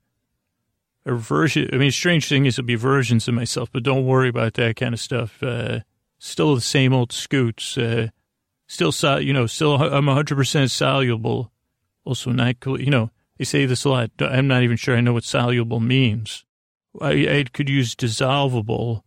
A 1.06 1.14
version, 1.14 1.68
I 1.72 1.76
mean, 1.76 1.90
strange 1.90 2.28
thing 2.28 2.44
is 2.44 2.58
it'll 2.58 2.66
be 2.66 2.74
versions 2.74 3.26
of 3.26 3.34
myself, 3.34 3.70
but 3.72 3.82
don't 3.82 4.04
worry 4.04 4.28
about 4.28 4.54
that 4.54 4.76
kind 4.76 4.92
of 4.92 5.00
stuff. 5.00 5.42
Uh, 5.42 5.80
still 6.18 6.54
the 6.54 6.60
same 6.60 6.92
old 6.92 7.10
scoots. 7.10 7.76
Uh, 7.78 8.08
still, 8.66 8.92
sol- 8.92 9.20
you 9.20 9.32
know, 9.32 9.46
still 9.46 9.76
I'm 9.76 10.04
100% 10.04 10.70
soluble. 10.70 11.50
Also 12.04 12.30
not, 12.30 12.60
cool. 12.60 12.80
you 12.80 12.90
know, 12.90 13.10
they 13.38 13.44
say 13.44 13.64
this 13.64 13.84
a 13.84 13.88
lot. 13.88 14.10
I'm 14.20 14.46
not 14.46 14.62
even 14.62 14.76
sure 14.76 14.96
I 14.96 15.00
know 15.00 15.14
what 15.14 15.24
soluble 15.24 15.80
means. 15.80 16.44
I, 17.00 17.10
I 17.10 17.44
could 17.50 17.68
use 17.68 17.94
dissolvable 17.94 19.02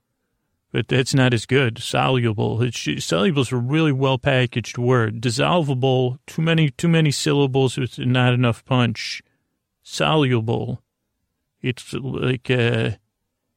but 0.73 0.87
that's 0.87 1.13
not 1.13 1.35
as 1.35 1.45
good. 1.45 1.77
Soluble. 1.77 2.63
It's, 2.63 3.05
soluble 3.05 3.43
is 3.43 3.51
a 3.51 3.57
really 3.57 3.91
well 3.91 4.17
packaged 4.17 4.79
word. 4.79 5.21
Dissolvable, 5.21 6.17
too 6.25 6.41
many 6.41 6.71
too 6.71 6.87
many 6.87 7.11
syllables 7.11 7.77
with 7.77 7.99
not 7.99 8.33
enough 8.33 8.65
punch. 8.65 9.21
Soluble. 9.83 10.81
It's 11.61 11.93
like 11.93 12.49
a, 12.49 12.97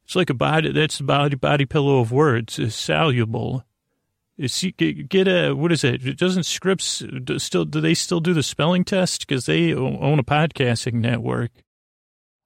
it's 0.05 0.15
like 0.15 0.29
a 0.29 0.35
body. 0.35 0.71
That's 0.71 0.99
the 0.99 1.05
body 1.05 1.37
body 1.37 1.65
pillow 1.65 2.01
of 2.01 2.13
words. 2.13 2.59
It's 2.59 2.77
soluble. 2.77 3.65
It's, 4.37 4.63
get 4.63 5.27
a 5.27 5.55
what 5.55 5.73
is 5.73 5.85
it? 5.85 6.07
It 6.07 6.19
doesn't 6.19 6.45
Scripps 6.45 7.03
still 7.39 7.65
do 7.65 7.81
they 7.81 7.95
still 7.95 8.21
do 8.21 8.35
the 8.35 8.43
spelling 8.43 8.85
test 8.85 9.27
because 9.27 9.47
they 9.47 9.73
own 9.73 10.19
a 10.19 10.23
podcasting 10.23 10.95
network. 10.95 11.51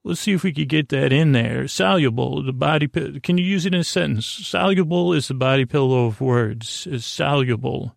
Let's 0.03 0.21
see 0.21 0.33
if 0.33 0.45
we 0.45 0.53
could 0.53 0.69
get 0.69 0.89
that 0.89 1.13
in 1.13 1.33
there. 1.33 1.69
Soluble, 1.69 2.43
the 2.43 2.55
body, 2.55 2.89
can 2.89 3.37
you 3.37 3.45
use 3.45 3.67
it 3.67 3.75
in 3.75 3.81
a 3.81 3.85
sentence? 3.85 4.27
Soluble 4.27 5.13
is 5.13 5.29
the 5.29 5.35
body 5.35 5.67
pillow 5.67 6.07
of 6.07 6.23
words. 6.23 6.87
Is 6.87 7.05
soluble. 7.05 7.95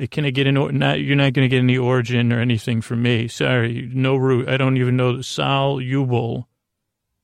Uh, 0.00 0.06
can 0.10 0.24
I 0.24 0.30
get 0.30 0.46
an, 0.46 0.78
not, 0.78 1.00
you're 1.00 1.14
not 1.14 1.34
going 1.34 1.44
to 1.44 1.48
get 1.48 1.58
any 1.58 1.76
origin 1.76 2.32
or 2.32 2.40
anything 2.40 2.80
from 2.80 3.02
me. 3.02 3.28
Sorry. 3.28 3.88
No 3.92 4.16
root. 4.16 4.48
I 4.48 4.56
don't 4.56 4.78
even 4.78 4.96
know 4.96 5.16
the 5.18 5.22
soluble. 5.22 6.48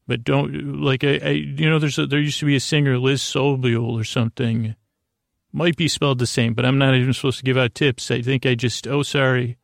But 0.07 0.25
don't, 0.25 0.83
like, 0.83 1.03
I, 1.03 1.19
I 1.23 1.31
you 1.31 1.71
know, 1.71 1.79
there's 1.79 1.99
a, 1.99 2.07
there 2.07 2.21
used 2.21 2.41
to 2.41 2.47
be 2.47 2.57
a 2.57 2.61
singer, 2.61 2.99
Liz 2.99 3.23
Sobule 3.23 3.93
or 3.93 4.05
something. 4.05 4.75
Might 5.53 5.77
be 5.77 5.89
spelled 5.89 6.19
the 6.19 6.27
same, 6.27 6.53
but 6.53 6.67
I'm 6.67 6.79
not 6.79 6.95
even 6.95 7.13
supposed 7.13 7.39
to 7.39 7.45
give 7.45 7.57
out 7.57 7.75
tips. 7.75 8.11
I 8.11 8.21
think 8.21 8.45
I 8.45 8.55
just, 8.55 8.87
oh, 8.87 9.03
sorry. 9.03 9.57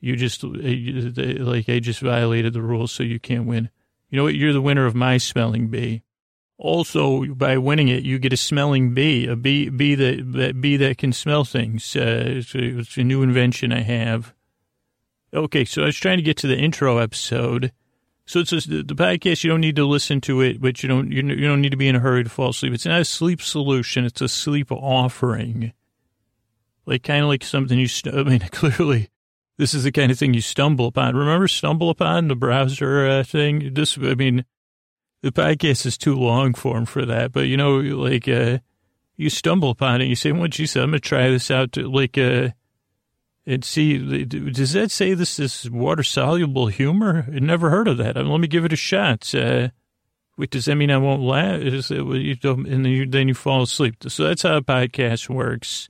You 0.00 0.16
just, 0.16 0.42
uh, 0.42 0.48
like, 0.50 1.68
I 1.68 1.78
just 1.78 2.00
violated 2.00 2.54
the 2.54 2.62
rules, 2.62 2.90
so 2.92 3.02
you 3.02 3.20
can't 3.20 3.46
win. 3.46 3.68
You 4.08 4.16
know 4.16 4.24
what? 4.24 4.34
You're 4.34 4.52
the 4.52 4.62
winner 4.62 4.86
of 4.86 4.94
my 4.94 5.18
spelling 5.18 5.68
bee. 5.68 6.02
Also, 6.56 7.24
by 7.26 7.56
winning 7.58 7.88
it, 7.88 8.02
you 8.02 8.18
get 8.18 8.32
a 8.32 8.36
smelling 8.36 8.92
bee, 8.92 9.26
a 9.26 9.36
bee, 9.36 9.68
bee 9.68 9.94
that, 9.94 10.60
bee 10.60 10.76
that 10.76 10.98
can 10.98 11.12
smell 11.12 11.44
things. 11.44 11.96
Uh, 11.96 12.24
it's, 12.26 12.54
a, 12.54 12.78
it's 12.78 12.96
a 12.96 13.04
new 13.04 13.22
invention 13.22 13.72
I 13.72 13.80
have. 13.80 14.34
Okay, 15.32 15.64
so 15.64 15.82
I 15.82 15.86
was 15.86 15.96
trying 15.96 16.18
to 16.18 16.22
get 16.22 16.36
to 16.38 16.46
the 16.46 16.58
intro 16.58 16.98
episode. 16.98 17.72
So 18.26 18.40
it's 18.40 18.52
a, 18.52 18.60
the 18.60 18.94
podcast. 18.94 19.42
You 19.42 19.50
don't 19.50 19.60
need 19.60 19.76
to 19.76 19.86
listen 19.86 20.20
to 20.22 20.40
it, 20.40 20.60
but 20.60 20.82
you 20.82 20.88
don't 20.88 21.10
you, 21.10 21.22
you 21.22 21.48
don't 21.48 21.60
need 21.60 21.70
to 21.70 21.76
be 21.76 21.88
in 21.88 21.96
a 21.96 22.00
hurry 22.00 22.24
to 22.24 22.30
fall 22.30 22.50
asleep. 22.50 22.72
It's 22.72 22.86
not 22.86 23.00
a 23.00 23.04
sleep 23.04 23.40
solution. 23.42 24.04
It's 24.04 24.20
a 24.20 24.28
sleep 24.28 24.70
offering, 24.70 25.72
like 26.86 27.02
kind 27.02 27.22
of 27.22 27.28
like 27.28 27.42
something 27.42 27.78
you. 27.78 27.88
I 28.06 28.22
mean, 28.22 28.38
clearly 28.50 29.08
this 29.60 29.74
is 29.74 29.84
the 29.84 29.92
kind 29.92 30.10
of 30.10 30.18
thing 30.18 30.32
you 30.32 30.40
stumble 30.40 30.86
upon. 30.86 31.14
Remember 31.14 31.46
stumble 31.46 31.90
upon 31.90 32.28
the 32.28 32.34
browser 32.34 33.06
uh, 33.06 33.22
thing? 33.22 33.74
This, 33.74 33.98
I 33.98 34.14
mean, 34.14 34.46
the 35.20 35.32
podcast 35.32 35.84
is 35.84 35.98
too 35.98 36.14
long 36.14 36.54
form 36.54 36.86
for 36.86 37.04
that, 37.04 37.30
but 37.30 37.40
you 37.40 37.58
know, 37.58 37.76
like, 37.76 38.26
uh, 38.26 38.58
you 39.18 39.28
stumble 39.28 39.68
upon 39.68 40.00
it, 40.00 40.06
you 40.06 40.16
say, 40.16 40.32
well, 40.32 40.48
geez, 40.48 40.76
I'm 40.76 40.92
to 40.92 40.98
try 40.98 41.28
this 41.28 41.50
out 41.50 41.72
to 41.72 41.86
like, 41.86 42.16
uh, 42.16 42.48
and 43.44 43.62
see, 43.62 44.24
does 44.24 44.72
that 44.72 44.90
say 44.90 45.12
this 45.12 45.38
is 45.38 45.70
water 45.70 46.02
soluble 46.02 46.68
humor? 46.68 47.26
I 47.28 47.40
never 47.40 47.68
heard 47.68 47.86
of 47.86 47.98
that. 47.98 48.16
Let 48.16 48.40
me 48.40 48.48
give 48.48 48.64
it 48.64 48.72
a 48.72 48.76
shot. 48.76 49.34
Uh, 49.34 49.68
wait, 50.38 50.50
does 50.50 50.64
that 50.64 50.76
mean 50.76 50.90
I 50.90 50.96
won't 50.96 51.20
laugh? 51.20 51.60
Is 51.60 51.90
it, 51.90 52.02
you 52.02 52.34
don't, 52.34 52.66
and 52.66 52.86
then 52.86 52.92
you, 52.92 53.06
then 53.06 53.28
you 53.28 53.34
fall 53.34 53.62
asleep. 53.62 53.96
So 54.08 54.24
that's 54.24 54.42
how 54.42 54.56
a 54.56 54.62
podcast 54.62 55.28
works. 55.28 55.89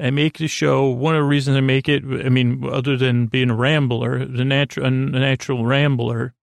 I 0.00 0.10
make 0.10 0.38
the 0.38 0.46
show. 0.46 0.86
One 0.86 1.16
of 1.16 1.20
the 1.20 1.28
reasons 1.28 1.56
I 1.56 1.60
make 1.60 1.88
it, 1.88 2.04
I 2.04 2.28
mean, 2.28 2.64
other 2.68 2.96
than 2.96 3.26
being 3.26 3.50
a 3.50 3.54
rambler, 3.54 4.24
the 4.24 4.44
natural, 4.44 4.86
a 4.86 4.90
natural 4.90 5.64
rambler. 5.64 6.34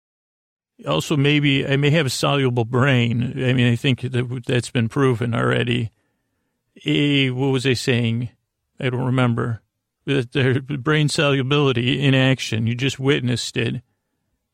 Also, 0.86 1.16
maybe 1.16 1.66
I 1.66 1.78
may 1.78 1.90
have 1.92 2.06
a 2.06 2.10
soluble 2.10 2.66
brain. 2.66 3.34
I 3.38 3.54
mean, 3.54 3.72
I 3.72 3.78
think 3.78 4.02
that 4.02 4.44
that's 4.46 4.70
been 4.70 4.90
proven 4.90 5.34
already. 5.34 5.92
A, 6.86 7.30
what 7.30 7.48
was 7.48 7.66
I 7.66 7.74
saying? 7.74 8.30
I 8.80 8.90
don't 8.90 9.06
remember. 9.06 9.62
That 10.06 10.34
The 10.34 10.60
brain 10.78 11.08
solubility 11.08 12.02
in 12.02 12.14
action. 12.14 12.68
You 12.68 12.76
just 12.76 13.00
witnessed 13.00 13.56
it. 13.56 13.82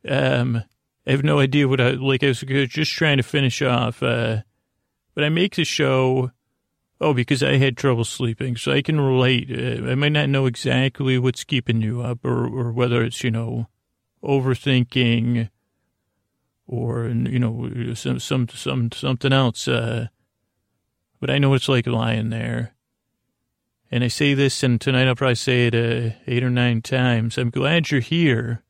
Um, 0.08 0.64
I 1.08 1.12
have 1.12 1.24
no 1.24 1.39
idea 1.39 1.68
what 1.68 1.82
I 1.82 1.91
like. 1.91 2.24
I 2.24 2.28
was 2.28 2.41
just 2.41 2.91
trying 2.91 3.18
to 3.18 3.24
finish 3.24 3.64
off. 3.64 4.04
Uh, 4.04 4.43
but 5.16 5.24
I 5.24 5.30
make 5.30 5.56
the 5.56 5.64
show 5.64 6.32
Oh, 7.04 7.16
because 7.16 7.41
I 7.41 7.58
had 7.58 7.78
trouble 7.78 8.06
sleeping, 8.06 8.56
so 8.56 8.72
I 8.72 8.84
can 8.84 9.02
relate. 9.02 9.49
Uh, 9.49 9.89
I 9.89 9.95
might 9.95 10.12
not 10.12 10.30
know 10.30 10.45
exactly 10.45 11.18
what's 11.18 11.43
keeping 11.43 11.82
you 11.82 12.02
up, 12.02 12.24
or 12.24 12.45
or 12.45 12.72
whether 12.72 13.04
it's 13.04 13.24
you 13.24 13.32
know 13.32 13.68
overthinking, 14.24 15.49
or 16.68 17.08
you 17.08 17.39
know 17.39 17.95
some 17.95 18.20
some 18.20 18.47
some 18.49 18.91
something 18.91 19.34
else. 19.34 19.68
Uh, 19.68 20.10
but 21.20 21.32
I 21.32 21.39
know 21.39 21.56
it's 21.56 21.68
like 21.68 21.88
lying 21.88 22.30
there. 22.30 22.76
And 23.89 24.04
I 24.04 24.08
say 24.08 24.36
this, 24.36 24.62
and 24.62 24.80
tonight 24.80 25.08
I'll 25.08 25.16
probably 25.16 25.36
say 25.36 25.68
it 25.68 25.76
uh, 25.76 26.16
eight 26.28 26.43
or 26.43 26.52
nine 26.52 26.84
times. 26.84 27.39
I'm 27.39 27.49
glad 27.49 27.89
you're 27.89 27.99
here. 27.99 28.64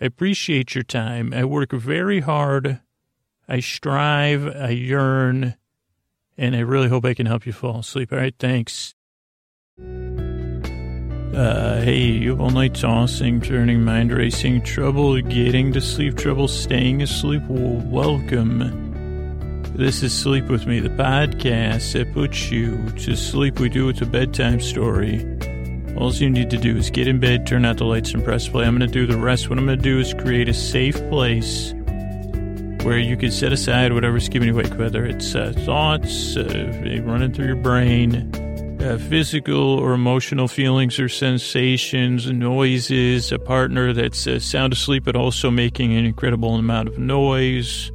I 0.00 0.06
appreciate 0.06 0.74
your 0.74 0.84
time. 0.84 1.34
I 1.34 1.44
work 1.44 1.72
very 1.72 2.20
hard. 2.20 2.80
I 3.46 3.60
strive. 3.60 4.46
I 4.48 4.70
yearn 4.70 5.56
and 6.36 6.56
I 6.56 6.60
really 6.60 6.88
hope 6.88 7.04
I 7.04 7.14
can 7.14 7.26
help 7.26 7.46
you 7.46 7.52
fall 7.52 7.80
asleep. 7.80 8.12
All 8.12 8.18
right, 8.18 8.34
thanks. 8.38 8.94
Uh, 11.34 11.80
hey, 11.80 12.02
you 12.02 12.38
all 12.38 12.50
night 12.50 12.74
tossing, 12.74 13.40
turning, 13.40 13.82
mind 13.82 14.12
racing, 14.12 14.62
trouble 14.62 15.20
getting 15.20 15.72
to 15.72 15.80
sleep, 15.80 16.16
trouble 16.16 16.46
staying 16.46 17.02
asleep. 17.02 17.42
Well, 17.48 17.82
welcome. 17.86 18.92
This 19.74 20.04
is 20.04 20.16
Sleep 20.16 20.44
With 20.44 20.66
Me, 20.66 20.78
the 20.78 20.90
podcast 20.90 21.94
that 21.94 22.12
puts 22.12 22.52
you 22.52 22.88
to 22.90 23.16
sleep. 23.16 23.58
We 23.58 23.68
do 23.68 23.88
it 23.88 24.00
a 24.00 24.06
bedtime 24.06 24.60
story. 24.60 25.26
All 25.96 26.12
you 26.12 26.30
need 26.30 26.50
to 26.50 26.56
do 26.56 26.76
is 26.76 26.90
get 26.90 27.08
in 27.08 27.18
bed, 27.18 27.46
turn 27.46 27.64
out 27.64 27.78
the 27.78 27.84
lights, 27.84 28.14
and 28.14 28.24
press 28.24 28.48
play. 28.48 28.64
I'm 28.64 28.78
going 28.78 28.88
to 28.88 28.92
do 28.92 29.06
the 29.06 29.18
rest. 29.18 29.50
What 29.50 29.58
I'm 29.58 29.66
going 29.66 29.78
to 29.78 29.82
do 29.82 29.98
is 29.98 30.14
create 30.14 30.48
a 30.48 30.54
safe 30.54 30.96
place 31.08 31.74
where 32.84 32.98
you 32.98 33.16
can 33.16 33.30
set 33.30 33.50
aside 33.50 33.94
whatever's 33.94 34.28
keeping 34.28 34.48
you 34.48 34.54
awake, 34.54 34.78
whether 34.78 35.06
it's 35.06 35.34
uh, 35.34 35.54
thoughts 35.64 36.36
uh, 36.36 37.02
running 37.04 37.32
through 37.32 37.46
your 37.46 37.56
brain, 37.56 38.30
uh, 38.82 38.98
physical 39.08 39.78
or 39.78 39.94
emotional 39.94 40.46
feelings 40.46 41.00
or 41.00 41.08
sensations, 41.08 42.30
noises, 42.30 43.32
a 43.32 43.38
partner 43.38 43.94
that's 43.94 44.26
uh, 44.26 44.38
sound 44.38 44.74
asleep 44.74 45.04
but 45.04 45.16
also 45.16 45.50
making 45.50 45.96
an 45.96 46.04
incredible 46.04 46.54
amount 46.56 46.86
of 46.86 46.98
noise. 46.98 47.90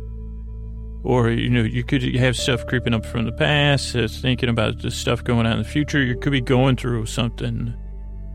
Or, 1.03 1.29
you 1.29 1.49
know, 1.49 1.61
you 1.61 1.83
could 1.83 2.03
have 2.15 2.35
stuff 2.35 2.65
creeping 2.65 2.95
up 2.95 3.05
from 3.05 3.25
the 3.25 3.31
past, 3.31 3.95
uh, 3.95 4.07
thinking 4.07 4.49
about 4.49 4.81
the 4.81 4.89
stuff 4.89 5.23
going 5.23 5.45
on 5.45 5.53
in 5.53 5.59
the 5.59 5.69
future. 5.69 6.01
You 6.01 6.17
could 6.17 6.31
be 6.31 6.41
going 6.41 6.75
through 6.75 7.05
something. 7.05 7.73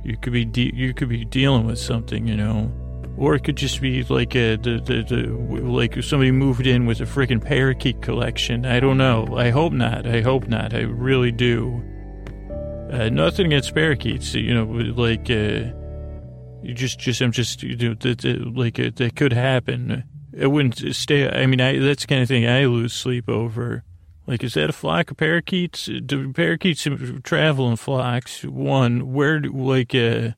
You 0.04 0.16
could 0.16 0.32
be 0.32 0.44
de- 0.44 0.72
you 0.74 0.94
could 0.94 1.08
be 1.08 1.24
dealing 1.24 1.66
with 1.66 1.78
something, 1.78 2.28
you 2.28 2.36
know. 2.36 2.72
Or 3.16 3.34
it 3.34 3.44
could 3.44 3.56
just 3.56 3.80
be 3.80 4.02
like 4.02 4.34
a, 4.34 4.56
the, 4.56 4.80
the, 4.84 5.02
the, 5.02 5.62
like 5.62 6.02
somebody 6.02 6.32
moved 6.32 6.66
in 6.66 6.84
with 6.84 7.00
a 7.00 7.04
freaking 7.04 7.42
parakeet 7.42 8.02
collection. 8.02 8.66
I 8.66 8.80
don't 8.80 8.98
know. 8.98 9.36
I 9.36 9.50
hope 9.50 9.72
not. 9.72 10.06
I 10.06 10.20
hope 10.20 10.48
not. 10.48 10.74
I 10.74 10.80
really 10.80 11.30
do. 11.30 11.82
Uh, 12.92 13.08
nothing 13.08 13.46
against 13.46 13.74
parakeets, 13.74 14.34
you 14.34 14.54
know, 14.54 14.64
like, 14.64 15.30
uh, 15.30 15.72
you 16.62 16.74
just, 16.74 16.98
just, 16.98 17.20
I'm 17.20 17.32
just, 17.32 17.62
you 17.62 17.76
know, 17.76 17.94
that, 17.94 18.24
like, 18.54 18.78
uh, 18.78 18.90
that 18.96 19.16
could 19.16 19.32
happen. 19.32 20.04
It 20.32 20.48
wouldn't 20.48 20.94
stay, 20.94 21.28
I 21.28 21.46
mean, 21.46 21.60
I, 21.60 21.78
that's 21.78 22.02
the 22.02 22.08
kind 22.08 22.22
of 22.22 22.28
thing 22.28 22.46
I 22.46 22.66
lose 22.66 22.92
sleep 22.92 23.28
over. 23.28 23.84
Like, 24.26 24.44
is 24.44 24.54
that 24.54 24.70
a 24.70 24.72
flock 24.72 25.10
of 25.10 25.16
parakeets? 25.16 25.88
Do 26.06 26.32
parakeets 26.32 26.86
travel 27.24 27.68
in 27.70 27.76
flocks? 27.76 28.44
One, 28.44 29.12
where, 29.12 29.40
do, 29.40 29.52
like, 29.52 29.94
uh, 29.94 30.32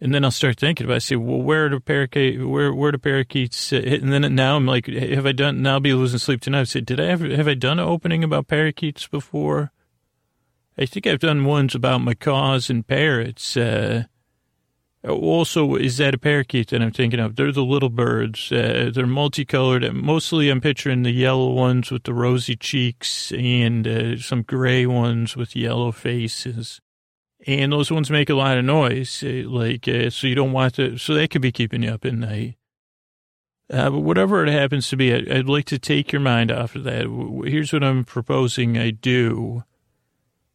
and 0.00 0.14
then 0.14 0.24
I'll 0.24 0.30
start 0.30 0.58
thinking 0.58 0.86
about. 0.86 0.94
It. 0.94 0.96
I 0.96 0.98
say, 1.00 1.16
well, 1.16 1.40
where 1.40 1.68
do 1.68 1.80
parakeet, 1.80 2.46
where 2.46 2.72
where 2.72 2.92
do 2.92 2.98
parakeets? 2.98 3.70
Hit? 3.70 4.02
And 4.02 4.12
then 4.12 4.34
now 4.34 4.56
I'm 4.56 4.66
like, 4.66 4.86
have 4.86 5.26
I 5.26 5.32
done? 5.32 5.62
Now 5.62 5.74
I'll 5.74 5.80
be 5.80 5.94
losing 5.94 6.18
sleep 6.18 6.40
tonight. 6.40 6.60
I 6.60 6.64
say, 6.64 6.80
did 6.80 7.00
I 7.00 7.06
ever 7.06 7.28
have 7.34 7.48
I 7.48 7.54
done 7.54 7.78
an 7.78 7.88
opening 7.88 8.22
about 8.22 8.46
parakeets 8.46 9.06
before? 9.06 9.72
I 10.78 10.84
think 10.84 11.06
I've 11.06 11.20
done 11.20 11.46
ones 11.46 11.74
about 11.74 12.02
macaws 12.02 12.68
and 12.68 12.86
parrots. 12.86 13.56
Uh, 13.56 14.04
also, 15.08 15.76
is 15.76 15.96
that 15.96 16.14
a 16.14 16.18
parakeet 16.18 16.68
that 16.68 16.82
I'm 16.82 16.90
thinking 16.90 17.20
of? 17.20 17.36
They're 17.36 17.52
the 17.52 17.64
little 17.64 17.88
birds. 17.88 18.52
Uh, 18.52 18.90
they're 18.92 19.06
multicolored. 19.06 19.90
Mostly, 19.94 20.50
I'm 20.50 20.60
picturing 20.60 21.04
the 21.04 21.12
yellow 21.12 21.52
ones 21.52 21.90
with 21.90 22.02
the 22.02 22.12
rosy 22.12 22.56
cheeks 22.56 23.32
and 23.32 23.86
uh, 23.86 24.18
some 24.18 24.42
gray 24.42 24.84
ones 24.84 25.36
with 25.36 25.56
yellow 25.56 25.92
faces 25.92 26.80
and 27.46 27.72
those 27.72 27.90
ones 27.92 28.10
make 28.10 28.28
a 28.28 28.34
lot 28.34 28.58
of 28.58 28.64
noise, 28.64 29.22
eh, 29.24 29.44
like 29.46 29.86
uh, 29.86 30.10
so 30.10 30.26
you 30.26 30.34
don't 30.34 30.52
want 30.52 30.74
to. 30.74 30.98
So 30.98 31.14
they 31.14 31.28
could 31.28 31.42
be 31.42 31.52
keeping 31.52 31.82
you 31.82 31.90
up 31.90 32.04
at 32.04 32.14
night. 32.14 32.56
Uh, 33.68 33.90
but 33.90 34.00
whatever 34.00 34.44
it 34.44 34.52
happens 34.52 34.88
to 34.88 34.96
be, 34.96 35.12
I, 35.12 35.38
I'd 35.38 35.48
like 35.48 35.64
to 35.66 35.78
take 35.78 36.12
your 36.12 36.20
mind 36.20 36.52
off 36.52 36.76
of 36.76 36.84
that. 36.84 37.06
Here's 37.46 37.72
what 37.72 37.82
I'm 37.82 38.04
proposing 38.04 38.76
I 38.76 38.90
do. 38.90 39.64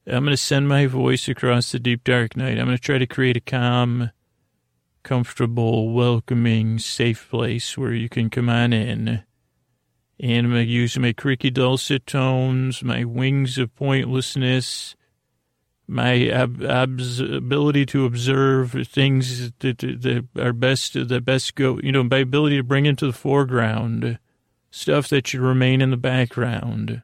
I'm 0.08 0.24
going 0.24 0.32
to 0.32 0.38
send 0.38 0.68
my 0.68 0.88
voice 0.88 1.28
across 1.28 1.72
the 1.72 1.80
deep 1.80 2.04
dark 2.04 2.36
night. 2.36 2.58
I'm 2.58 2.66
going 2.66 2.78
to 2.78 2.82
try 2.82 2.98
to 2.98 3.06
create 3.06 3.38
a 3.38 3.42
calm, 3.42 4.12
comfortable, 5.04 5.94
welcoming, 5.94 6.80
safe 6.80 7.30
place 7.30 7.78
where 7.78 7.94
you 7.94 8.10
can 8.10 8.30
come 8.30 8.50
on 8.50 8.74
in. 8.74 9.24
And 10.20 10.46
I'm 10.46 10.52
going 10.52 10.66
to 10.66 10.72
use 10.72 10.98
my 10.98 11.14
creaky 11.14 11.52
dulcet 11.52 12.06
tones, 12.06 12.84
my 12.84 13.04
wings 13.04 13.58
of 13.58 13.76
pointlessness, 13.76 14.96
my 15.92 16.28
ab- 16.28 16.62
ability 16.62 17.86
to 17.88 18.06
observe 18.06 18.72
things 18.88 19.52
that, 19.60 19.80
that 19.80 20.28
are 20.40 20.54
best, 20.54 20.94
that 20.94 21.26
best 21.26 21.56
go, 21.56 21.80
you 21.84 21.92
know, 21.92 22.04
my 22.04 22.18
ability 22.18 22.56
to 22.58 22.64
bring 22.64 22.86
into 22.86 23.06
the 23.06 23.14
foreground 23.14 24.18
stuff 24.72 25.10
that 25.10 25.28
should 25.28 25.42
remain 25.42 25.82
in 25.82 25.92
the 25.92 25.98
background. 25.98 27.04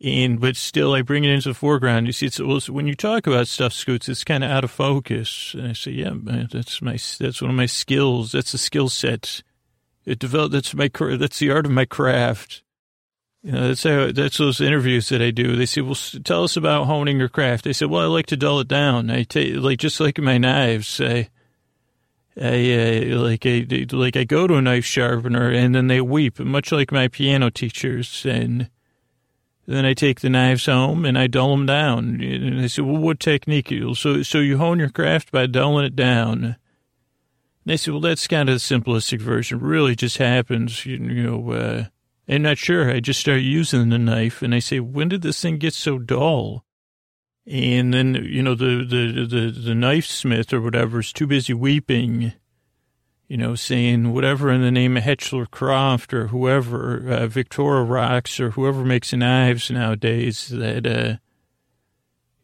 And, 0.00 0.40
but 0.40 0.54
still 0.54 0.94
I 0.94 1.02
bring 1.02 1.24
it 1.24 1.30
into 1.30 1.48
the 1.48 1.54
foreground. 1.54 2.06
You 2.06 2.12
see, 2.12 2.26
it's, 2.26 2.38
well, 2.38 2.60
when 2.68 2.86
you 2.86 2.94
talk 2.94 3.26
about 3.26 3.48
stuff, 3.48 3.72
Scoots, 3.72 4.08
it's 4.08 4.22
kind 4.22 4.44
of 4.44 4.50
out 4.50 4.62
of 4.62 4.70
focus. 4.70 5.54
And 5.58 5.66
I 5.66 5.72
say, 5.72 5.90
yeah, 5.90 6.12
that's 6.14 6.80
my, 6.80 6.96
that's 7.18 7.42
one 7.42 7.50
of 7.50 7.56
my 7.56 7.66
skills. 7.66 8.30
That's 8.30 8.54
a 8.54 8.58
skill 8.58 8.88
set. 8.88 9.42
It 10.04 10.20
developed, 10.20 10.52
that's 10.52 10.72
my, 10.72 10.88
that's 10.88 11.40
the 11.40 11.50
art 11.50 11.66
of 11.66 11.72
my 11.72 11.84
craft. 11.84 12.62
You 13.42 13.52
know, 13.52 13.68
that's 13.68 13.84
how, 13.84 14.10
that's 14.10 14.38
those 14.38 14.60
interviews 14.60 15.08
that 15.10 15.22
I 15.22 15.30
do. 15.30 15.54
They 15.54 15.66
say, 15.66 15.80
"Well, 15.80 15.96
tell 16.24 16.42
us 16.44 16.56
about 16.56 16.86
honing 16.86 17.18
your 17.18 17.28
craft." 17.28 17.64
They 17.64 17.72
say, 17.72 17.86
"Well, 17.86 18.02
I 18.02 18.06
like 18.06 18.26
to 18.26 18.36
dull 18.36 18.60
it 18.60 18.68
down. 18.68 19.10
I 19.10 19.22
take 19.22 19.56
like 19.56 19.78
just 19.78 20.00
like 20.00 20.18
my 20.18 20.38
knives. 20.38 21.00
I, 21.00 21.28
I 22.40 23.12
uh, 23.12 23.16
like 23.16 23.46
I 23.46 23.66
like 23.92 24.16
I 24.16 24.24
go 24.24 24.48
to 24.48 24.54
a 24.54 24.62
knife 24.62 24.84
sharpener 24.84 25.50
and 25.50 25.74
then 25.74 25.86
they 25.86 26.00
weep, 26.00 26.40
much 26.40 26.72
like 26.72 26.90
my 26.90 27.06
piano 27.06 27.50
teachers. 27.50 28.26
And 28.26 28.70
then 29.66 29.84
I 29.84 29.94
take 29.94 30.20
the 30.20 30.30
knives 30.30 30.66
home 30.66 31.04
and 31.04 31.16
I 31.16 31.28
dull 31.28 31.50
them 31.56 31.66
down. 31.66 32.20
And 32.20 32.60
they 32.60 32.68
say, 32.68 32.82
"Well, 32.82 32.96
what 32.96 33.20
technique?" 33.20 33.72
So 33.94 34.22
so 34.24 34.38
you 34.38 34.58
hone 34.58 34.80
your 34.80 34.90
craft 34.90 35.30
by 35.30 35.46
dulling 35.46 35.86
it 35.86 35.94
down. 35.94 36.44
And 36.44 36.56
they 37.66 37.76
say, 37.76 37.92
"Well, 37.92 38.00
that's 38.00 38.26
kind 38.26 38.48
of 38.48 38.56
the 38.56 38.60
simplistic 38.80 39.20
version. 39.20 39.60
Really 39.60 39.94
just 39.94 40.16
happens, 40.16 40.84
you, 40.84 40.96
you 40.96 41.22
know." 41.22 41.52
Uh, 41.52 41.84
I'm 42.28 42.42
not 42.42 42.58
sure. 42.58 42.90
I 42.90 43.00
just 43.00 43.20
start 43.20 43.40
using 43.40 43.88
the 43.88 43.98
knife 43.98 44.42
and 44.42 44.54
I 44.54 44.58
say, 44.58 44.80
when 44.80 45.08
did 45.08 45.22
this 45.22 45.40
thing 45.40 45.56
get 45.56 45.72
so 45.72 45.98
dull? 45.98 46.64
And 47.46 47.94
then, 47.94 48.14
you 48.14 48.42
know, 48.42 48.54
the, 48.54 48.84
the, 48.84 49.26
the, 49.26 49.50
the 49.50 49.74
knife 49.74 50.04
smith 50.04 50.52
or 50.52 50.60
whatever 50.60 51.00
is 51.00 51.12
too 51.12 51.26
busy 51.26 51.54
weeping, 51.54 52.34
you 53.26 53.38
know, 53.38 53.54
saying 53.54 54.12
whatever 54.12 54.50
in 54.50 54.60
the 54.60 54.70
name 54.70 54.98
of 54.98 55.04
Hetchler 55.04 55.50
Croft 55.50 56.12
or 56.12 56.26
whoever, 56.26 57.10
uh, 57.10 57.84
Rocks 57.84 58.38
or 58.38 58.50
whoever 58.50 58.84
makes 58.84 59.14
knives 59.14 59.70
nowadays 59.70 60.48
that, 60.48 60.86
uh, 60.86 61.16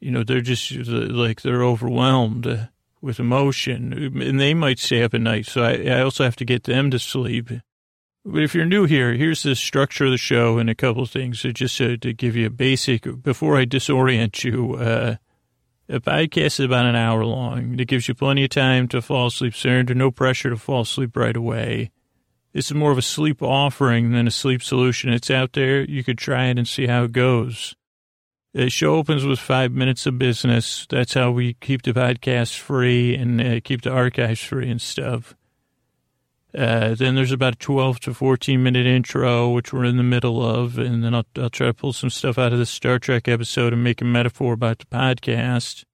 you 0.01 0.11
know, 0.11 0.25
they're 0.25 0.41
just 0.41 0.71
like 0.73 1.43
they're 1.43 1.63
overwhelmed 1.63 2.69
with 3.03 3.21
emotion 3.21 3.93
and 3.93 4.41
they 4.41 4.55
might 4.55 4.79
stay 4.79 5.03
up 5.03 5.13
at 5.13 5.21
night. 5.21 5.45
So 5.45 5.63
I, 5.63 5.99
I 5.99 6.01
also 6.01 6.25
have 6.25 6.37
to 6.37 6.45
get 6.47 6.65
them 6.65 6.91
to 6.91 6.99
sleep. 6.99 7.51
But 8.25 8.43
if 8.43 8.55
you're 8.55 8.65
new 8.65 8.85
here, 8.85 9.13
here's 9.13 9.43
the 9.43 9.55
structure 9.55 10.07
of 10.07 10.11
the 10.11 10.17
show 10.17 10.57
and 10.57 10.71
a 10.71 10.75
couple 10.75 11.03
of 11.03 11.11
things 11.11 11.41
so 11.41 11.51
just 11.51 11.77
to, 11.77 11.99
to 11.99 12.13
give 12.15 12.37
you 12.37 12.47
a 12.47 12.51
basic, 12.51 13.23
before 13.23 13.57
I 13.59 13.67
disorient 13.67 14.43
you, 14.45 14.77
uh, 14.77 15.17
a 15.89 16.01
podcast 16.01 16.47
is 16.47 16.61
about 16.61 16.87
an 16.87 16.97
hour 16.97 17.25
long. 17.27 17.79
It 17.79 17.87
gives 17.87 18.09
you 18.09 18.15
plenty 18.15 18.45
of 18.45 18.51
time 18.51 18.89
to 18.89 19.03
fall 19.03 19.27
asleep, 19.27 19.55
sir, 19.55 19.81
under 19.81 19.95
no 19.95 20.11
pressure 20.11 20.49
to 20.49 20.57
fall 20.57 20.81
asleep 20.81 21.15
right 21.17 21.37
away. 21.37 21.91
This 22.55 22.67
is 22.67 22.75
more 22.75 22.93
of 22.93 22.99
a 22.99 23.03
sleep 23.03 23.43
offering 23.43 24.13
than 24.13 24.27
a 24.27 24.31
sleep 24.31 24.63
solution. 24.63 25.13
It's 25.13 25.31
out 25.31 25.53
there. 25.53 25.83
You 25.83 26.03
could 26.03 26.17
try 26.17 26.47
it 26.47 26.57
and 26.57 26.67
see 26.67 26.87
how 26.87 27.05
it 27.05 27.13
goes. 27.13 27.75
The 28.55 28.71
show 28.71 28.95
opens 28.95 29.27
with 29.27 29.41
five 29.41 29.73
minutes 29.73 30.07
of 30.07 30.19
business. 30.19 30.87
That's 30.89 31.13
how 31.13 31.33
we 31.33 31.55
keep 31.55 31.83
the 31.83 31.93
podcast 31.93 32.57
free 32.57 33.17
and 33.17 33.41
uh, 33.41 33.61
keep 33.63 33.83
the 33.83 33.91
archives 33.91 34.41
free 34.41 34.71
and 34.71 34.81
stuff. 34.81 35.35
Uh, 36.57 36.95
then 36.95 37.17
there's 37.17 37.33
about 37.33 37.55
a 37.55 37.59
12 37.59 37.99
to 38.01 38.15
14 38.15 38.63
minute 38.63 38.87
intro, 38.87 39.51
which 39.51 39.73
we're 39.73 39.85
in 39.85 39.97
the 39.97 40.05
middle 40.05 40.45
of. 40.45 40.79
And 40.79 41.03
then 41.03 41.15
I'll, 41.15 41.27
I'll 41.37 41.51
try 41.51 41.67
to 41.67 41.75
pull 41.75 41.93
some 41.93 42.11
stuff 42.11 42.39
out 42.39 42.53
of 42.53 42.59
the 42.59 42.67
Star 42.67 42.99
Trek 42.99 43.27
episode 43.27 43.73
and 43.73 43.83
make 43.83 44.01
a 44.01 44.05
metaphor 44.05 44.53
about 44.53 44.79
the 44.79 44.87
podcast. 44.87 45.85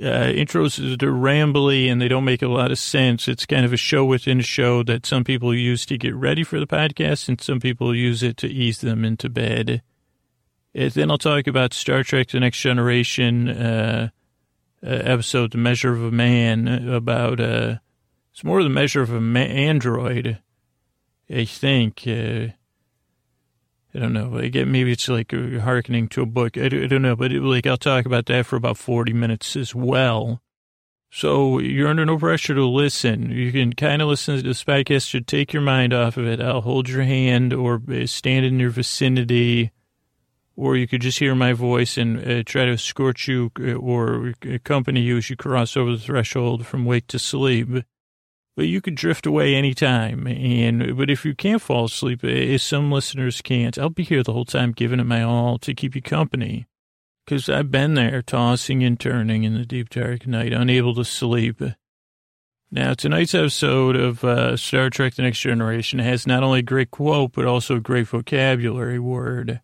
Uh, 0.00 0.30
intros, 0.30 0.76
they're 0.98 1.10
rambly 1.10 1.90
and 1.90 2.00
they 2.00 2.08
don't 2.08 2.24
make 2.24 2.42
a 2.42 2.48
lot 2.48 2.70
of 2.70 2.78
sense. 2.78 3.28
It's 3.28 3.46
kind 3.46 3.64
of 3.64 3.72
a 3.72 3.76
show 3.76 4.04
within 4.04 4.40
a 4.40 4.44
show 4.44 4.82
that 4.84 5.06
some 5.06 5.24
people 5.24 5.54
use 5.54 5.86
to 5.86 5.98
get 5.98 6.14
ready 6.14 6.44
for 6.44 6.58
the 6.58 6.66
podcast 6.66 7.28
and 7.28 7.40
some 7.40 7.60
people 7.60 7.94
use 7.94 8.22
it 8.22 8.36
to 8.38 8.48
ease 8.48 8.80
them 8.80 9.04
into 9.04 9.28
bed. 9.28 9.82
And 10.74 10.92
then 10.92 11.10
I'll 11.10 11.18
talk 11.18 11.46
about 11.46 11.72
Star 11.72 12.02
Trek 12.02 12.28
The 12.28 12.40
Next 12.40 12.60
Generation, 12.60 13.48
uh, 13.48 14.10
uh, 14.84 14.86
episode, 14.88 15.52
The 15.52 15.58
Measure 15.58 15.92
of 15.92 16.02
a 16.02 16.12
Man, 16.12 16.68
about, 16.88 17.40
uh, 17.40 17.76
it's 18.38 18.44
more 18.44 18.62
the 18.62 18.68
measure 18.68 19.02
of 19.02 19.12
an 19.12 19.36
android, 19.36 20.38
I 21.28 21.44
think. 21.44 22.04
Uh, 22.06 22.54
I 23.92 23.98
don't 23.98 24.12
know. 24.12 24.28
Maybe 24.30 24.92
it's 24.92 25.08
like 25.08 25.32
hearkening 25.32 26.06
to 26.10 26.22
a 26.22 26.26
book. 26.26 26.56
I 26.56 26.68
don't 26.68 27.02
know, 27.02 27.16
but 27.16 27.32
it, 27.32 27.42
like 27.42 27.66
I'll 27.66 27.76
talk 27.76 28.06
about 28.06 28.26
that 28.26 28.46
for 28.46 28.54
about 28.54 28.76
40 28.78 29.12
minutes 29.12 29.56
as 29.56 29.74
well. 29.74 30.40
So 31.10 31.58
you're 31.58 31.88
under 31.88 32.06
no 32.06 32.16
pressure 32.16 32.54
to 32.54 32.64
listen. 32.64 33.32
You 33.32 33.50
can 33.50 33.72
kind 33.72 34.00
of 34.00 34.06
listen 34.06 34.36
to 34.36 34.42
this 34.42 34.62
podcast 34.62 35.10
to 35.10 35.20
take 35.20 35.52
your 35.52 35.62
mind 35.62 35.92
off 35.92 36.16
of 36.16 36.28
it. 36.28 36.40
I'll 36.40 36.60
hold 36.60 36.88
your 36.88 37.02
hand 37.02 37.52
or 37.52 37.82
stand 38.06 38.46
in 38.46 38.60
your 38.60 38.70
vicinity, 38.70 39.72
or 40.54 40.76
you 40.76 40.86
could 40.86 41.00
just 41.00 41.18
hear 41.18 41.34
my 41.34 41.54
voice 41.54 41.98
and 41.98 42.20
uh, 42.20 42.44
try 42.44 42.66
to 42.66 42.74
escort 42.74 43.26
you 43.26 43.50
uh, 43.58 43.72
or 43.72 44.34
accompany 44.48 45.00
you 45.00 45.16
as 45.16 45.28
you 45.28 45.34
cross 45.34 45.76
over 45.76 45.90
the 45.90 45.98
threshold 45.98 46.66
from 46.68 46.84
wake 46.84 47.08
to 47.08 47.18
sleep 47.18 47.82
but 48.58 48.66
you 48.66 48.80
could 48.80 48.96
drift 48.96 49.24
away 49.24 49.54
anytime. 49.54 50.26
And 50.26 50.96
but 50.96 51.08
if 51.08 51.24
you 51.24 51.32
can't 51.32 51.62
fall 51.62 51.84
asleep, 51.84 52.24
as 52.24 52.60
some 52.60 52.90
listeners 52.90 53.40
can't, 53.40 53.78
I'll 53.78 53.88
be 53.88 54.02
here 54.02 54.24
the 54.24 54.32
whole 54.32 54.44
time, 54.44 54.72
giving 54.72 54.98
it 54.98 55.04
my 55.04 55.22
all 55.22 55.58
to 55.58 55.72
keep 55.72 55.94
you 55.94 56.02
company. 56.02 56.66
Because 57.24 57.48
I've 57.48 57.70
been 57.70 57.94
there, 57.94 58.20
tossing 58.20 58.82
and 58.82 58.98
turning 58.98 59.44
in 59.44 59.54
the 59.54 59.64
deep 59.64 59.90
dark 59.90 60.26
night, 60.26 60.52
unable 60.52 60.92
to 60.96 61.04
sleep. 61.04 61.62
Now, 62.68 62.94
tonight's 62.94 63.32
episode 63.32 63.94
of 63.94 64.24
uh, 64.24 64.56
Star 64.56 64.90
Trek 64.90 65.14
The 65.14 65.22
Next 65.22 65.38
Generation 65.38 66.00
has 66.00 66.26
not 66.26 66.42
only 66.42 66.58
a 66.58 66.62
great 66.62 66.90
quote, 66.90 67.34
but 67.34 67.44
also 67.44 67.76
a 67.76 67.80
great 67.80 68.08
vocabulary 68.08 68.98
word. 68.98 69.60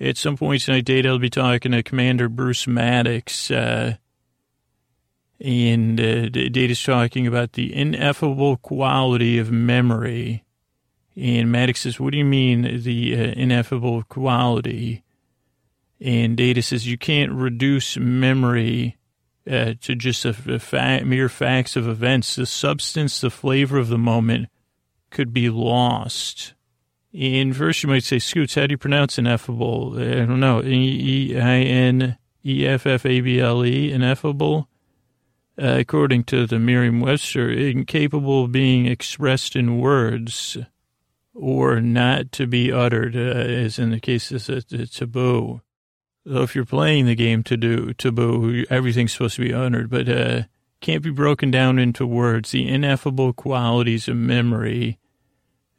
At 0.00 0.16
some 0.16 0.38
point 0.38 0.62
tonight, 0.62 0.86
Data 0.86 1.10
will 1.10 1.18
be 1.18 1.28
talking 1.28 1.72
to 1.72 1.82
Commander 1.82 2.30
Bruce 2.30 2.66
Maddox, 2.66 3.50
uh, 3.50 3.96
and 5.40 6.00
uh, 6.00 6.28
Data's 6.28 6.82
talking 6.82 7.26
about 7.26 7.52
the 7.52 7.74
ineffable 7.74 8.56
quality 8.56 9.38
of 9.38 9.50
memory. 9.50 10.44
And 11.16 11.50
Maddox 11.50 11.80
says, 11.80 12.00
What 12.00 12.12
do 12.12 12.18
you 12.18 12.24
mean, 12.24 12.82
the 12.82 13.14
uh, 13.14 13.32
ineffable 13.36 14.02
quality? 14.04 15.04
And 16.00 16.36
Data 16.36 16.62
says, 16.62 16.86
You 16.86 16.98
can't 16.98 17.32
reduce 17.32 17.96
memory 17.96 18.96
uh, 19.48 19.74
to 19.80 19.94
just 19.94 20.24
a, 20.24 20.30
a 20.48 20.58
fa- 20.58 21.02
mere 21.04 21.28
facts 21.28 21.76
of 21.76 21.88
events. 21.88 22.36
The 22.36 22.46
substance, 22.46 23.20
the 23.20 23.30
flavor 23.30 23.78
of 23.78 23.88
the 23.88 23.98
moment 23.98 24.48
could 25.10 25.32
be 25.32 25.50
lost. 25.50 26.54
And 27.14 27.56
first, 27.56 27.82
you 27.82 27.88
might 27.88 28.04
say, 28.04 28.18
Scoots, 28.18 28.54
how 28.54 28.66
do 28.66 28.72
you 28.72 28.78
pronounce 28.78 29.18
ineffable? 29.18 29.94
I 29.98 30.24
don't 30.26 30.40
know. 30.40 30.62
E 30.62 31.36
I 31.38 31.60
N 31.60 32.18
E 32.44 32.66
F 32.66 32.86
F 32.86 33.06
A 33.06 33.20
B 33.20 33.40
L 33.40 33.64
E, 33.64 33.92
ineffable? 33.92 34.68
Uh, 35.60 35.76
according 35.78 36.24
to 36.24 36.46
the 36.46 36.58
Merriam-Webster, 36.58 37.50
incapable 37.50 38.44
of 38.44 38.52
being 38.52 38.86
expressed 38.86 39.56
in 39.56 39.78
words 39.78 40.56
or 41.34 41.80
not 41.80 42.32
to 42.32 42.46
be 42.46 42.72
uttered, 42.72 43.16
uh, 43.16 43.18
as 43.18 43.78
in 43.78 43.90
the 43.90 44.00
case 44.00 44.30
of 44.30 44.48
a 44.48 44.86
taboo. 44.86 45.60
So 46.26 46.42
if 46.42 46.54
you're 46.54 46.64
playing 46.64 47.06
the 47.06 47.14
game 47.14 47.42
to 47.44 47.56
do 47.56 47.94
taboo, 47.94 48.64
everything's 48.68 49.12
supposed 49.12 49.36
to 49.36 49.42
be 49.42 49.54
uttered, 49.54 49.88
but 49.88 50.08
uh, 50.08 50.42
can't 50.80 51.02
be 51.02 51.10
broken 51.10 51.50
down 51.50 51.78
into 51.78 52.06
words. 52.06 52.50
The 52.50 52.68
ineffable 52.68 53.32
qualities 53.32 54.08
of 54.08 54.16
memory. 54.16 54.98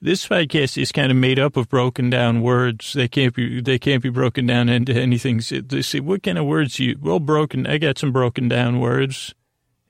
This 0.02 0.28
podcast 0.28 0.82
is 0.82 0.94
kind 0.94 1.12
of 1.12 1.18
made 1.18 1.40
up 1.40 1.58
of 1.58 1.68
broken 1.68 2.10
down 2.10 2.42
words. 2.42 2.94
They 2.94 3.10
can't 3.10 3.36
be 3.36 3.60
they 3.62 3.78
can't 3.78 4.02
be 4.02 4.10
broken 4.10 4.46
down 4.46 4.70
into 4.70 4.94
anything. 4.94 5.42
They 5.50 5.82
say, 5.82 6.00
what 6.00 6.24
kind 6.24 6.38
of 6.38 6.46
words 6.46 6.80
you? 6.80 6.98
Well, 7.02 7.20
broken. 7.20 7.68
I 7.68 7.78
got 7.78 7.98
some 7.98 8.14
broken 8.14 8.48
down 8.48 8.80
words. 8.80 9.36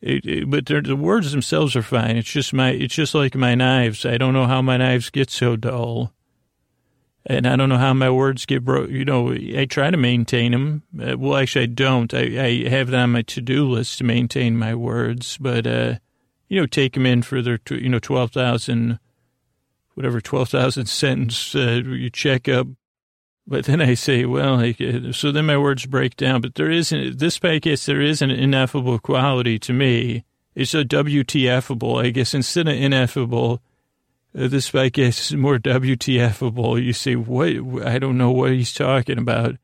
It, 0.01 0.25
it, 0.25 0.49
but 0.49 0.65
the 0.65 0.95
words 0.95 1.31
themselves 1.31 1.75
are 1.75 1.81
fine. 1.81 2.15
It's 2.15 2.31
just 2.31 2.53
my, 2.53 2.69
it's 2.71 2.95
just 2.95 3.13
like 3.13 3.35
my 3.35 3.53
knives. 3.55 4.05
I 4.05 4.17
don't 4.17 4.33
know 4.33 4.45
how 4.45 4.61
my 4.61 4.77
knives 4.77 5.09
get 5.09 5.29
so 5.29 5.55
dull. 5.55 6.13
And 7.25 7.45
I 7.45 7.57
don't 7.57 7.69
know 7.69 7.77
how 7.77 7.93
my 7.93 8.09
words 8.09 8.45
get 8.45 8.63
broke. 8.63 8.89
You 8.89 9.03
know, 9.03 9.33
I 9.33 9.65
try 9.65 9.91
to 9.91 9.97
maintain 9.97 10.53
them. 10.53 10.83
Uh, 10.99 11.17
well, 11.17 11.35
actually, 11.35 11.63
I 11.63 11.67
don't. 11.67 12.13
I, 12.13 12.43
I 12.43 12.69
have 12.69 12.87
it 12.87 12.95
on 12.95 13.11
my 13.11 13.23
to-do 13.23 13.67
list 13.69 13.97
to 13.97 14.05
maintain 14.05 14.57
my 14.57 14.73
words, 14.73 15.37
but, 15.37 15.67
uh, 15.67 15.95
you 16.47 16.59
know, 16.59 16.65
take 16.65 16.93
them 16.93 17.05
in 17.05 17.21
for 17.21 17.41
their, 17.41 17.59
you 17.69 17.89
know, 17.89 17.99
12,000, 17.99 18.99
whatever, 19.95 20.21
12,000 20.21 20.85
sentence, 20.85 21.53
uh, 21.53 21.81
you 21.85 22.09
check 22.09 22.47
up 22.47 22.67
but 23.49 23.65
then 23.65 23.81
I 23.81 23.95
say, 23.95 24.25
well, 24.25 24.61
so 25.11 25.31
then 25.31 25.47
my 25.47 25.57
words 25.57 25.87
break 25.87 26.15
down. 26.15 26.41
But 26.41 26.53
there 26.53 26.69
isn't, 26.69 27.17
this 27.17 27.39
podcast, 27.39 27.85
there 27.85 27.99
is 27.99 28.21
an 28.21 28.29
ineffable 28.29 28.99
quality 28.99 29.57
to 29.57 29.73
me. 29.73 30.23
It's 30.53 30.75
a 30.75 30.85
WTFable, 30.85 32.05
I 32.05 32.11
guess. 32.11 32.35
Instead 32.35 32.67
of 32.67 32.75
ineffable, 32.75 33.63
uh, 34.37 34.49
this 34.49 34.69
podcast 34.69 35.31
is 35.31 35.35
more 35.35 35.57
WTFable. 35.57 36.83
You 36.83 36.93
say, 36.93 37.15
what? 37.15 37.87
I 37.87 37.97
don't 37.97 38.19
know 38.19 38.29
what 38.29 38.51
he's 38.51 38.71
talking 38.71 39.17
about. 39.17 39.55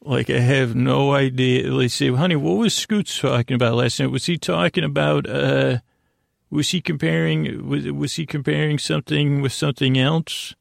Like, 0.00 0.30
I 0.30 0.38
have 0.38 0.74
no 0.74 1.12
idea. 1.12 1.70
They 1.70 1.88
say, 1.88 2.10
honey, 2.10 2.36
what 2.36 2.56
was 2.56 2.74
Scoots 2.74 3.18
talking 3.20 3.56
about 3.56 3.74
last 3.74 4.00
night? 4.00 4.10
Was 4.10 4.24
he 4.24 4.38
talking 4.38 4.84
about, 4.84 5.28
uh, 5.28 5.78
was 6.48 6.70
he 6.70 6.80
comparing, 6.80 7.68
was, 7.68 7.84
was 7.92 8.14
he 8.14 8.24
comparing 8.24 8.78
something 8.78 9.42
with 9.42 9.52
something 9.52 9.98
else? 9.98 10.54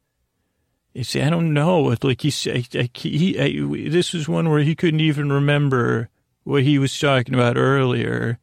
You 0.96 1.04
see, 1.04 1.22
I 1.22 1.30
don't 1.30 1.54
know. 1.54 1.94
Like 2.02 2.22
he 2.22 2.30
said, 2.30 2.68
he, 2.94 3.34
he, 3.34 3.90
this 3.90 4.14
was 4.14 4.30
one 4.30 4.50
where 4.50 4.62
he 4.62 4.76
couldn't 4.76 5.02
even 5.02 5.30
remember 5.30 6.10
what 6.46 6.64
he 6.64 6.80
was 6.80 6.98
talking 6.98 7.34
about 7.34 7.58
earlier. 7.58 8.40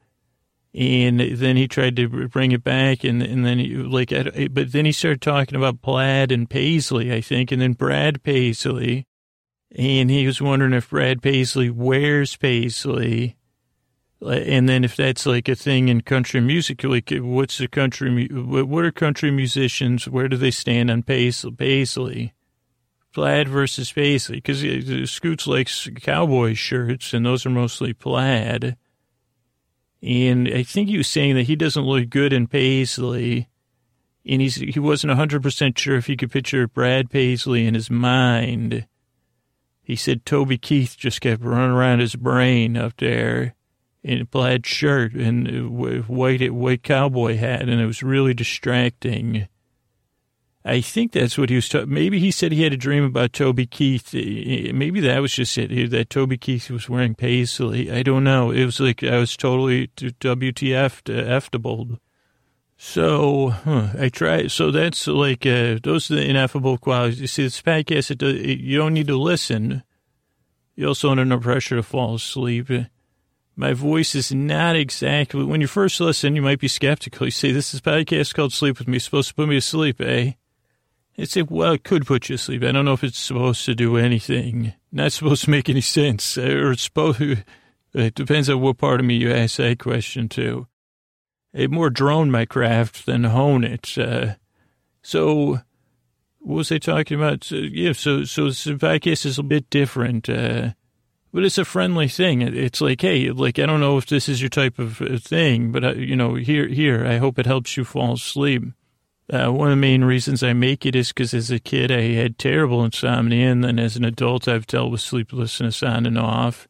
And 0.75 1.19
then 1.19 1.57
he 1.57 1.67
tried 1.67 1.97
to 1.97 2.29
bring 2.29 2.53
it 2.53 2.63
back, 2.65 3.05
and 3.05 3.23
and 3.23 3.45
then 3.45 3.59
he, 3.59 3.75
like, 3.77 4.09
but 4.53 4.73
then 4.73 4.87
he 4.87 4.93
started 4.93 5.21
talking 5.21 5.57
about 5.57 5.83
Plaid 5.83 6.33
and 6.33 6.49
Paisley, 6.49 7.13
I 7.13 7.21
think, 7.21 7.53
and 7.53 7.61
then 7.61 7.75
Brad 7.75 8.23
Paisley, 8.23 9.07
and 9.77 10.11
he 10.11 10.25
was 10.27 10.41
wondering 10.41 10.73
if 10.73 10.89
Brad 10.89 11.21
Paisley 11.21 11.69
wears 11.69 12.37
Paisley, 12.37 13.37
and 14.23 14.67
then 14.67 14.83
if 14.83 14.97
that's 14.97 15.27
like 15.27 15.47
a 15.47 15.55
thing 15.55 15.89
in 15.89 16.01
country 16.01 16.41
music, 16.41 16.85
like 16.85 17.13
what's 17.19 17.59
the 17.59 17.69
country, 17.69 18.29
what 18.29 18.85
are 18.87 18.93
country 18.93 19.31
musicians, 19.31 20.09
where 20.09 20.29
do 20.29 20.39
they 20.39 20.51
stand 20.51 20.91
on 20.91 21.03
Paisley? 21.03 21.53
Paisley? 21.53 22.33
Plaid 23.13 23.49
versus 23.49 23.93
paisley 23.93 24.37
because 24.37 25.11
Scoots 25.11 25.47
likes 25.47 25.89
cowboy 26.01 26.55
shirts 26.55 27.13
and 27.13 27.25
those 27.25 27.47
are 27.47 27.51
mostly 27.51 27.93
plaid. 27.93 28.77
And 30.03 30.49
I 30.49 30.65
think 30.65 30.89
he 30.89 30.97
was 30.97 31.09
saying 31.09 31.37
that 31.37 31.45
he 31.45 31.55
doesn't 31.55 31.85
look 31.85 32.11
good 32.11 32.33
in 32.33 32.47
paisley. 32.49 33.49
And 34.25 34.41
he's, 34.41 34.57
he 34.57 34.79
wasn't 34.79 35.19
100% 35.19 35.79
sure 35.79 35.97
if 35.97 36.07
he 36.07 36.17
could 36.17 36.31
picture 36.31 36.69
Brad 36.69 37.11
Paisley 37.11 37.67
in 37.67 37.75
his 37.75 37.91
mind. 37.91 38.87
He 39.83 39.97
said 39.97 40.25
Toby 40.25 40.59
Keith 40.59 40.97
just 40.97 41.21
kept 41.21 41.43
running 41.43 41.73
around 41.73 41.99
his 41.99 42.15
brain 42.15 42.77
up 42.77 42.97
there 42.99 43.57
in 44.03 44.21
a 44.21 44.25
plaid 44.25 44.67
shirt 44.67 45.13
and 45.15 45.49
uh, 45.49 46.03
white 46.03 46.53
white 46.53 46.83
cowboy 46.83 47.37
hat, 47.37 47.69
and 47.69 47.81
it 47.81 47.87
was 47.87 48.03
really 48.03 48.35
distracting. 48.35 49.49
I 50.65 50.81
think 50.81 51.13
that's 51.13 51.37
what 51.37 51.51
he 51.51 51.57
was 51.57 51.69
talking. 51.69 51.93
Maybe 51.93 52.21
he 52.21 52.31
said 52.31 52.53
he 52.53 52.63
had 52.63 52.73
a 52.73 52.77
dream 52.77 53.05
about 53.05 53.33
Toby 53.33 53.67
Keith. 53.67 54.15
Maybe 54.15 55.01
that 55.01 55.21
was 55.21 55.33
just 55.33 55.59
it. 55.59 55.91
That 55.91 56.11
Toby 56.11 56.39
Keith 56.39 56.71
was 56.71 56.89
wearing 56.89 57.17
paisley. 57.17 57.91
I 57.91 58.05
don't 58.05 58.23
know. 58.23 58.53
It 58.53 58.65
was 58.65 58.79
like 58.79 59.03
I 59.03 59.19
was 59.19 59.37
totally 59.37 59.89
WTF 59.89 61.03
to 61.03 61.99
So 62.77 63.51
huh, 63.51 63.89
I 63.99 64.09
try. 64.09 64.47
So 64.47 64.71
that's 64.71 65.09
like 65.09 65.45
uh, 65.45 65.79
those 65.83 66.11
are 66.11 66.17
the 66.17 66.29
ineffable 66.29 66.79
qualities. 66.79 67.21
You 67.21 67.27
see, 67.27 67.43
this 67.43 67.61
podcast. 67.61 68.13
It, 68.13 68.19
does, 68.19 68.35
it, 68.35 68.61
you 68.61 68.79
don't 68.79 68.95
need 68.95 69.09
to 69.09 69.17
listen. 69.17 69.83
You 70.77 70.89
also 70.89 71.11
under 71.11 71.25
no 71.25 71.39
pressure 71.39 71.77
to 71.77 71.83
fall 71.83 72.15
asleep. 72.15 72.71
My 73.57 73.73
voice 73.73 74.15
is 74.15 74.33
not 74.33 74.77
exactly. 74.77 75.45
When 75.45 75.61
you 75.61 75.67
first 75.67 76.01
listen, 76.01 76.37
you 76.37 76.43
might 76.43 76.61
be 76.61 76.69
skeptical. 76.69 77.27
You 77.27 77.33
say, 77.33 77.51
"This 77.51 77.75
is 77.75 77.81
podcast 77.81 78.33
called 78.35 78.53
Sleep 78.53 78.79
with 78.79 78.87
Me. 78.87 78.97
It's 78.97 79.05
supposed 79.07 79.29
to 79.31 79.35
put 79.35 79.49
me 79.49 79.57
to 79.57 79.61
sleep, 79.61 80.01
eh?" 80.01 80.35
It's 81.17 81.37
a, 81.37 81.45
well, 81.45 81.73
it 81.73 81.85
could 81.85 82.07
put 82.07 82.29
you 82.29 82.37
to 82.37 82.43
sleep. 82.43 82.63
I 82.63 82.73
don't 82.73 82.85
know 82.85 82.95
if 82.95 83.05
it's 83.05 83.19
supposed 83.19 83.65
to 83.67 83.75
do 83.75 83.97
anything. 83.97 84.73
Not 84.91 85.13
supposed 85.13 85.45
to 85.45 85.51
make 85.51 85.69
any 85.69 85.83
sense. 85.83 86.39
Or 86.39 86.73
it's 86.73 86.83
supposed 86.83 87.19
to, 87.19 87.37
it 87.93 88.15
depends 88.15 88.49
on 88.49 88.61
what 88.61 88.79
part 88.79 89.01
of 89.01 89.07
me 89.07 89.17
you 89.17 89.33
ask 89.33 89.57
that 89.57 89.79
question 89.79 90.29
to. 90.31 90.67
It 91.53 91.71
more 91.71 91.91
drone 91.91 92.31
my 92.31 92.47
craft 92.47 93.05
than 93.05 93.25
hone 93.25 93.63
it. 93.63 93.97
Uh, 93.99 94.35
so, 95.03 95.61
what 96.39 96.57
was 96.57 96.73
I 96.73 96.79
talking 96.79 97.19
about? 97.19 97.53
Uh, 97.53 97.57
yeah, 97.57 97.93
so, 97.93 98.25
so 98.25 98.45
the 98.45 98.75
podcast 98.79 99.27
is 99.27 99.39
a 99.39 99.43
bit 99.43 99.69
different. 99.69 100.31
Uh, 100.31 100.71
but 101.33 101.45
it's 101.45 101.59
a 101.59 101.65
friendly 101.65 102.09
thing. 102.09 102.41
It's 102.41 102.81
like, 102.81 103.03
hey, 103.03 103.31
like, 103.31 103.59
I 103.59 103.67
don't 103.67 103.81
know 103.81 103.99
if 103.99 104.07
this 104.07 104.29
is 104.29 104.41
your 104.41 104.49
type 104.49 104.79
of 104.79 105.03
uh, 105.03 105.19
thing, 105.19 105.73
but, 105.73 105.85
uh, 105.85 105.93
you 105.93 106.17
know, 106.17 106.35
here, 106.35 106.69
here, 106.69 107.07
I 107.07 107.19
hope 107.19 107.39
it 107.39 107.47
helps 107.47 107.77
you 107.77 107.85
fall 107.85 108.15
asleep. 108.15 108.65
Uh, 109.33 109.51
one 109.51 109.69
of 109.69 109.73
the 109.73 109.77
main 109.77 110.05
reasons 110.05 110.43
I 110.43 110.53
make 110.53 110.85
it 110.85 110.95
is 110.95 111.09
because 111.09 111.33
as 111.33 111.51
a 111.51 111.59
kid 111.59 111.91
I 111.91 112.13
had 112.13 112.39
terrible 112.39 112.85
insomnia, 112.85 113.51
and 113.51 113.65
then 113.65 113.79
as 113.79 113.97
an 113.97 114.05
adult 114.05 114.47
I've 114.47 114.67
dealt 114.67 114.91
with 114.91 115.01
sleeplessness 115.01 115.83
on 115.83 116.05
and 116.05 116.19
off. 116.19 116.69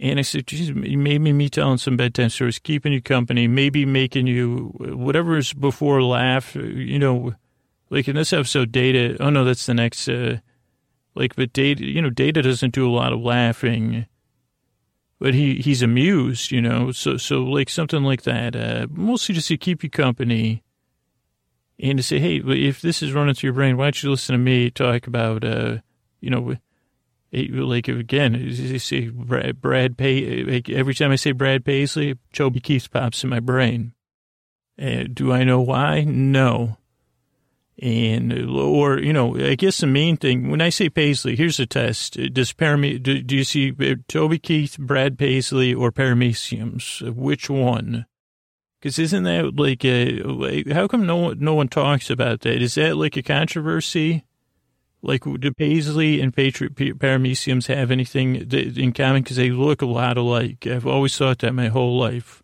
And 0.00 0.18
I 0.18 0.22
said, 0.22 0.48
geez, 0.48 0.72
maybe 0.72 1.32
me 1.32 1.48
telling 1.48 1.78
some 1.78 1.96
bedtime 1.96 2.30
stories, 2.30 2.58
keeping 2.58 2.92
you 2.92 3.00
company, 3.00 3.46
maybe 3.46 3.84
making 3.86 4.26
you 4.26 4.72
whatever's 4.78 5.52
before 5.52 6.02
laugh, 6.02 6.56
you 6.56 6.98
know, 6.98 7.34
like 7.88 8.08
in 8.08 8.16
this 8.16 8.32
episode, 8.32 8.72
Data. 8.72 9.16
Oh 9.20 9.30
no, 9.30 9.44
that's 9.44 9.66
the 9.66 9.74
next. 9.74 10.08
Uh, 10.08 10.38
like, 11.14 11.36
but 11.36 11.52
Data, 11.52 11.84
you 11.84 12.02
know, 12.02 12.10
Data 12.10 12.42
doesn't 12.42 12.74
do 12.74 12.88
a 12.88 12.90
lot 12.90 13.12
of 13.12 13.20
laughing, 13.20 14.06
but 15.20 15.34
he 15.34 15.56
he's 15.56 15.82
amused, 15.82 16.50
you 16.50 16.62
know. 16.62 16.90
So 16.90 17.16
so 17.16 17.44
like 17.44 17.68
something 17.68 18.02
like 18.02 18.22
that. 18.22 18.56
Uh, 18.56 18.88
mostly 18.90 19.36
just 19.36 19.48
to 19.48 19.56
keep 19.56 19.84
you 19.84 19.90
company 19.90 20.64
and 21.80 21.98
to 21.98 22.02
say, 22.02 22.18
hey, 22.18 22.36
if 22.44 22.80
this 22.80 23.02
is 23.02 23.12
running 23.12 23.34
through 23.34 23.48
your 23.48 23.54
brain, 23.54 23.76
why 23.76 23.86
don't 23.86 24.02
you 24.02 24.10
listen 24.10 24.32
to 24.34 24.38
me 24.38 24.70
talk 24.70 25.06
about, 25.06 25.44
uh, 25.44 25.78
you 26.20 26.30
know, 26.30 26.56
like 27.32 27.88
again, 27.88 28.34
you 28.34 28.78
see 28.78 29.10
Brad, 29.10 29.60
Brad 29.60 29.96
Pay, 29.96 30.44
like 30.44 30.68
every 30.70 30.94
time 30.94 31.10
I 31.10 31.16
say 31.16 31.32
Brad 31.32 31.64
Paisley, 31.64 32.18
Toby 32.32 32.60
Keith 32.60 32.90
pops 32.90 33.22
in 33.22 33.30
my 33.30 33.40
brain. 33.40 33.92
Uh, 34.80 35.04
do 35.12 35.32
I 35.32 35.44
know 35.44 35.60
why? 35.60 36.04
No. 36.04 36.78
And, 37.80 38.32
or, 38.50 38.98
you 38.98 39.12
know, 39.12 39.36
I 39.36 39.54
guess 39.54 39.78
the 39.78 39.86
main 39.86 40.16
thing, 40.16 40.50
when 40.50 40.60
I 40.60 40.68
say 40.68 40.88
Paisley, 40.88 41.36
here's 41.36 41.60
a 41.60 41.66
test. 41.66 42.14
Does 42.32 42.52
parame, 42.52 43.00
do, 43.00 43.22
do 43.22 43.36
you 43.36 43.44
see 43.44 43.72
Toby 44.08 44.40
Keith, 44.40 44.76
Brad 44.78 45.16
Paisley, 45.16 45.72
or 45.72 45.92
parameciums? 45.92 47.08
Which 47.14 47.48
one? 47.48 48.06
Because 48.78 48.98
isn't 48.98 49.24
that 49.24 49.56
like 49.56 49.84
a, 49.84 50.22
like, 50.22 50.68
how 50.68 50.86
come 50.86 51.04
no 51.04 51.32
no 51.32 51.54
one 51.54 51.68
talks 51.68 52.10
about 52.10 52.42
that? 52.42 52.62
Is 52.62 52.76
that 52.76 52.96
like 52.96 53.16
a 53.16 53.22
controversy? 53.22 54.24
Like, 55.00 55.22
do 55.24 55.52
Paisley 55.52 56.20
and 56.20 56.34
Patriot 56.34 56.74
Parameciums 56.74 57.66
have 57.68 57.90
anything 57.92 58.36
in 58.36 58.92
common? 58.92 59.22
Because 59.22 59.36
they 59.36 59.50
look 59.50 59.80
a 59.80 59.86
lot 59.86 60.18
alike. 60.18 60.66
I've 60.66 60.86
always 60.86 61.16
thought 61.16 61.38
that 61.38 61.54
my 61.54 61.68
whole 61.68 61.98
life. 61.98 62.42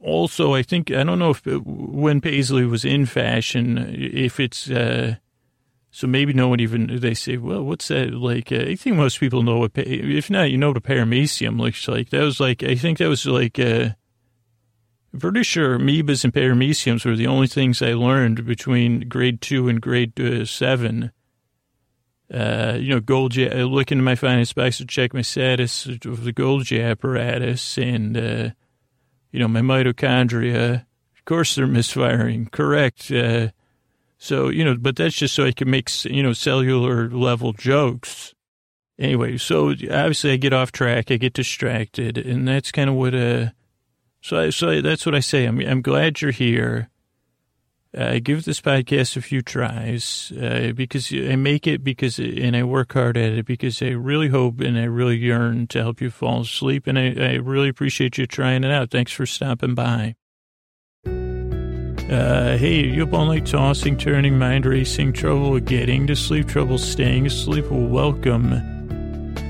Also, 0.00 0.52
I 0.52 0.62
think, 0.62 0.90
I 0.90 1.02
don't 1.02 1.18
know 1.18 1.30
if 1.30 1.42
when 1.46 2.20
Paisley 2.20 2.66
was 2.66 2.84
in 2.84 3.06
fashion, 3.06 3.78
if 3.98 4.38
it's, 4.38 4.70
uh, 4.70 5.16
so 5.90 6.06
maybe 6.06 6.34
no 6.34 6.48
one 6.48 6.60
even, 6.60 6.98
they 7.00 7.14
say, 7.14 7.38
well, 7.38 7.62
what's 7.62 7.88
that? 7.88 8.12
Like, 8.12 8.52
uh, 8.52 8.56
I 8.56 8.76
think 8.76 8.96
most 8.96 9.18
people 9.18 9.42
know 9.42 9.60
what, 9.60 9.70
if 9.74 10.28
not, 10.28 10.50
you 10.50 10.58
know 10.58 10.68
what 10.68 10.76
a 10.76 10.82
paramecium 10.82 11.58
looks 11.58 11.88
like. 11.88 12.10
That 12.10 12.20
was 12.20 12.38
like, 12.38 12.62
I 12.62 12.74
think 12.74 12.98
that 12.98 13.08
was 13.08 13.24
like, 13.24 13.58
uh, 13.58 13.90
I'm 15.14 15.20
pretty 15.20 15.44
sure 15.44 15.78
amoebas 15.78 16.24
and 16.24 16.32
parameciums 16.32 17.04
were 17.04 17.14
the 17.14 17.28
only 17.28 17.46
things 17.46 17.80
I 17.80 17.92
learned 17.92 18.44
between 18.44 19.08
grade 19.08 19.40
two 19.40 19.68
and 19.68 19.80
grade 19.80 20.18
uh, 20.18 20.44
seven. 20.44 21.12
Uh, 22.28 22.76
you 22.80 22.88
know, 22.88 23.00
Golgi, 23.00 23.48
I 23.48 23.62
look 23.62 23.92
into 23.92 24.02
my 24.02 24.16
finance 24.16 24.52
box 24.52 24.78
to 24.78 24.84
check 24.84 25.14
my 25.14 25.22
status 25.22 25.86
of 25.86 26.24
the 26.24 26.32
Golgi 26.32 26.84
apparatus 26.84 27.78
and, 27.78 28.16
uh, 28.16 28.50
you 29.30 29.38
know, 29.38 29.46
my 29.46 29.60
mitochondria. 29.60 30.84
Of 31.16 31.24
course, 31.26 31.54
they're 31.54 31.68
misfiring. 31.68 32.46
Correct. 32.46 33.08
Uh, 33.12 33.50
so, 34.18 34.48
you 34.48 34.64
know, 34.64 34.76
but 34.76 34.96
that's 34.96 35.14
just 35.14 35.36
so 35.36 35.44
I 35.44 35.52
can 35.52 35.70
make, 35.70 35.90
you 36.06 36.24
know, 36.24 36.32
cellular 36.32 37.08
level 37.08 37.52
jokes. 37.52 38.34
Anyway, 38.98 39.36
so 39.36 39.68
obviously 39.68 40.32
I 40.32 40.36
get 40.38 40.52
off 40.52 40.72
track, 40.72 41.12
I 41.12 41.18
get 41.18 41.34
distracted, 41.34 42.18
and 42.18 42.48
that's 42.48 42.72
kind 42.72 42.90
of 42.90 42.96
what, 42.96 43.14
uh, 43.14 43.50
so, 44.24 44.48
so 44.48 44.80
that's 44.80 45.04
what 45.04 45.14
I 45.14 45.20
say. 45.20 45.44
I'm, 45.44 45.60
I'm 45.60 45.82
glad 45.82 46.22
you're 46.22 46.30
here. 46.30 46.88
I 47.94 48.20
give 48.20 48.46
this 48.46 48.62
podcast 48.62 49.18
a 49.18 49.20
few 49.20 49.42
tries 49.42 50.32
uh, 50.32 50.72
because 50.74 51.12
I 51.12 51.36
make 51.36 51.66
it 51.66 51.84
because, 51.84 52.18
and 52.18 52.56
I 52.56 52.62
work 52.62 52.94
hard 52.94 53.18
at 53.18 53.32
it 53.32 53.44
because 53.44 53.82
I 53.82 53.90
really 53.90 54.28
hope 54.28 54.60
and 54.60 54.78
I 54.78 54.84
really 54.84 55.18
yearn 55.18 55.66
to 55.66 55.82
help 55.82 56.00
you 56.00 56.08
fall 56.08 56.40
asleep. 56.40 56.86
And 56.86 56.98
I, 56.98 57.14
I 57.18 57.34
really 57.34 57.68
appreciate 57.68 58.16
you 58.16 58.26
trying 58.26 58.64
it 58.64 58.70
out. 58.70 58.90
Thanks 58.90 59.12
for 59.12 59.26
stopping 59.26 59.74
by. 59.74 60.14
Uh, 61.06 62.56
hey, 62.56 62.86
you 62.86 63.02
up 63.02 63.12
all 63.12 63.26
night 63.26 63.44
tossing, 63.44 63.98
turning, 63.98 64.38
mind 64.38 64.64
racing, 64.64 65.12
trouble 65.12 65.60
getting 65.60 66.06
to 66.06 66.16
sleep, 66.16 66.48
trouble 66.48 66.78
staying 66.78 67.26
asleep? 67.26 67.66
Welcome. 67.70 68.73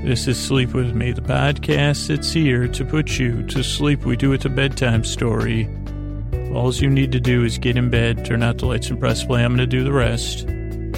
This 0.05 0.29
is 0.29 0.39
Sleep 0.39 0.75
With 0.75 0.95
Me, 0.95 1.13
the 1.13 1.23
podcast 1.23 2.09
that's 2.09 2.31
here 2.31 2.69
to 2.69 2.85
put 2.85 3.19
you 3.19 3.43
to 3.45 3.65
sleep. 3.65 4.05
We 4.05 4.17
do 4.17 4.35
it 4.35 4.45
a 4.45 4.51
bedtime 4.51 5.03
story. 5.03 5.67
All 6.53 6.75
you 6.75 6.91
need 6.91 7.11
to 7.13 7.21
do 7.21 7.43
is 7.43 7.57
get 7.57 7.79
in 7.79 7.89
bed, 7.89 8.23
turn 8.23 8.43
out 8.43 8.59
the 8.59 8.67
lights, 8.67 8.91
and 8.91 9.01
press 9.01 9.25
play. 9.25 9.43
I'm 9.43 9.57
going 9.57 9.67
to 9.67 9.77
do 9.77 9.83
the 9.83 9.95
rest. 9.95 10.43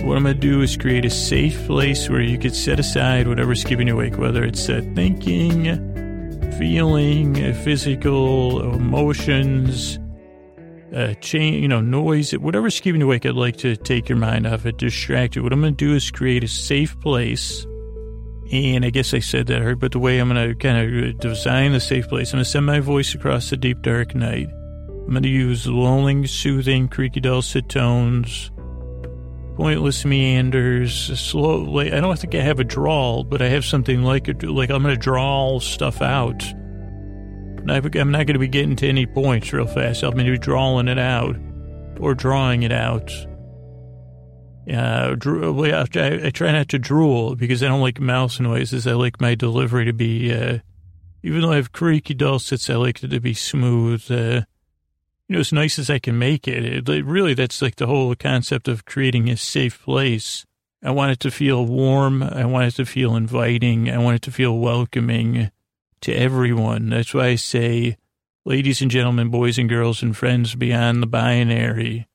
What 0.05 0.17
I'm 0.17 0.25
going 0.25 0.35
to 0.35 0.35
do 0.35 0.61
is 0.61 0.77
create 0.77 1.05
a 1.05 1.11
safe 1.11 1.67
place 1.67 2.11
where 2.11 2.21
you 2.21 2.37
could 2.37 2.57
set 2.57 2.81
aside 2.81 3.29
whatever's 3.29 3.63
keeping 3.63 3.87
you 3.87 3.95
awake, 3.95 4.19
whether 4.19 4.43
it's 4.43 4.67
thinking, 4.67 5.67
feeling, 6.59 7.45
uh, 7.45 7.55
physical, 7.63 8.75
emotions, 8.75 10.01
uh, 10.97 11.15
change, 11.21 11.63
you 11.63 11.69
know, 11.69 11.81
noise, 11.81 12.33
whatever's 12.33 12.81
keeping 12.81 13.01
you 13.01 13.07
awake. 13.07 13.25
I'd 13.25 13.37
like 13.37 13.59
to 13.59 13.77
take 13.77 14.09
your 14.09 14.19
mind 14.19 14.49
off 14.49 14.67
it, 14.67 14.79
distract 14.79 15.37
you. 15.37 15.45
What 15.45 15.53
I'm 15.53 15.61
going 15.61 15.77
to 15.77 15.85
do 15.87 15.95
is 15.95 16.11
create 16.11 16.43
a 16.43 16.49
safe 16.49 16.99
place 16.99 17.65
and 18.53 18.85
I 18.85 18.91
guess 18.91 19.13
I 19.13 19.19
said 19.19 19.47
that 19.49 19.61
right, 19.61 19.79
but 19.79 19.93
the 19.93 19.99
way 19.99 20.19
I'm 20.19 20.29
going 20.29 20.49
to 20.49 20.55
kind 20.55 20.79
of 20.79 21.19
design 21.19 21.73
the 21.73 21.81
safe 21.81 22.09
place, 22.09 22.33
I'm 22.33 22.39
going 22.39 22.45
to 22.45 22.51
send 22.51 22.67
my 22.67 22.81
voice 22.81 23.15
across 23.15 23.51
the 23.51 23.57
deep, 23.57 23.83
dark 23.83 24.15
night. 24.15 24.49
I'm 24.51 25.11
going 25.11 25.23
to 25.23 25.29
use 25.29 25.67
lulling, 25.67 26.27
soothing, 26.27 26.89
creaky, 26.89 27.21
dulcet 27.21 27.69
tones, 27.69 28.51
pointless 29.57 30.05
meanders, 30.05 31.19
slowly. 31.19 31.93
I 31.93 32.01
don't 32.01 32.19
think 32.19 32.35
I 32.35 32.41
have 32.41 32.61
a 32.61 32.65
drawl, 32.65 33.25
but 33.25 33.43
I 33.43 33.49
have 33.49 33.65
something 33.65 34.03
like 34.03 34.29
a, 34.29 34.33
like 34.47 34.71
I'm 34.71 34.83
going 34.83 34.95
to 34.95 35.01
drawl 35.01 35.61
stuff 35.61 36.03
out. 36.03 36.43
I'm 37.69 38.11
not 38.11 38.27
going 38.27 38.27
to 38.27 38.39
be 38.39 38.49
getting 38.49 38.77
to 38.77 38.89
any 38.89 39.07
points 39.07 39.53
real 39.53 39.67
fast. 39.67 40.05
I'm 40.05 40.13
going 40.13 40.27
to 40.27 40.33
be 40.33 40.39
drawing 40.39 40.89
it 40.89 40.99
out 40.99 41.37
or 41.99 42.15
drawing 42.15 42.63
it 42.63 42.73
out. 42.73 43.11
Uh, 44.69 45.15
I, 45.25 46.27
I 46.27 46.31
try 46.31 46.51
not 46.51 46.69
to 46.71 46.79
drool 46.79 47.37
because 47.37 47.63
I 47.63 47.69
don't 47.69 47.81
like 47.81 48.01
mouse 48.01 48.41
noises. 48.41 48.87
I 48.87 48.93
like 48.93 49.21
my 49.21 49.35
delivery 49.35 49.85
to 49.85 49.93
be, 49.93 50.33
uh, 50.33 50.59
even 51.23 51.43
though 51.43 51.53
I 51.53 51.57
have 51.57 51.73
creaky 51.73 52.15
dulcets, 52.15 52.69
I 52.69 52.75
like 52.75 53.03
it 53.03 53.09
to 53.09 53.21
be 53.21 53.35
smooth. 53.35 54.05
Uh, 54.11 54.43
you 55.29 55.35
know, 55.35 55.41
as 55.41 55.53
nice 55.53 55.79
as 55.79 55.91
I 55.91 55.99
can 55.99 56.19
make 56.19 56.49
it. 56.49 56.65
it. 56.65 56.89
it. 56.89 57.05
Really, 57.05 57.35
that's 57.35 57.63
like 57.63 57.77
the 57.77 57.87
whole 57.87 58.15
concept 58.15 58.69
of 58.69 58.85
creating 58.85 59.29
a 59.29 59.37
safe 59.37 59.83
place. 59.83 60.45
I 60.83 60.91
want 60.91 61.13
it 61.13 61.21
to 61.21 61.31
feel 61.31 61.65
warm. 61.65 62.23
I 62.23 62.45
want 62.45 62.67
it 62.67 62.77
to 62.77 62.87
feel 62.87 63.17
inviting. 63.17 63.91
I 63.91 63.99
want 63.99 64.17
it 64.17 64.23
to 64.23 64.33
feel 64.33 64.59
welcoming 64.59 65.51
to 66.03 66.13
everyone. 66.13 66.91
That's 66.91 67.15
why 67.15 67.27
I 67.27 67.35
say, 67.37 67.97
ladies 68.45 68.83
and 68.83 68.91
gentlemen, 68.91 69.29
boys 69.29 69.59
and 69.59 69.69
girls, 69.69 70.03
and 70.03 70.17
friends 70.17 70.55
beyond 70.55 71.03
the 71.03 71.09
binary 71.09 72.07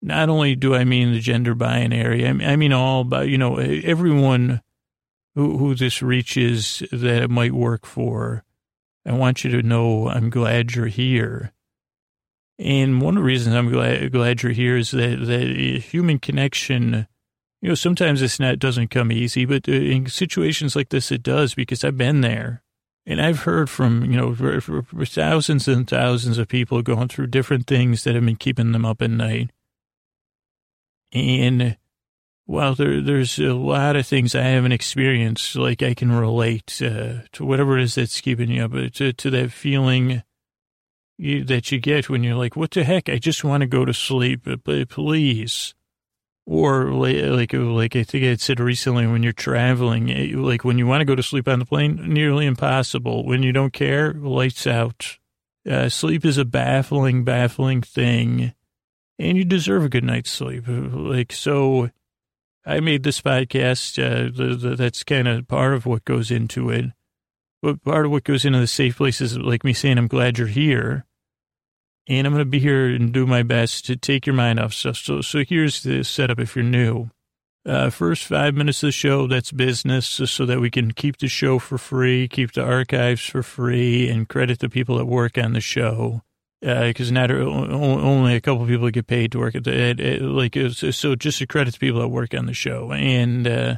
not 0.00 0.28
only 0.28 0.54
do 0.54 0.74
I 0.74 0.84
mean 0.84 1.12
the 1.12 1.20
gender 1.20 1.54
binary, 1.54 2.26
I 2.26 2.56
mean 2.56 2.72
all, 2.72 3.04
but 3.04 3.28
you 3.28 3.38
know, 3.38 3.56
everyone 3.56 4.60
who, 5.34 5.56
who 5.56 5.74
this 5.76 6.02
reaches 6.02 6.82
that 6.90 7.22
it 7.22 7.30
might 7.30 7.52
work 7.52 7.86
for. 7.86 8.44
I 9.06 9.12
want 9.12 9.44
you 9.44 9.50
to 9.52 9.62
know 9.62 10.08
I'm 10.08 10.30
glad 10.30 10.74
you're 10.74 10.86
here. 10.86 11.52
And 12.58 13.00
one 13.00 13.16
of 13.16 13.22
the 13.22 13.26
reasons 13.26 13.54
I'm 13.54 13.70
glad, 13.70 14.10
glad 14.10 14.42
you're 14.42 14.52
here 14.52 14.76
is 14.76 14.90
that, 14.90 15.24
that 15.26 15.46
eh, 15.46 15.78
human 15.78 16.18
connection, 16.18 17.06
you 17.62 17.68
know, 17.68 17.76
sometimes 17.76 18.20
it's 18.20 18.40
not, 18.40 18.58
doesn't 18.58 18.88
come 18.88 19.12
easy, 19.12 19.44
but 19.44 19.68
eh, 19.68 19.74
in 19.74 20.06
situations 20.08 20.74
like 20.74 20.88
this, 20.88 21.12
it 21.12 21.22
does 21.22 21.54
because 21.54 21.84
I've 21.84 21.96
been 21.96 22.20
there. 22.20 22.64
And 23.06 23.22
I've 23.22 23.42
heard 23.42 23.70
from, 23.70 24.04
you 24.04 24.16
know, 24.16 24.34
for, 24.34 24.60
for 24.60 25.06
thousands 25.06 25.68
and 25.68 25.88
thousands 25.88 26.36
of 26.36 26.48
people 26.48 26.82
going 26.82 27.08
through 27.08 27.28
different 27.28 27.66
things 27.66 28.04
that 28.04 28.16
have 28.16 28.26
been 28.26 28.36
keeping 28.36 28.72
them 28.72 28.84
up 28.84 29.00
at 29.00 29.10
night. 29.10 29.50
And 31.12 31.76
while 32.46 32.74
there, 32.74 33.00
there's 33.00 33.38
a 33.38 33.54
lot 33.54 33.96
of 33.96 34.06
things 34.06 34.34
I 34.34 34.42
haven't 34.42 34.72
experienced, 34.72 35.54
like 35.54 35.82
I 35.82 35.94
can 35.94 36.10
relate 36.10 36.80
uh, 36.82 37.22
to 37.32 37.44
whatever 37.44 37.78
it 37.78 37.84
is 37.84 37.94
that's 37.96 38.20
keeping 38.20 38.50
you 38.50 38.64
up, 38.64 38.74
uh, 38.74 38.88
to, 38.94 39.12
to 39.12 39.30
that 39.30 39.52
feeling 39.52 40.22
you, 41.18 41.44
that 41.44 41.70
you 41.70 41.78
get 41.78 42.08
when 42.08 42.22
you're 42.22 42.36
like, 42.36 42.56
what 42.56 42.70
the 42.70 42.84
heck? 42.84 43.08
I 43.08 43.18
just 43.18 43.44
want 43.44 43.60
to 43.60 43.66
go 43.66 43.84
to 43.84 43.92
sleep, 43.92 44.46
but 44.64 44.88
please. 44.88 45.74
Or 46.46 46.90
like, 46.92 47.52
like 47.52 47.94
I 47.94 48.02
think 48.04 48.24
I 48.24 48.36
said 48.36 48.60
recently, 48.60 49.06
when 49.06 49.22
you're 49.22 49.32
traveling, 49.32 50.10
eh, 50.10 50.32
like 50.34 50.64
when 50.64 50.78
you 50.78 50.86
want 50.86 51.02
to 51.02 51.04
go 51.04 51.14
to 51.14 51.22
sleep 51.22 51.46
on 51.46 51.58
the 51.58 51.66
plane, 51.66 51.96
nearly 52.06 52.46
impossible. 52.46 53.26
When 53.26 53.42
you 53.42 53.52
don't 53.52 53.74
care, 53.74 54.14
lights 54.14 54.66
out. 54.66 55.18
Uh, 55.68 55.90
sleep 55.90 56.24
is 56.24 56.38
a 56.38 56.46
baffling, 56.46 57.24
baffling 57.24 57.82
thing, 57.82 58.54
and 59.18 59.36
you 59.36 59.44
deserve 59.44 59.84
a 59.84 59.88
good 59.88 60.04
night's 60.04 60.30
sleep. 60.30 60.64
Like 60.66 61.32
so, 61.32 61.90
I 62.64 62.80
made 62.80 63.02
this 63.02 63.20
podcast. 63.20 63.98
Uh, 63.98 64.30
the, 64.34 64.54
the, 64.54 64.76
that's 64.76 65.04
kind 65.04 65.28
of 65.28 65.48
part 65.48 65.74
of 65.74 65.86
what 65.86 66.04
goes 66.04 66.30
into 66.30 66.70
it. 66.70 66.86
But 67.60 67.82
part 67.82 68.06
of 68.06 68.12
what 68.12 68.24
goes 68.24 68.44
into 68.44 68.60
the 68.60 68.66
safe 68.66 68.98
place 68.98 69.20
is 69.20 69.36
like 69.36 69.64
me 69.64 69.72
saying, 69.72 69.98
"I'm 69.98 70.08
glad 70.08 70.38
you're 70.38 70.46
here." 70.46 71.04
and 72.08 72.26
I'm 72.26 72.32
going 72.32 72.40
to 72.40 72.50
be 72.50 72.58
here 72.58 72.86
and 72.86 73.12
do 73.12 73.26
my 73.26 73.42
best 73.42 73.84
to 73.86 73.96
take 73.96 74.26
your 74.26 74.34
mind 74.34 74.58
off 74.58 74.72
stuff. 74.72 74.96
So, 74.96 75.20
so 75.20 75.44
here's 75.46 75.82
the 75.82 76.02
setup 76.02 76.40
if 76.40 76.56
you're 76.56 76.64
new. 76.64 77.10
Uh, 77.66 77.90
first 77.90 78.24
five 78.24 78.54
minutes 78.54 78.82
of 78.82 78.88
the 78.88 78.92
show, 78.92 79.26
that's 79.26 79.52
business, 79.52 80.06
so 80.06 80.46
that 80.46 80.60
we 80.60 80.70
can 80.70 80.92
keep 80.92 81.18
the 81.18 81.28
show 81.28 81.58
for 81.58 81.76
free, 81.76 82.26
keep 82.26 82.52
the 82.52 82.64
archives 82.64 83.22
for 83.22 83.42
free, 83.42 84.08
and 84.08 84.28
credit 84.28 84.60
the 84.60 84.70
people 84.70 84.96
that 84.96 85.04
work 85.04 85.36
on 85.36 85.52
the 85.52 85.60
show. 85.60 86.22
Because 86.60 87.10
uh, 87.10 87.14
not 87.14 87.30
only 87.30 88.34
a 88.34 88.40
couple 88.40 88.66
people 88.66 88.90
get 88.90 89.06
paid 89.06 89.32
to 89.32 89.38
work 89.38 89.54
at 89.54 89.64
the 89.64 90.18
like 90.20 90.56
so 90.72 91.14
just 91.14 91.38
to 91.38 91.46
credit 91.46 91.74
the 91.74 91.78
people 91.78 92.00
that 92.00 92.08
work 92.08 92.34
on 92.34 92.46
the 92.46 92.54
show, 92.54 92.90
and 92.92 93.46
uh, 93.46 93.76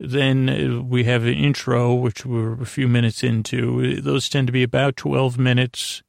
then 0.00 0.88
we 0.88 1.04
have 1.04 1.24
an 1.24 1.34
intro, 1.34 1.94
which 1.94 2.24
we're 2.24 2.60
a 2.60 2.66
few 2.66 2.88
minutes 2.88 3.22
into. 3.22 4.00
Those 4.00 4.28
tend 4.28 4.46
to 4.46 4.52
be 4.52 4.62
about 4.62 4.96
twelve 4.96 5.38
minutes 5.38 6.02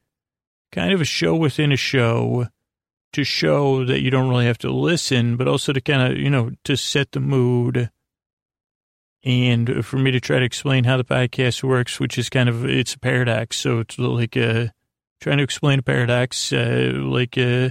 kind 0.72 0.94
of 0.94 1.02
a 1.02 1.06
show 1.06 1.36
within 1.36 1.72
a 1.72 1.78
show 1.78 2.48
to 3.12 3.24
show 3.24 3.86
that 3.86 4.02
you 4.02 4.10
don't 4.10 4.28
really 4.28 4.48
have 4.48 4.58
to 4.58 4.72
listen, 4.72 5.38
but 5.38 5.48
also 5.48 5.72
to 5.72 5.80
kind 5.80 6.12
of, 6.12 6.18
you 6.18 6.30
know, 6.30 6.52
to 6.64 6.76
set 6.76 7.12
the 7.12 7.20
mood 7.20 7.92
and 9.24 9.86
for 9.86 9.98
me 9.98 10.10
to 10.10 10.20
try 10.20 10.40
to 10.40 10.46
explain 10.46 10.84
how 10.84 10.98
the 10.98 11.06
podcast 11.06 11.64
works, 11.64 12.00
which 12.00 12.18
is 12.18 12.28
kind 12.28 12.50
of, 12.50 12.66
it's 12.66 12.96
a 12.96 13.00
paradox. 13.00 13.58
So 13.58 13.80
it's 13.80 14.00
like, 14.00 14.36
uh, 14.36 14.70
trying 15.24 15.38
to 15.38 15.44
explain 15.44 15.80
a 15.80 15.82
paradox, 15.82 16.52
uh, 16.52 16.92
like, 16.96 17.38
uh, 17.38 17.70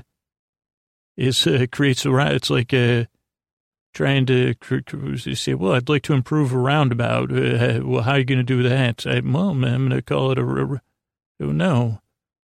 is, 1.18 1.46
uh, 1.46 1.66
creates 1.70 2.06
a, 2.06 2.34
it's 2.34 2.48
like, 2.48 2.72
uh, 2.72 3.04
trying 3.92 4.24
to 4.24 4.54
say, 5.34 5.52
well, 5.52 5.74
I'd 5.74 5.90
like 5.90 6.02
to 6.04 6.14
improve 6.14 6.54
a 6.54 6.58
roundabout. 6.58 7.30
Uh, 7.30 7.80
well, 7.84 8.04
how 8.04 8.12
are 8.12 8.18
you 8.18 8.24
going 8.24 8.38
to 8.38 8.42
do 8.42 8.62
that? 8.66 9.06
I, 9.06 9.20
well, 9.20 9.50
I'm 9.50 9.60
going 9.60 9.90
to 9.90 10.00
call 10.00 10.32
it 10.32 10.38
a, 10.38 10.42
oh, 10.42 10.80
no. 11.38 12.00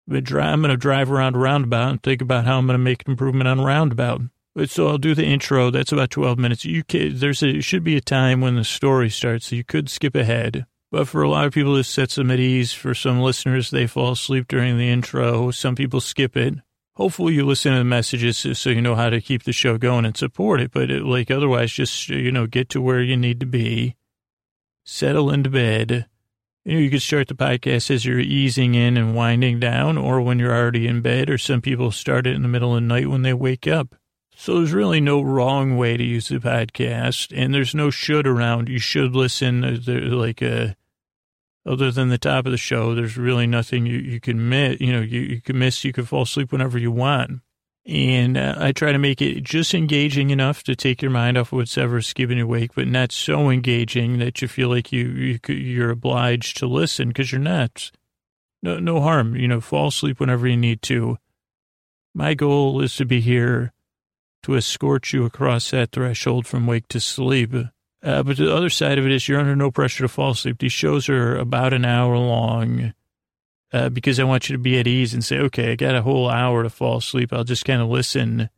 I'm 0.09 0.24
going 0.24 0.70
to 0.70 0.76
drive 0.76 1.11
around 1.11 1.34
a 1.34 1.40
roundabout 1.40 1.90
and 1.90 2.03
think 2.03 2.22
about 2.22 2.44
how 2.44 2.59
I'm 2.59 2.66
going 2.66 2.78
to 2.78 2.84
make 2.84 3.03
an 3.05 3.12
improvement 3.12 3.48
on 3.48 3.59
a 3.59 3.64
roundabout. 3.64 4.20
So 4.66 4.86
I'll 4.86 4.98
do 4.98 5.16
the 5.16 5.24
intro. 5.24 5.70
That's 5.70 5.90
about 5.90 6.11
12 6.11 6.38
minutes. 6.38 6.64
You 6.64 6.84
could, 6.84 7.18
there's 7.18 7.42
a, 7.42 7.61
should 7.61 7.82
be 7.82 7.96
a 7.96 8.00
time 8.00 8.40
when 8.40 8.55
the 8.55 8.64
story 8.64 9.11
starts. 9.11 9.46
So 9.46 9.57
you 9.57 9.64
could 9.64 9.90
skip 9.90 10.14
ahead. 10.14 10.66
But 10.93 11.09
for 11.09 11.22
a 11.22 11.28
lot 11.28 11.47
of 11.47 11.53
people, 11.53 11.74
this 11.74 11.88
sets 11.88 12.14
them 12.14 12.30
at 12.30 12.38
ease. 12.38 12.72
For 12.72 12.95
some 12.95 13.20
listeners, 13.20 13.70
they 13.70 13.88
fall 13.88 14.12
asleep 14.12 14.47
during 14.47 14.78
the 14.78 14.88
intro. 14.88 15.51
Some 15.51 15.74
people 15.74 16.01
skip 16.01 16.36
it. 16.36 16.55
Hopefully 16.95 17.34
you 17.34 17.45
listen 17.45 17.72
to 17.72 17.78
the 17.78 17.84
messages 17.84 18.47
so 18.57 18.70
you 18.70 18.80
know 18.80 18.95
how 18.95 19.11
to 19.11 19.20
keep 19.20 19.43
the 19.43 19.53
show 19.53 19.76
going 19.78 20.05
and 20.05 20.16
support 20.16 20.61
it. 20.61 20.70
But 20.70 20.90
it, 20.90 21.03
like 21.03 21.32
otherwise, 21.32 21.72
just, 21.72 22.09
you 22.09 22.30
know, 22.30 22.47
get 22.47 22.68
to 22.68 22.80
where 22.80 23.01
you 23.03 23.16
need 23.16 23.40
to 23.40 23.47
be. 23.47 23.97
Settle 24.84 25.30
into 25.30 25.51
bed 25.51 26.07
you 26.64 26.74
know, 26.74 26.78
you 26.78 26.90
could 26.90 27.03
start 27.03 27.26
the 27.26 27.34
podcast 27.34 27.90
as 27.90 28.05
you're 28.05 28.20
easing 28.20 28.74
in 28.76 28.97
and 28.97 29.16
winding 29.16 29.59
down, 29.59 29.99
or 29.99 30.20
when 30.20 30.38
you're 30.38 30.57
already 30.57 30.86
in 30.86 31.01
bed, 31.01 31.28
or 31.28 31.36
some 31.36 31.61
people 31.61 31.90
start 31.90 32.26
it 32.26 32.36
in 32.36 32.43
the 32.43 32.49
middle 32.49 32.76
of 32.76 32.82
the 32.82 32.86
night 32.86 33.09
when 33.09 33.22
they 33.22 33.34
wake 33.34 33.66
up. 33.66 33.97
So 34.36 34.55
there's 34.55 34.72
really 34.72 35.01
no 35.01 35.20
wrong 35.22 35.76
way 35.76 35.97
to 35.97 36.05
use 36.05 36.28
the 36.28 36.38
podcast, 36.38 37.36
and 37.36 37.53
there's 37.53 37.74
no 37.74 37.90
should 37.90 38.28
around. 38.28 38.68
You 38.68 38.78
should 38.78 39.14
listen, 39.14 39.64
uh, 39.64 40.16
like, 40.16 40.40
uh, 40.40 40.74
other 41.64 41.90
than 41.90 42.08
the 42.08 42.18
top 42.18 42.46
of 42.46 42.52
the 42.52 42.58
show, 42.58 42.94
there's 42.94 43.16
really 43.16 43.46
nothing 43.46 43.86
you, 43.86 43.98
you 43.98 44.20
can 44.20 44.48
miss. 44.48 44.80
You 44.80 44.92
know, 44.92 45.00
you, 45.00 45.20
you 45.20 45.40
can 45.40 45.58
miss, 45.58 45.84
you 45.84 45.92
can 45.92 46.04
fall 46.04 46.22
asleep 46.22 46.52
whenever 46.52 46.78
you 46.78 46.90
want. 46.90 47.40
And 47.84 48.36
uh, 48.36 48.54
I 48.58 48.72
try 48.72 48.92
to 48.92 48.98
make 48.98 49.20
it 49.20 49.42
just 49.42 49.74
engaging 49.74 50.30
enough 50.30 50.62
to 50.64 50.76
take 50.76 51.02
your 51.02 51.10
mind 51.10 51.36
off 51.36 51.50
whatever's 51.50 52.12
keeping 52.12 52.38
you 52.38 52.44
awake, 52.44 52.72
but 52.74 52.86
not 52.86 53.10
so 53.10 53.50
engaging 53.50 54.18
that 54.18 54.40
you 54.40 54.46
feel 54.46 54.68
like 54.68 54.92
you, 54.92 55.08
you 55.08 55.54
you're 55.54 55.90
obliged 55.90 56.56
to 56.58 56.66
listen 56.66 57.08
because 57.08 57.32
you're 57.32 57.40
not. 57.40 57.90
No, 58.62 58.78
no 58.78 59.00
harm. 59.00 59.34
You 59.34 59.48
know, 59.48 59.60
fall 59.60 59.88
asleep 59.88 60.20
whenever 60.20 60.46
you 60.46 60.56
need 60.56 60.80
to. 60.82 61.18
My 62.14 62.34
goal 62.34 62.80
is 62.80 62.94
to 62.96 63.04
be 63.04 63.20
here 63.20 63.72
to 64.44 64.54
escort 64.54 65.12
you 65.12 65.24
across 65.24 65.70
that 65.70 65.92
threshold 65.92 66.46
from 66.46 66.66
wake 66.66 66.86
to 66.88 67.00
sleep. 67.00 67.52
Uh, 68.03 68.22
but 68.22 68.36
the 68.36 68.55
other 68.55 68.70
side 68.70 68.98
of 68.98 69.07
it 69.07 69.12
is 69.12 69.28
you're 69.28 69.38
under 69.38 69.55
no 69.55 69.70
pressure 69.70 70.03
to 70.03 70.09
fall 70.09 70.32
asleep. 70.32 70.59
These 70.59 70.72
shows 70.72 71.09
are 71.09 71.36
about 71.36 71.72
an 71.72 71.84
hour 71.84 72.18
long 72.18 72.92
uh, 73.72 73.88
because 73.90 74.18
I 74.18 74.24
want 74.24 74.48
you 74.48 74.57
to 74.57 74.62
be 74.62 74.78
at 74.78 74.86
ease 74.88 75.14
and 75.14 75.24
say, 75.24 75.38
okay, 75.38 75.72
I 75.72 75.76
got 75.76 75.94
a 75.94 76.03
whole 76.03 76.28
hour 76.28 76.62
to 76.62 76.70
fall 76.70 76.98
asleep. 76.98 77.32
I'll 77.32 77.44
just 77.44 77.64
kind 77.64 77.80
of 77.80 77.88
listen 77.88 78.50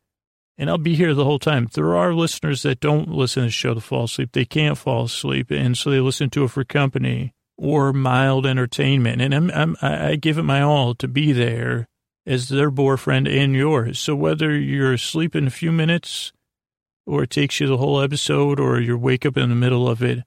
and 0.56 0.70
I'll 0.70 0.78
be 0.78 0.94
here 0.94 1.14
the 1.14 1.24
whole 1.24 1.38
time. 1.38 1.68
There 1.72 1.96
are 1.96 2.14
listeners 2.14 2.62
that 2.62 2.80
don't 2.80 3.08
listen 3.08 3.42
to 3.42 3.46
the 3.46 3.52
show 3.52 3.74
to 3.74 3.80
fall 3.80 4.04
asleep. 4.04 4.30
They 4.32 4.44
can't 4.44 4.78
fall 4.78 5.04
asleep. 5.04 5.50
And 5.50 5.76
so 5.76 5.90
they 5.90 6.00
listen 6.00 6.30
to 6.30 6.44
it 6.44 6.50
for 6.50 6.64
company 6.64 7.34
or 7.56 7.92
mild 7.92 8.46
entertainment. 8.46 9.20
And 9.20 9.34
I'm, 9.34 9.50
I'm, 9.50 9.76
I 9.82 10.16
give 10.16 10.38
it 10.38 10.44
my 10.44 10.62
all 10.62 10.94
to 10.96 11.08
be 11.08 11.32
there 11.32 11.88
as 12.26 12.48
their 12.48 12.70
boyfriend 12.70 13.26
and 13.26 13.54
yours. 13.54 13.98
So 13.98 14.14
whether 14.14 14.56
you're 14.56 14.92
asleep 14.92 15.34
in 15.34 15.46
a 15.46 15.50
few 15.50 15.72
minutes 15.72 16.32
or 17.06 17.24
it 17.24 17.30
takes 17.30 17.60
you 17.60 17.66
the 17.66 17.76
whole 17.76 18.00
episode 18.00 18.58
or 18.58 18.80
you 18.80 18.96
wake 18.96 19.26
up 19.26 19.36
in 19.36 19.48
the 19.48 19.54
middle 19.54 19.88
of 19.88 20.02
it, 20.02 20.24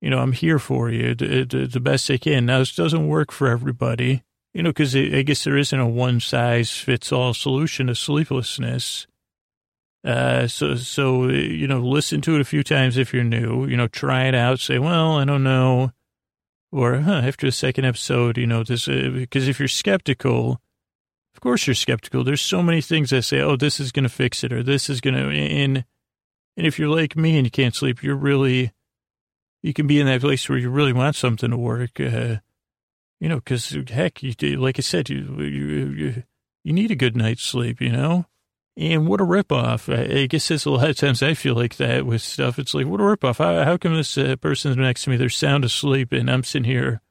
you 0.00 0.10
know, 0.10 0.18
I'm 0.18 0.32
here 0.32 0.58
for 0.58 0.90
you 0.90 1.14
the, 1.14 1.44
the, 1.44 1.66
the 1.66 1.80
best 1.80 2.10
I 2.10 2.18
can. 2.18 2.46
Now, 2.46 2.58
this 2.58 2.74
doesn't 2.74 3.08
work 3.08 3.32
for 3.32 3.48
everybody, 3.48 4.22
you 4.52 4.62
know, 4.62 4.70
because 4.70 4.94
I 4.94 5.22
guess 5.22 5.44
there 5.44 5.56
isn't 5.56 5.78
a 5.78 5.86
one 5.86 6.20
size 6.20 6.70
fits 6.72 7.12
all 7.12 7.34
solution 7.34 7.86
to 7.86 7.94
sleeplessness. 7.94 9.06
Uh, 10.04 10.46
so, 10.46 10.76
so, 10.76 11.28
you 11.28 11.66
know, 11.66 11.80
listen 11.80 12.20
to 12.20 12.36
it 12.36 12.40
a 12.40 12.44
few 12.44 12.62
times 12.62 12.96
if 12.96 13.12
you're 13.12 13.24
new, 13.24 13.66
you 13.66 13.76
know, 13.76 13.88
try 13.88 14.24
it 14.26 14.34
out, 14.34 14.60
say, 14.60 14.78
well, 14.78 15.16
I 15.16 15.24
don't 15.24 15.42
know. 15.42 15.90
Or 16.70 16.98
huh, 16.98 17.22
after 17.24 17.46
the 17.46 17.52
second 17.52 17.86
episode, 17.86 18.38
you 18.38 18.46
know, 18.46 18.62
this, 18.62 18.86
uh, 18.86 19.10
because 19.12 19.48
if 19.48 19.58
you're 19.58 19.66
skeptical, 19.66 20.60
of 21.36 21.40
course 21.40 21.66
you're 21.66 21.74
skeptical. 21.74 22.24
There's 22.24 22.40
so 22.40 22.62
many 22.62 22.80
things 22.80 23.10
that 23.10 23.22
say, 23.22 23.40
oh, 23.40 23.56
this 23.56 23.78
is 23.78 23.92
going 23.92 24.04
to 24.04 24.08
fix 24.08 24.42
it 24.42 24.54
or 24.54 24.62
this 24.62 24.88
is 24.88 25.02
going 25.02 25.16
to, 25.16 25.28
and, 25.28 25.84
and 26.56 26.66
if 26.66 26.78
you're 26.78 26.88
like 26.88 27.14
me 27.14 27.36
and 27.36 27.46
you 27.46 27.50
can't 27.50 27.74
sleep, 27.74 28.02
you're 28.02 28.16
really, 28.16 28.72
you 29.62 29.74
can 29.74 29.86
be 29.86 30.00
in 30.00 30.06
that 30.06 30.22
place 30.22 30.48
where 30.48 30.56
you 30.56 30.70
really 30.70 30.94
want 30.94 31.14
something 31.14 31.50
to 31.50 31.56
work. 31.58 32.00
Uh, 32.00 32.36
you 33.20 33.28
know, 33.28 33.36
because 33.36 33.76
heck, 33.90 34.22
you, 34.22 34.34
like 34.56 34.78
I 34.78 34.80
said, 34.80 35.10
you, 35.10 35.26
you, 35.40 35.88
you, 35.88 36.22
you 36.64 36.72
need 36.72 36.90
a 36.90 36.96
good 36.96 37.18
night's 37.18 37.42
sleep, 37.42 37.82
you 37.82 37.92
know? 37.92 38.24
And 38.78 39.06
what 39.06 39.20
a 39.20 39.24
ripoff. 39.24 39.94
I, 39.94 40.22
I 40.22 40.26
guess 40.26 40.48
there's 40.48 40.64
a 40.64 40.70
lot 40.70 40.88
of 40.88 40.96
times 40.96 41.22
I 41.22 41.34
feel 41.34 41.54
like 41.54 41.76
that 41.76 42.06
with 42.06 42.22
stuff. 42.22 42.58
It's 42.58 42.72
like, 42.72 42.86
what 42.86 43.00
a 43.00 43.04
ripoff. 43.04 43.36
How, 43.36 43.62
how 43.62 43.76
come 43.76 43.94
this 43.94 44.16
uh, 44.16 44.36
person 44.36 44.74
next 44.80 45.04
to 45.04 45.10
me, 45.10 45.18
they're 45.18 45.28
sound 45.28 45.66
asleep 45.66 46.12
and 46.12 46.30
I'm 46.30 46.44
sitting 46.44 46.64
here 46.64 47.02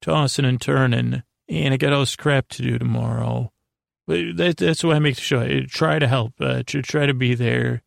tossing 0.00 0.44
and 0.44 0.60
turning 0.60 1.24
and 1.48 1.74
I 1.74 1.76
got 1.76 1.92
all 1.92 2.00
this 2.00 2.16
crap 2.16 2.48
to 2.50 2.62
do 2.62 2.78
tomorrow. 2.78 3.52
That, 4.06 4.56
that's 4.58 4.82
why 4.82 4.94
I 4.94 4.98
make 4.98 5.14
the 5.14 5.20
show. 5.20 5.40
I 5.40 5.66
try 5.68 5.98
to 5.98 6.08
help, 6.08 6.34
uh, 6.40 6.62
to 6.66 6.82
try 6.82 7.06
to 7.06 7.14
be 7.14 7.34
there 7.34 7.82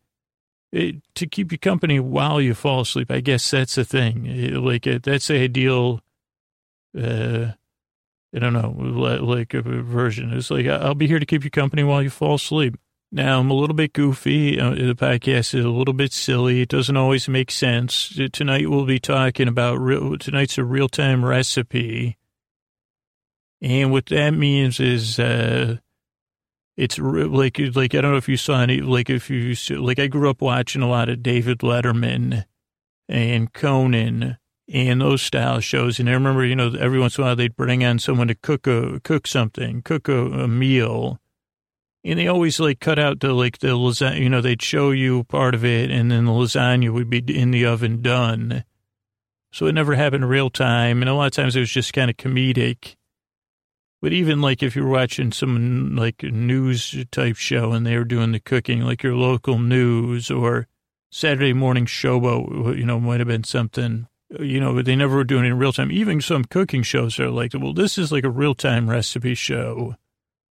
it, 0.72 0.96
to 1.14 1.26
keep 1.26 1.52
you 1.52 1.58
company 1.58 2.00
while 2.00 2.40
you 2.40 2.54
fall 2.54 2.80
asleep. 2.80 3.10
I 3.10 3.20
guess 3.20 3.50
that's 3.50 3.74
the 3.74 3.84
thing. 3.84 4.26
It, 4.26 4.54
like 4.54 4.86
it, 4.86 5.02
that's 5.02 5.28
the 5.28 5.38
ideal. 5.38 6.00
Uh, 6.96 7.52
I 8.34 8.38
don't 8.38 8.52
know, 8.52 8.74
like 8.78 9.54
a 9.54 9.62
version. 9.62 10.32
It's 10.32 10.50
like 10.50 10.66
I'll 10.66 10.94
be 10.94 11.06
here 11.06 11.18
to 11.18 11.26
keep 11.26 11.44
you 11.44 11.50
company 11.50 11.84
while 11.84 12.02
you 12.02 12.10
fall 12.10 12.34
asleep. 12.34 12.76
Now 13.12 13.38
I'm 13.38 13.50
a 13.50 13.54
little 13.54 13.76
bit 13.76 13.92
goofy. 13.92 14.60
Uh, 14.60 14.70
the 14.70 14.94
podcast 14.94 15.54
is 15.54 15.64
a 15.64 15.70
little 15.70 15.94
bit 15.94 16.12
silly. 16.12 16.62
It 16.62 16.68
doesn't 16.68 16.96
always 16.96 17.28
make 17.28 17.50
sense. 17.50 18.18
Tonight 18.32 18.68
we'll 18.68 18.84
be 18.84 18.98
talking 18.98 19.48
about 19.48 19.78
real. 19.78 20.18
Tonight's 20.18 20.58
a 20.58 20.64
real 20.64 20.88
time 20.88 21.24
recipe, 21.24 22.18
and 23.62 23.92
what 23.92 24.06
that 24.06 24.30
means 24.30 24.80
is. 24.80 25.18
Uh, 25.18 25.76
It's 26.76 26.98
like, 26.98 27.58
like, 27.74 27.94
I 27.94 28.00
don't 28.00 28.10
know 28.12 28.16
if 28.18 28.28
you 28.28 28.36
saw 28.36 28.60
any, 28.60 28.80
like, 28.80 29.08
if 29.08 29.30
you, 29.30 29.54
like, 29.80 29.98
I 29.98 30.08
grew 30.08 30.28
up 30.28 30.42
watching 30.42 30.82
a 30.82 30.88
lot 30.88 31.08
of 31.08 31.22
David 31.22 31.60
Letterman 31.60 32.44
and 33.08 33.52
Conan 33.52 34.36
and 34.68 35.00
those 35.00 35.22
style 35.22 35.60
shows. 35.60 35.98
And 35.98 36.08
I 36.08 36.12
remember, 36.12 36.44
you 36.44 36.56
know, 36.56 36.74
every 36.78 36.98
once 37.00 37.16
in 37.16 37.24
a 37.24 37.26
while 37.26 37.36
they'd 37.36 37.56
bring 37.56 37.84
on 37.84 37.98
someone 37.98 38.28
to 38.28 38.34
cook 38.34 38.66
a, 38.66 39.00
cook 39.00 39.26
something, 39.26 39.82
cook 39.82 40.08
a, 40.08 40.26
a 40.26 40.48
meal. 40.48 41.18
And 42.04 42.18
they 42.18 42.28
always 42.28 42.60
like 42.60 42.78
cut 42.78 42.98
out 42.98 43.20
the, 43.20 43.32
like 43.32 43.58
the 43.58 43.68
lasagna, 43.68 44.20
you 44.20 44.28
know, 44.28 44.40
they'd 44.40 44.62
show 44.62 44.90
you 44.90 45.24
part 45.24 45.54
of 45.54 45.64
it 45.64 45.90
and 45.90 46.10
then 46.10 46.26
the 46.26 46.32
lasagna 46.32 46.92
would 46.92 47.10
be 47.10 47.18
in 47.18 47.50
the 47.50 47.66
oven 47.66 48.02
done. 48.02 48.64
So 49.50 49.66
it 49.66 49.72
never 49.72 49.94
happened 49.94 50.28
real 50.28 50.50
time. 50.50 51.00
And 51.00 51.08
a 51.08 51.14
lot 51.14 51.26
of 51.26 51.32
times 51.32 51.56
it 51.56 51.60
was 51.60 51.70
just 51.70 51.92
kind 51.92 52.10
of 52.10 52.16
comedic. 52.16 52.96
But 54.02 54.12
even 54.12 54.40
like 54.40 54.62
if 54.62 54.76
you're 54.76 54.88
watching 54.88 55.32
some 55.32 55.96
like 55.96 56.22
news 56.22 56.94
type 57.10 57.36
show 57.36 57.72
and 57.72 57.86
they're 57.86 58.04
doing 58.04 58.32
the 58.32 58.40
cooking, 58.40 58.82
like 58.82 59.02
your 59.02 59.16
local 59.16 59.58
news 59.58 60.30
or 60.30 60.68
Saturday 61.10 61.52
morning 61.52 61.86
showboat, 61.86 62.76
you 62.76 62.84
know, 62.84 63.00
might 63.00 63.20
have 63.20 63.28
been 63.28 63.44
something, 63.44 64.06
you 64.38 64.60
know, 64.60 64.74
but 64.74 64.84
they 64.84 64.96
never 64.96 65.16
were 65.16 65.24
doing 65.24 65.44
it 65.44 65.48
in 65.48 65.58
real 65.58 65.72
time. 65.72 65.90
Even 65.90 66.20
some 66.20 66.44
cooking 66.44 66.82
shows 66.82 67.18
are 67.18 67.30
like, 67.30 67.52
well, 67.54 67.72
this 67.72 67.96
is 67.96 68.12
like 68.12 68.24
a 68.24 68.30
real 68.30 68.54
time 68.54 68.90
recipe 68.90 69.34
show, 69.34 69.96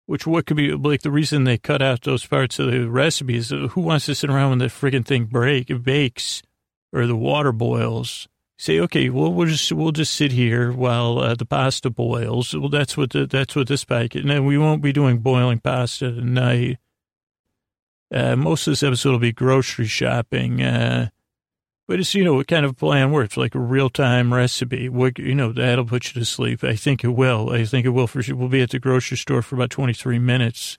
which 0.07 0.27
what 0.27 0.47
could 0.47 0.57
be 0.57 0.73
like 0.73 1.03
the 1.03 1.11
reason 1.11 1.45
they 1.45 1.59
cut 1.59 1.83
out 1.83 2.03
those 2.03 2.25
parts 2.25 2.61
of 2.61 2.71
the 2.71 2.89
recipe 2.89 3.37
is 3.37 3.53
uh, 3.53 3.69
Who 3.73 3.81
wants 3.81 4.07
to 4.07 4.15
sit 4.15 4.31
around 4.31 4.51
when 4.51 4.59
the 4.59 4.67
friggin' 4.67 5.05
thing 5.05 5.25
break, 5.25 5.83
bakes 5.83 6.43
or 6.93 7.09
the 7.09 7.17
water 7.17 7.51
boils? 7.51 8.29
Say, 8.63 8.79
okay, 8.79 9.11
well, 9.11 9.33
we'll 9.33 9.49
just 9.49 9.73
we'll 9.73 9.91
just 9.91 10.15
sit 10.15 10.31
here 10.31 10.71
while 10.71 11.19
uh, 11.19 11.35
the 11.35 11.45
pasta 11.45 11.91
boils. 11.91 12.55
Well, 12.55 12.69
that's 12.69 12.97
what 12.97 13.11
the, 13.11 13.27
that's 13.27 13.57
what 13.57 13.67
this 13.67 13.85
packet. 13.85 14.25
And 14.25 14.47
we 14.47 14.57
won't 14.57 14.83
be 14.83 14.93
doing 14.93 15.19
boiling 15.19 15.59
pasta 15.59 16.13
tonight. 16.13 16.79
Uh, 18.15 18.37
most 18.37 18.67
of 18.67 18.73
this 18.73 18.83
episode 18.85 19.11
will 19.11 19.19
be 19.19 19.33
grocery 19.33 19.87
shopping. 19.87 20.63
Uh, 20.63 21.09
but 21.89 21.99
it's, 21.99 22.15
you 22.15 22.23
know, 22.23 22.35
what 22.35 22.47
kind 22.47 22.65
of 22.65 22.77
plan 22.77 23.11
works, 23.11 23.37
like 23.37 23.57
a 23.57 23.59
real 23.59 23.91
time 23.91 24.33
recipe. 24.33 24.89
What, 24.89 25.19
you 25.19 25.35
know, 25.35 25.51
that'll 25.53 25.85
put 25.85 26.15
you 26.15 26.21
to 26.21 26.25
sleep. 26.25 26.63
I 26.63 26.77
think 26.77 27.03
it 27.03 27.09
will. 27.09 27.51
I 27.51 27.65
think 27.65 27.85
it 27.85 27.91
will 27.91 28.07
for 28.07 28.23
sure. 28.23 28.37
We'll 28.37 28.49
be 28.49 28.63
at 28.63 28.71
the 28.71 28.79
grocery 28.79 29.17
store 29.17 29.43
for 29.43 29.57
about 29.57 29.71
23 29.71 30.21
minutes 30.21 30.79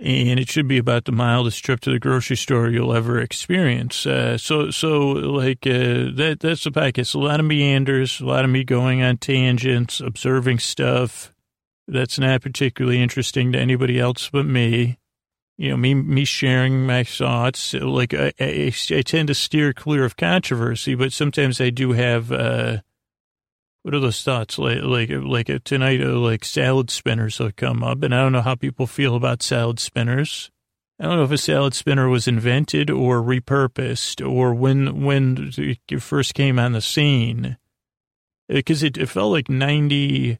and 0.00 0.40
it 0.40 0.48
should 0.48 0.66
be 0.66 0.78
about 0.78 1.04
the 1.04 1.12
mildest 1.12 1.62
trip 1.62 1.80
to 1.80 1.90
the 1.90 1.98
grocery 1.98 2.36
store 2.36 2.70
you'll 2.70 2.94
ever 2.94 3.20
experience. 3.20 4.06
Uh, 4.06 4.38
so, 4.38 4.70
so 4.70 5.08
like 5.10 5.66
uh, 5.66 6.08
that. 6.14 6.38
That's 6.40 6.64
the 6.64 6.70
podcast. 6.70 7.14
A 7.14 7.18
lot 7.18 7.38
of 7.38 7.46
meanders, 7.46 8.20
a 8.20 8.24
lot 8.24 8.44
of 8.44 8.50
me 8.50 8.64
going 8.64 9.02
on 9.02 9.18
tangents, 9.18 10.00
observing 10.00 10.60
stuff 10.60 11.34
that's 11.86 12.18
not 12.18 12.40
particularly 12.40 13.02
interesting 13.02 13.52
to 13.52 13.58
anybody 13.58 13.98
else 13.98 14.30
but 14.30 14.46
me. 14.46 14.98
You 15.58 15.70
know, 15.70 15.76
me 15.76 15.92
me 15.92 16.24
sharing 16.24 16.86
my 16.86 17.04
thoughts. 17.04 17.74
Like 17.74 18.14
I, 18.14 18.32
I, 18.40 18.72
I 18.90 19.02
tend 19.02 19.28
to 19.28 19.34
steer 19.34 19.74
clear 19.74 20.06
of 20.06 20.16
controversy, 20.16 20.94
but 20.94 21.12
sometimes 21.12 21.60
I 21.60 21.68
do 21.68 21.92
have. 21.92 22.32
Uh, 22.32 22.78
what 23.82 23.94
are 23.94 24.00
those 24.00 24.22
thoughts 24.22 24.58
like? 24.58 24.82
Like, 24.82 25.10
like 25.10 25.64
tonight, 25.64 26.02
uh, 26.02 26.18
like 26.18 26.44
salad 26.44 26.90
spinners 26.90 27.38
have 27.38 27.56
come 27.56 27.82
up, 27.82 28.02
and 28.02 28.14
I 28.14 28.18
don't 28.18 28.32
know 28.32 28.42
how 28.42 28.54
people 28.54 28.86
feel 28.86 29.16
about 29.16 29.42
salad 29.42 29.78
spinners. 29.78 30.50
I 30.98 31.04
don't 31.04 31.16
know 31.16 31.24
if 31.24 31.30
a 31.30 31.38
salad 31.38 31.74
spinner 31.74 32.08
was 32.08 32.28
invented 32.28 32.90
or 32.90 33.22
repurposed, 33.22 34.26
or 34.26 34.52
when 34.54 35.02
when 35.02 35.52
it 35.56 36.02
first 36.02 36.34
came 36.34 36.58
on 36.58 36.72
the 36.72 36.82
scene, 36.82 37.56
because 38.48 38.82
it, 38.82 38.98
it 38.98 39.06
felt 39.06 39.32
like 39.32 39.48
90, 39.48 40.38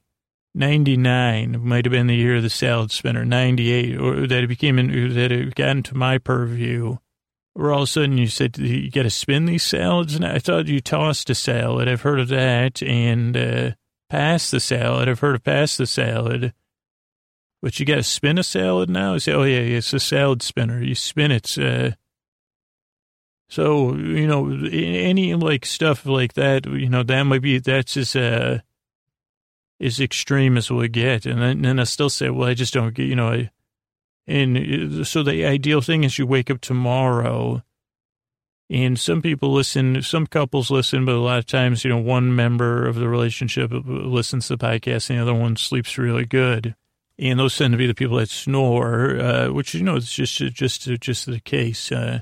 99 0.54 1.66
might 1.66 1.86
have 1.86 1.92
been 1.92 2.08
the 2.08 2.16
year 2.16 2.36
of 2.36 2.42
the 2.42 2.50
salad 2.50 2.90
spinner, 2.90 3.24
ninety 3.24 3.72
eight, 3.72 3.96
or 3.96 4.26
that 4.26 4.44
it 4.44 4.48
became 4.48 4.76
that 4.76 5.32
it 5.32 5.54
got 5.54 5.70
into 5.70 5.96
my 5.96 6.18
purview 6.18 6.96
where 7.54 7.72
all 7.72 7.82
of 7.82 7.84
a 7.84 7.86
sudden 7.86 8.18
you 8.18 8.28
said 8.28 8.56
you 8.58 8.90
got 8.90 9.02
to 9.02 9.10
spin 9.10 9.46
these 9.46 9.62
salads. 9.62 10.14
And 10.14 10.24
I 10.24 10.38
thought 10.38 10.66
you 10.66 10.80
tossed 10.80 11.30
a 11.30 11.34
salad. 11.34 11.88
I've 11.88 12.02
heard 12.02 12.20
of 12.20 12.28
that. 12.28 12.82
And 12.82 13.36
uh, 13.36 13.70
pass 14.08 14.50
the 14.50 14.60
salad. 14.60 15.08
I've 15.08 15.20
heard 15.20 15.34
of 15.34 15.44
pass 15.44 15.76
the 15.76 15.86
salad. 15.86 16.52
But 17.62 17.78
you 17.78 17.84
got 17.84 17.96
to 17.96 18.02
spin 18.02 18.38
a 18.38 18.42
salad 18.42 18.88
now? 18.88 19.14
You 19.14 19.18
say, 19.18 19.32
oh, 19.32 19.42
yeah, 19.42 19.58
it's 19.58 19.92
a 19.92 20.00
salad 20.00 20.42
spinner. 20.42 20.82
You 20.82 20.94
spin 20.94 21.30
it. 21.30 21.58
Uh, 21.58 21.90
so, 23.48 23.94
you 23.96 24.26
know, 24.26 24.48
any 24.70 25.34
like 25.34 25.66
stuff 25.66 26.06
like 26.06 26.34
that, 26.34 26.66
you 26.66 26.88
know, 26.88 27.02
that 27.02 27.22
might 27.24 27.42
be, 27.42 27.58
that's 27.58 27.96
as, 27.96 28.14
uh, 28.14 28.60
as 29.80 30.00
extreme 30.00 30.56
as 30.56 30.70
we'll 30.70 30.86
get. 30.88 31.26
And 31.26 31.42
then, 31.42 31.64
and 31.64 31.80
I 31.80 31.84
still 31.84 32.10
say, 32.10 32.30
well, 32.30 32.48
I 32.48 32.54
just 32.54 32.72
don't 32.72 32.94
get, 32.94 33.06
you 33.06 33.16
know, 33.16 33.28
I, 33.28 33.50
and 34.30 35.00
uh, 35.00 35.04
so 35.04 35.22
the 35.22 35.44
ideal 35.44 35.80
thing 35.80 36.04
is 36.04 36.18
you 36.18 36.26
wake 36.26 36.50
up 36.50 36.60
tomorrow 36.60 37.62
and 38.70 38.98
some 38.98 39.20
people 39.20 39.52
listen, 39.52 40.00
some 40.02 40.28
couples 40.28 40.70
listen, 40.70 41.04
but 41.04 41.16
a 41.16 41.18
lot 41.18 41.38
of 41.38 41.46
times, 41.46 41.84
you 41.84 41.90
know, 41.90 41.98
one 41.98 42.36
member 42.36 42.86
of 42.86 42.94
the 42.94 43.08
relationship 43.08 43.72
listens 43.72 44.46
to 44.46 44.56
the 44.56 44.64
podcast 44.64 45.10
and 45.10 45.18
the 45.18 45.22
other 45.22 45.34
one 45.34 45.56
sleeps 45.56 45.98
really 45.98 46.24
good. 46.24 46.76
And 47.18 47.40
those 47.40 47.56
tend 47.56 47.72
to 47.72 47.78
be 47.78 47.88
the 47.88 47.94
people 47.94 48.18
that 48.18 48.30
snore, 48.30 49.18
uh, 49.18 49.48
which, 49.48 49.74
you 49.74 49.82
know, 49.82 49.96
it's 49.96 50.14
just, 50.14 50.38
just, 50.38 50.82
just 50.82 51.26
the 51.26 51.40
case. 51.40 51.90
Uh, 51.90 52.20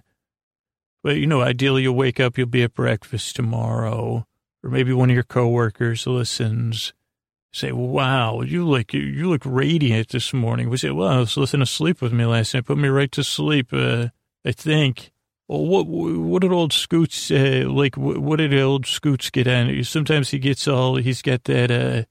but, 1.03 1.17
you 1.17 1.27
know, 1.27 1.43
ideally 1.43 1.83
you'll 1.83 1.95
wake 1.95 2.19
up, 2.19 2.39
you'll 2.39 2.47
be 2.47 2.63
at 2.63 2.75
breakfast 2.75 3.37
tomorrow, 3.37 4.27
or 4.65 4.71
maybe 4.71 4.95
one 4.95 5.11
of 5.11 5.15
your 5.15 5.25
coworkers 5.25 6.07
listens 6.07 6.95
say, 7.53 7.73
wow, 7.73 8.43
you 8.43 8.67
look, 8.67 8.93
you 8.93 9.29
look 9.29 9.43
radiant 9.45 10.09
this 10.09 10.33
morning. 10.33 10.69
We 10.69 10.77
say, 10.77 10.91
well, 10.91 11.09
I 11.09 11.19
was 11.19 11.37
listening 11.37 11.67
to 11.67 11.73
sleep 11.73 12.03
with 12.03 12.13
me 12.13 12.25
last 12.27 12.55
night. 12.55 12.67
Put 12.67 12.79
me 12.79 12.89
right 12.89 13.11
to 13.13 13.25
sleep. 13.25 13.73
Uh, 13.73 14.09
I 14.45 14.53
think. 14.53 15.13
Well, 15.49 15.65
what, 15.65 15.87
what 15.87 16.43
did 16.43 16.53
old 16.53 16.75
Scoots, 16.75 17.31
uh, 17.31 17.65
like, 17.67 17.97
what 17.97 18.37
did 18.37 18.53
old 18.53 18.85
Scoots 18.85 19.31
get 19.31 19.49
on? 19.49 19.83
Sometimes 19.83 20.29
he 20.29 20.39
gets 20.39 20.69
all, 20.69 20.97
he's 20.97 21.23
got 21.23 21.45
that, 21.45 21.71
uh, 21.71 22.05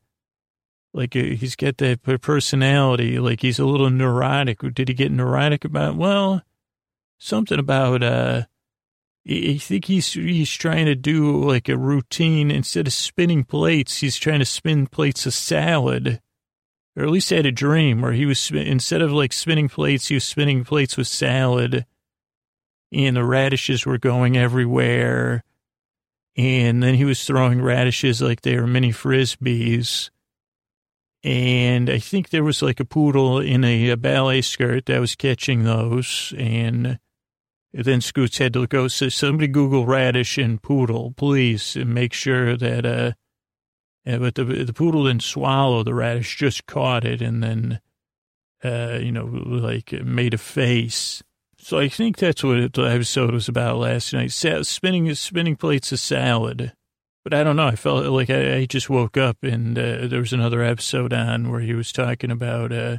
like, 0.91 1.15
uh, 1.15 1.19
he's 1.19 1.55
got 1.55 1.77
that 1.77 2.01
personality, 2.21 3.19
like 3.19 3.43
he's 3.43 3.59
a 3.59 3.65
little 3.65 3.91
neurotic. 3.91 4.61
Did 4.73 4.87
he 4.87 4.95
get 4.95 5.11
neurotic 5.11 5.65
about, 5.65 5.97
well, 5.97 6.41
something 7.19 7.59
about, 7.59 8.01
uh, 8.01 8.45
I 9.29 9.57
think 9.57 9.85
he's 9.85 10.13
he's 10.13 10.51
trying 10.51 10.85
to 10.85 10.95
do 10.95 11.43
like 11.43 11.67
a 11.67 11.77
routine 11.77 12.49
instead 12.49 12.87
of 12.87 12.93
spinning 12.93 13.43
plates. 13.43 13.97
He's 13.97 14.17
trying 14.17 14.39
to 14.39 14.45
spin 14.45 14.87
plates 14.87 15.25
of 15.25 15.33
salad, 15.33 16.21
or 16.95 17.03
at 17.03 17.09
least 17.09 17.31
I 17.33 17.37
had 17.37 17.45
a 17.45 17.51
dream 17.51 18.01
where 18.01 18.13
he 18.13 18.25
was 18.25 18.49
instead 18.51 19.01
of 19.01 19.11
like 19.11 19.33
spinning 19.33 19.67
plates, 19.67 20.07
he 20.07 20.15
was 20.15 20.23
spinning 20.23 20.63
plates 20.63 20.95
with 20.95 21.07
salad, 21.07 21.85
and 22.91 23.17
the 23.17 23.25
radishes 23.25 23.85
were 23.85 23.97
going 23.97 24.37
everywhere. 24.37 25.43
And 26.37 26.83
then 26.83 26.93
he 26.93 27.03
was 27.03 27.25
throwing 27.25 27.61
radishes 27.61 28.21
like 28.21 28.41
they 28.41 28.57
were 28.57 28.67
mini 28.67 28.91
frisbees. 28.93 30.11
And 31.23 31.89
I 31.89 31.97
think 31.97 32.29
there 32.29 32.43
was 32.43 32.61
like 32.61 32.79
a 32.79 32.85
poodle 32.85 33.39
in 33.39 33.63
a, 33.63 33.89
a 33.89 33.97
ballet 33.97 34.41
skirt 34.41 34.85
that 34.85 34.99
was 34.99 35.15
catching 35.15 35.63
those, 35.63 36.33
and 36.37 36.99
then 37.73 38.01
Scoots 38.01 38.37
had 38.37 38.53
to 38.53 38.65
go, 38.67 38.87
so 38.87 39.09
somebody 39.09 39.47
Google 39.47 39.85
radish 39.85 40.37
and 40.37 40.61
poodle, 40.61 41.13
please, 41.17 41.75
and 41.75 41.93
make 41.93 42.13
sure 42.13 42.55
that, 42.57 42.85
uh, 42.85 43.11
but 44.05 44.35
the, 44.35 44.43
the 44.43 44.73
poodle 44.73 45.05
didn't 45.05 45.23
swallow 45.23 45.83
the 45.83 45.93
radish, 45.93 46.37
just 46.37 46.65
caught 46.65 47.05
it 47.05 47.21
and 47.21 47.43
then, 47.43 47.81
uh, 48.63 48.97
you 49.01 49.11
know, 49.11 49.25
like 49.25 49.91
made 49.91 50.33
a 50.33 50.37
face. 50.37 51.21
So 51.59 51.77
I 51.77 51.89
think 51.89 52.17
that's 52.17 52.43
what 52.43 52.73
the 52.73 52.83
episode 52.83 53.33
was 53.33 53.49
about 53.49 53.77
last 53.77 54.13
night. 54.13 54.31
Sa- 54.31 54.63
spinning, 54.63 55.13
spinning 55.15 55.57
plates 55.57 55.91
of 55.91 55.99
salad. 55.99 56.73
But 57.23 57.33
I 57.33 57.43
don't 57.43 57.57
know. 57.57 57.67
I 57.67 57.75
felt 57.75 58.05
like 58.05 58.29
I, 58.29 58.55
I 58.55 58.65
just 58.65 58.89
woke 58.89 59.17
up 59.17 59.43
and 59.43 59.77
uh, 59.77 60.07
there 60.07 60.21
was 60.21 60.31
another 60.31 60.63
episode 60.63 61.11
on 61.11 61.51
where 61.51 61.59
he 61.59 61.73
was 61.73 61.91
talking 61.91 62.31
about 62.31 62.71
uh, 62.71 62.97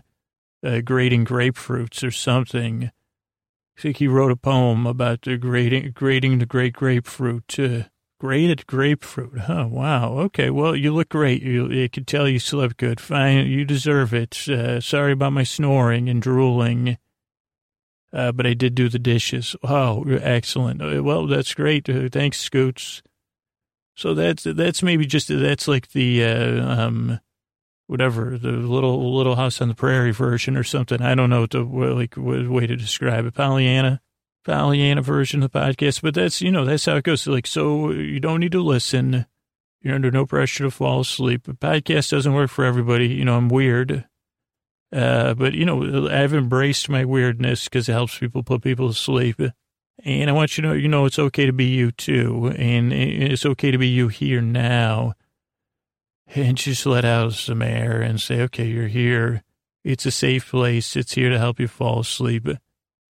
uh, 0.63 0.83
grating 0.83 1.25
grapefruits 1.25 2.07
or 2.07 2.11
something. 2.11 2.91
I 3.79 3.81
think 3.81 3.99
he 3.99 4.09
wrote 4.09 4.33
a 4.33 4.37
poem 4.37 4.87
about 4.89 5.23
the 5.23 5.37
grading, 5.37 5.93
the 6.41 6.47
great 6.47 6.73
grapefruit. 6.73 7.59
Uh, 7.61 7.85
graded 8.19 8.67
grapefruit. 8.67 9.39
Huh. 9.39 9.69
Wow. 9.71 10.19
Okay. 10.19 10.51
Well, 10.51 10.75
you 10.75 10.93
look 10.93 11.11
great. 11.11 11.43
You, 11.43 11.85
I 11.85 11.87
could 11.87 12.09
tell 12.09 12.29
you 12.29 12.41
slept 12.41 12.77
good. 12.77 13.01
Fine. 13.01 13.47
You 13.47 13.65
deserve 13.65 14.13
it. 14.13 14.49
Uh, 14.49 14.81
sorry 14.81 15.13
about 15.13 15.33
my 15.33 15.45
snoring 15.45 16.09
and 16.09 16.21
drooling. 16.21 16.99
Uh, 18.13 18.33
but 18.33 18.47
I 18.47 18.55
did 18.55 18.75
do 18.75 18.89
the 18.89 18.99
dishes. 18.99 19.55
Oh, 19.63 20.03
excellent. 20.09 20.83
Uh, 20.83 21.03
well, 21.05 21.29
that's 21.29 21.55
great. 21.55 21.89
Uh, 21.89 22.09
thanks, 22.11 22.41
Scoots. 22.41 23.01
So 23.95 24.13
that's, 24.13 24.43
that's 24.43 24.83
maybe 24.83 25.07
just, 25.07 25.29
that's 25.29 25.69
like 25.69 25.93
the, 25.93 26.25
uh, 26.25 26.67
um, 26.67 27.21
whatever 27.89 28.39
the 28.39 28.53
little 28.53 29.17
little 29.17 29.35
house 29.35 29.61
on 29.61 29.69
the 29.69 29.75
prairie 29.75 30.13
version 30.13 30.57
or 30.57 30.63
something. 30.63 31.03
I 31.03 31.17
don't 31.17 31.31
know 31.31 31.47
the 31.47 31.65
like 31.65 32.15
way 32.17 32.67
to 32.67 32.77
describe 32.77 33.27
it. 33.27 33.35
Pollyanna, 33.35 34.01
Pollyanna 34.45 35.03
version 35.03 35.43
of 35.43 35.51
the 35.51 35.59
podcast. 35.59 36.03
But 36.03 36.15
that's 36.15 36.41
you 36.41 36.53
know 36.53 36.65
that's 36.65 36.85
how 36.85 36.97
it 36.97 37.05
goes. 37.05 37.27
Like 37.27 37.47
so, 37.47 37.91
you 37.91 38.21
don't 38.21 38.41
need 38.41 38.53
to 38.53 38.63
listen. 38.63 39.27
You're 39.81 39.95
under 39.95 40.11
no 40.11 40.27
pressure 40.27 40.65
to 40.65 40.71
fall 40.71 41.01
asleep. 41.01 41.49
A 41.49 41.55
podcast 41.55 42.11
doesn't 42.11 42.33
work 42.33 42.51
for 42.51 42.65
everybody. 42.65 43.09
You 43.09 43.25
know, 43.25 43.37
I'm 43.37 43.49
weird. 43.49 44.07
Uh, 44.93 45.35
but, 45.35 45.55
you 45.55 45.65
know, 45.65 46.09
I've 46.09 46.35
embraced 46.35 46.89
my 46.89 47.05
weirdness 47.05 47.65
because 47.65 47.89
it 47.89 47.93
helps 47.93 48.19
people 48.19 48.43
put 48.43 48.63
people 48.63 48.89
to 48.89 48.95
sleep. 48.95 49.41
And 50.05 50.31
I 50.31 50.33
want 50.33 50.57
you 50.57 50.63
to 50.63 50.69
know, 50.69 50.75
you 50.75 50.89
know, 50.89 51.05
it's 51.05 51.19
okay 51.19 51.47
to 51.47 51.53
be 51.53 51.67
you 51.67 51.91
too. 51.91 52.53
And 52.57 52.93
it's 52.93 53.45
okay 53.45 53.71
to 53.71 53.79
be 53.79 53.89
you 53.89 54.09
here 54.09 54.41
now. 54.41 55.15
And 56.35 56.57
just 56.57 56.85
let 56.85 57.05
out 57.05 57.33
some 57.33 57.63
air 57.63 58.01
and 58.01 58.21
say, 58.21 58.43
okay, 58.43 58.67
you're 58.67 58.89
here. 58.89 59.43
It's 59.83 60.07
a 60.07 60.11
safe 60.11 60.51
place. 60.51 60.97
It's 60.97 61.15
here 61.15 61.31
to 61.31 61.39
help 61.39 61.59
you 61.59 61.69
fall 61.69 62.01
asleep. 62.01 62.47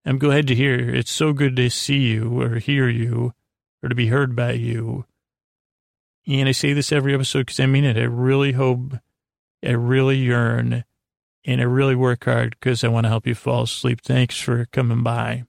I'm 0.05 0.19
glad 0.19 0.47
to 0.47 0.55
hear. 0.55 0.77
It's 0.93 1.11
so 1.11 1.33
good 1.33 1.55
to 1.55 1.69
see 1.69 1.97
you 1.97 2.41
or 2.41 2.55
hear 2.55 2.89
you 2.89 3.33
or 3.81 3.89
to 3.89 3.95
be 3.95 4.07
heard 4.07 4.35
by 4.35 4.51
you. 4.53 5.05
And 6.27 6.49
I 6.49 6.51
say 6.51 6.73
this 6.73 6.91
every 6.91 7.13
episode 7.13 7.45
because 7.45 7.59
I 7.59 7.67
mean 7.67 7.85
it. 7.85 7.97
I 7.97 8.03
really 8.03 8.51
hope, 8.51 8.95
I 9.63 9.71
really 9.71 10.17
yearn, 10.17 10.83
and 11.45 11.61
I 11.61 11.63
really 11.63 11.95
work 11.95 12.25
hard 12.25 12.57
because 12.59 12.83
I 12.83 12.87
want 12.87 13.05
to 13.05 13.09
help 13.09 13.27
you 13.27 13.35
fall 13.35 13.63
asleep. 13.63 14.01
Thanks 14.01 14.39
for 14.39 14.65
coming 14.71 15.03
by. 15.03 15.45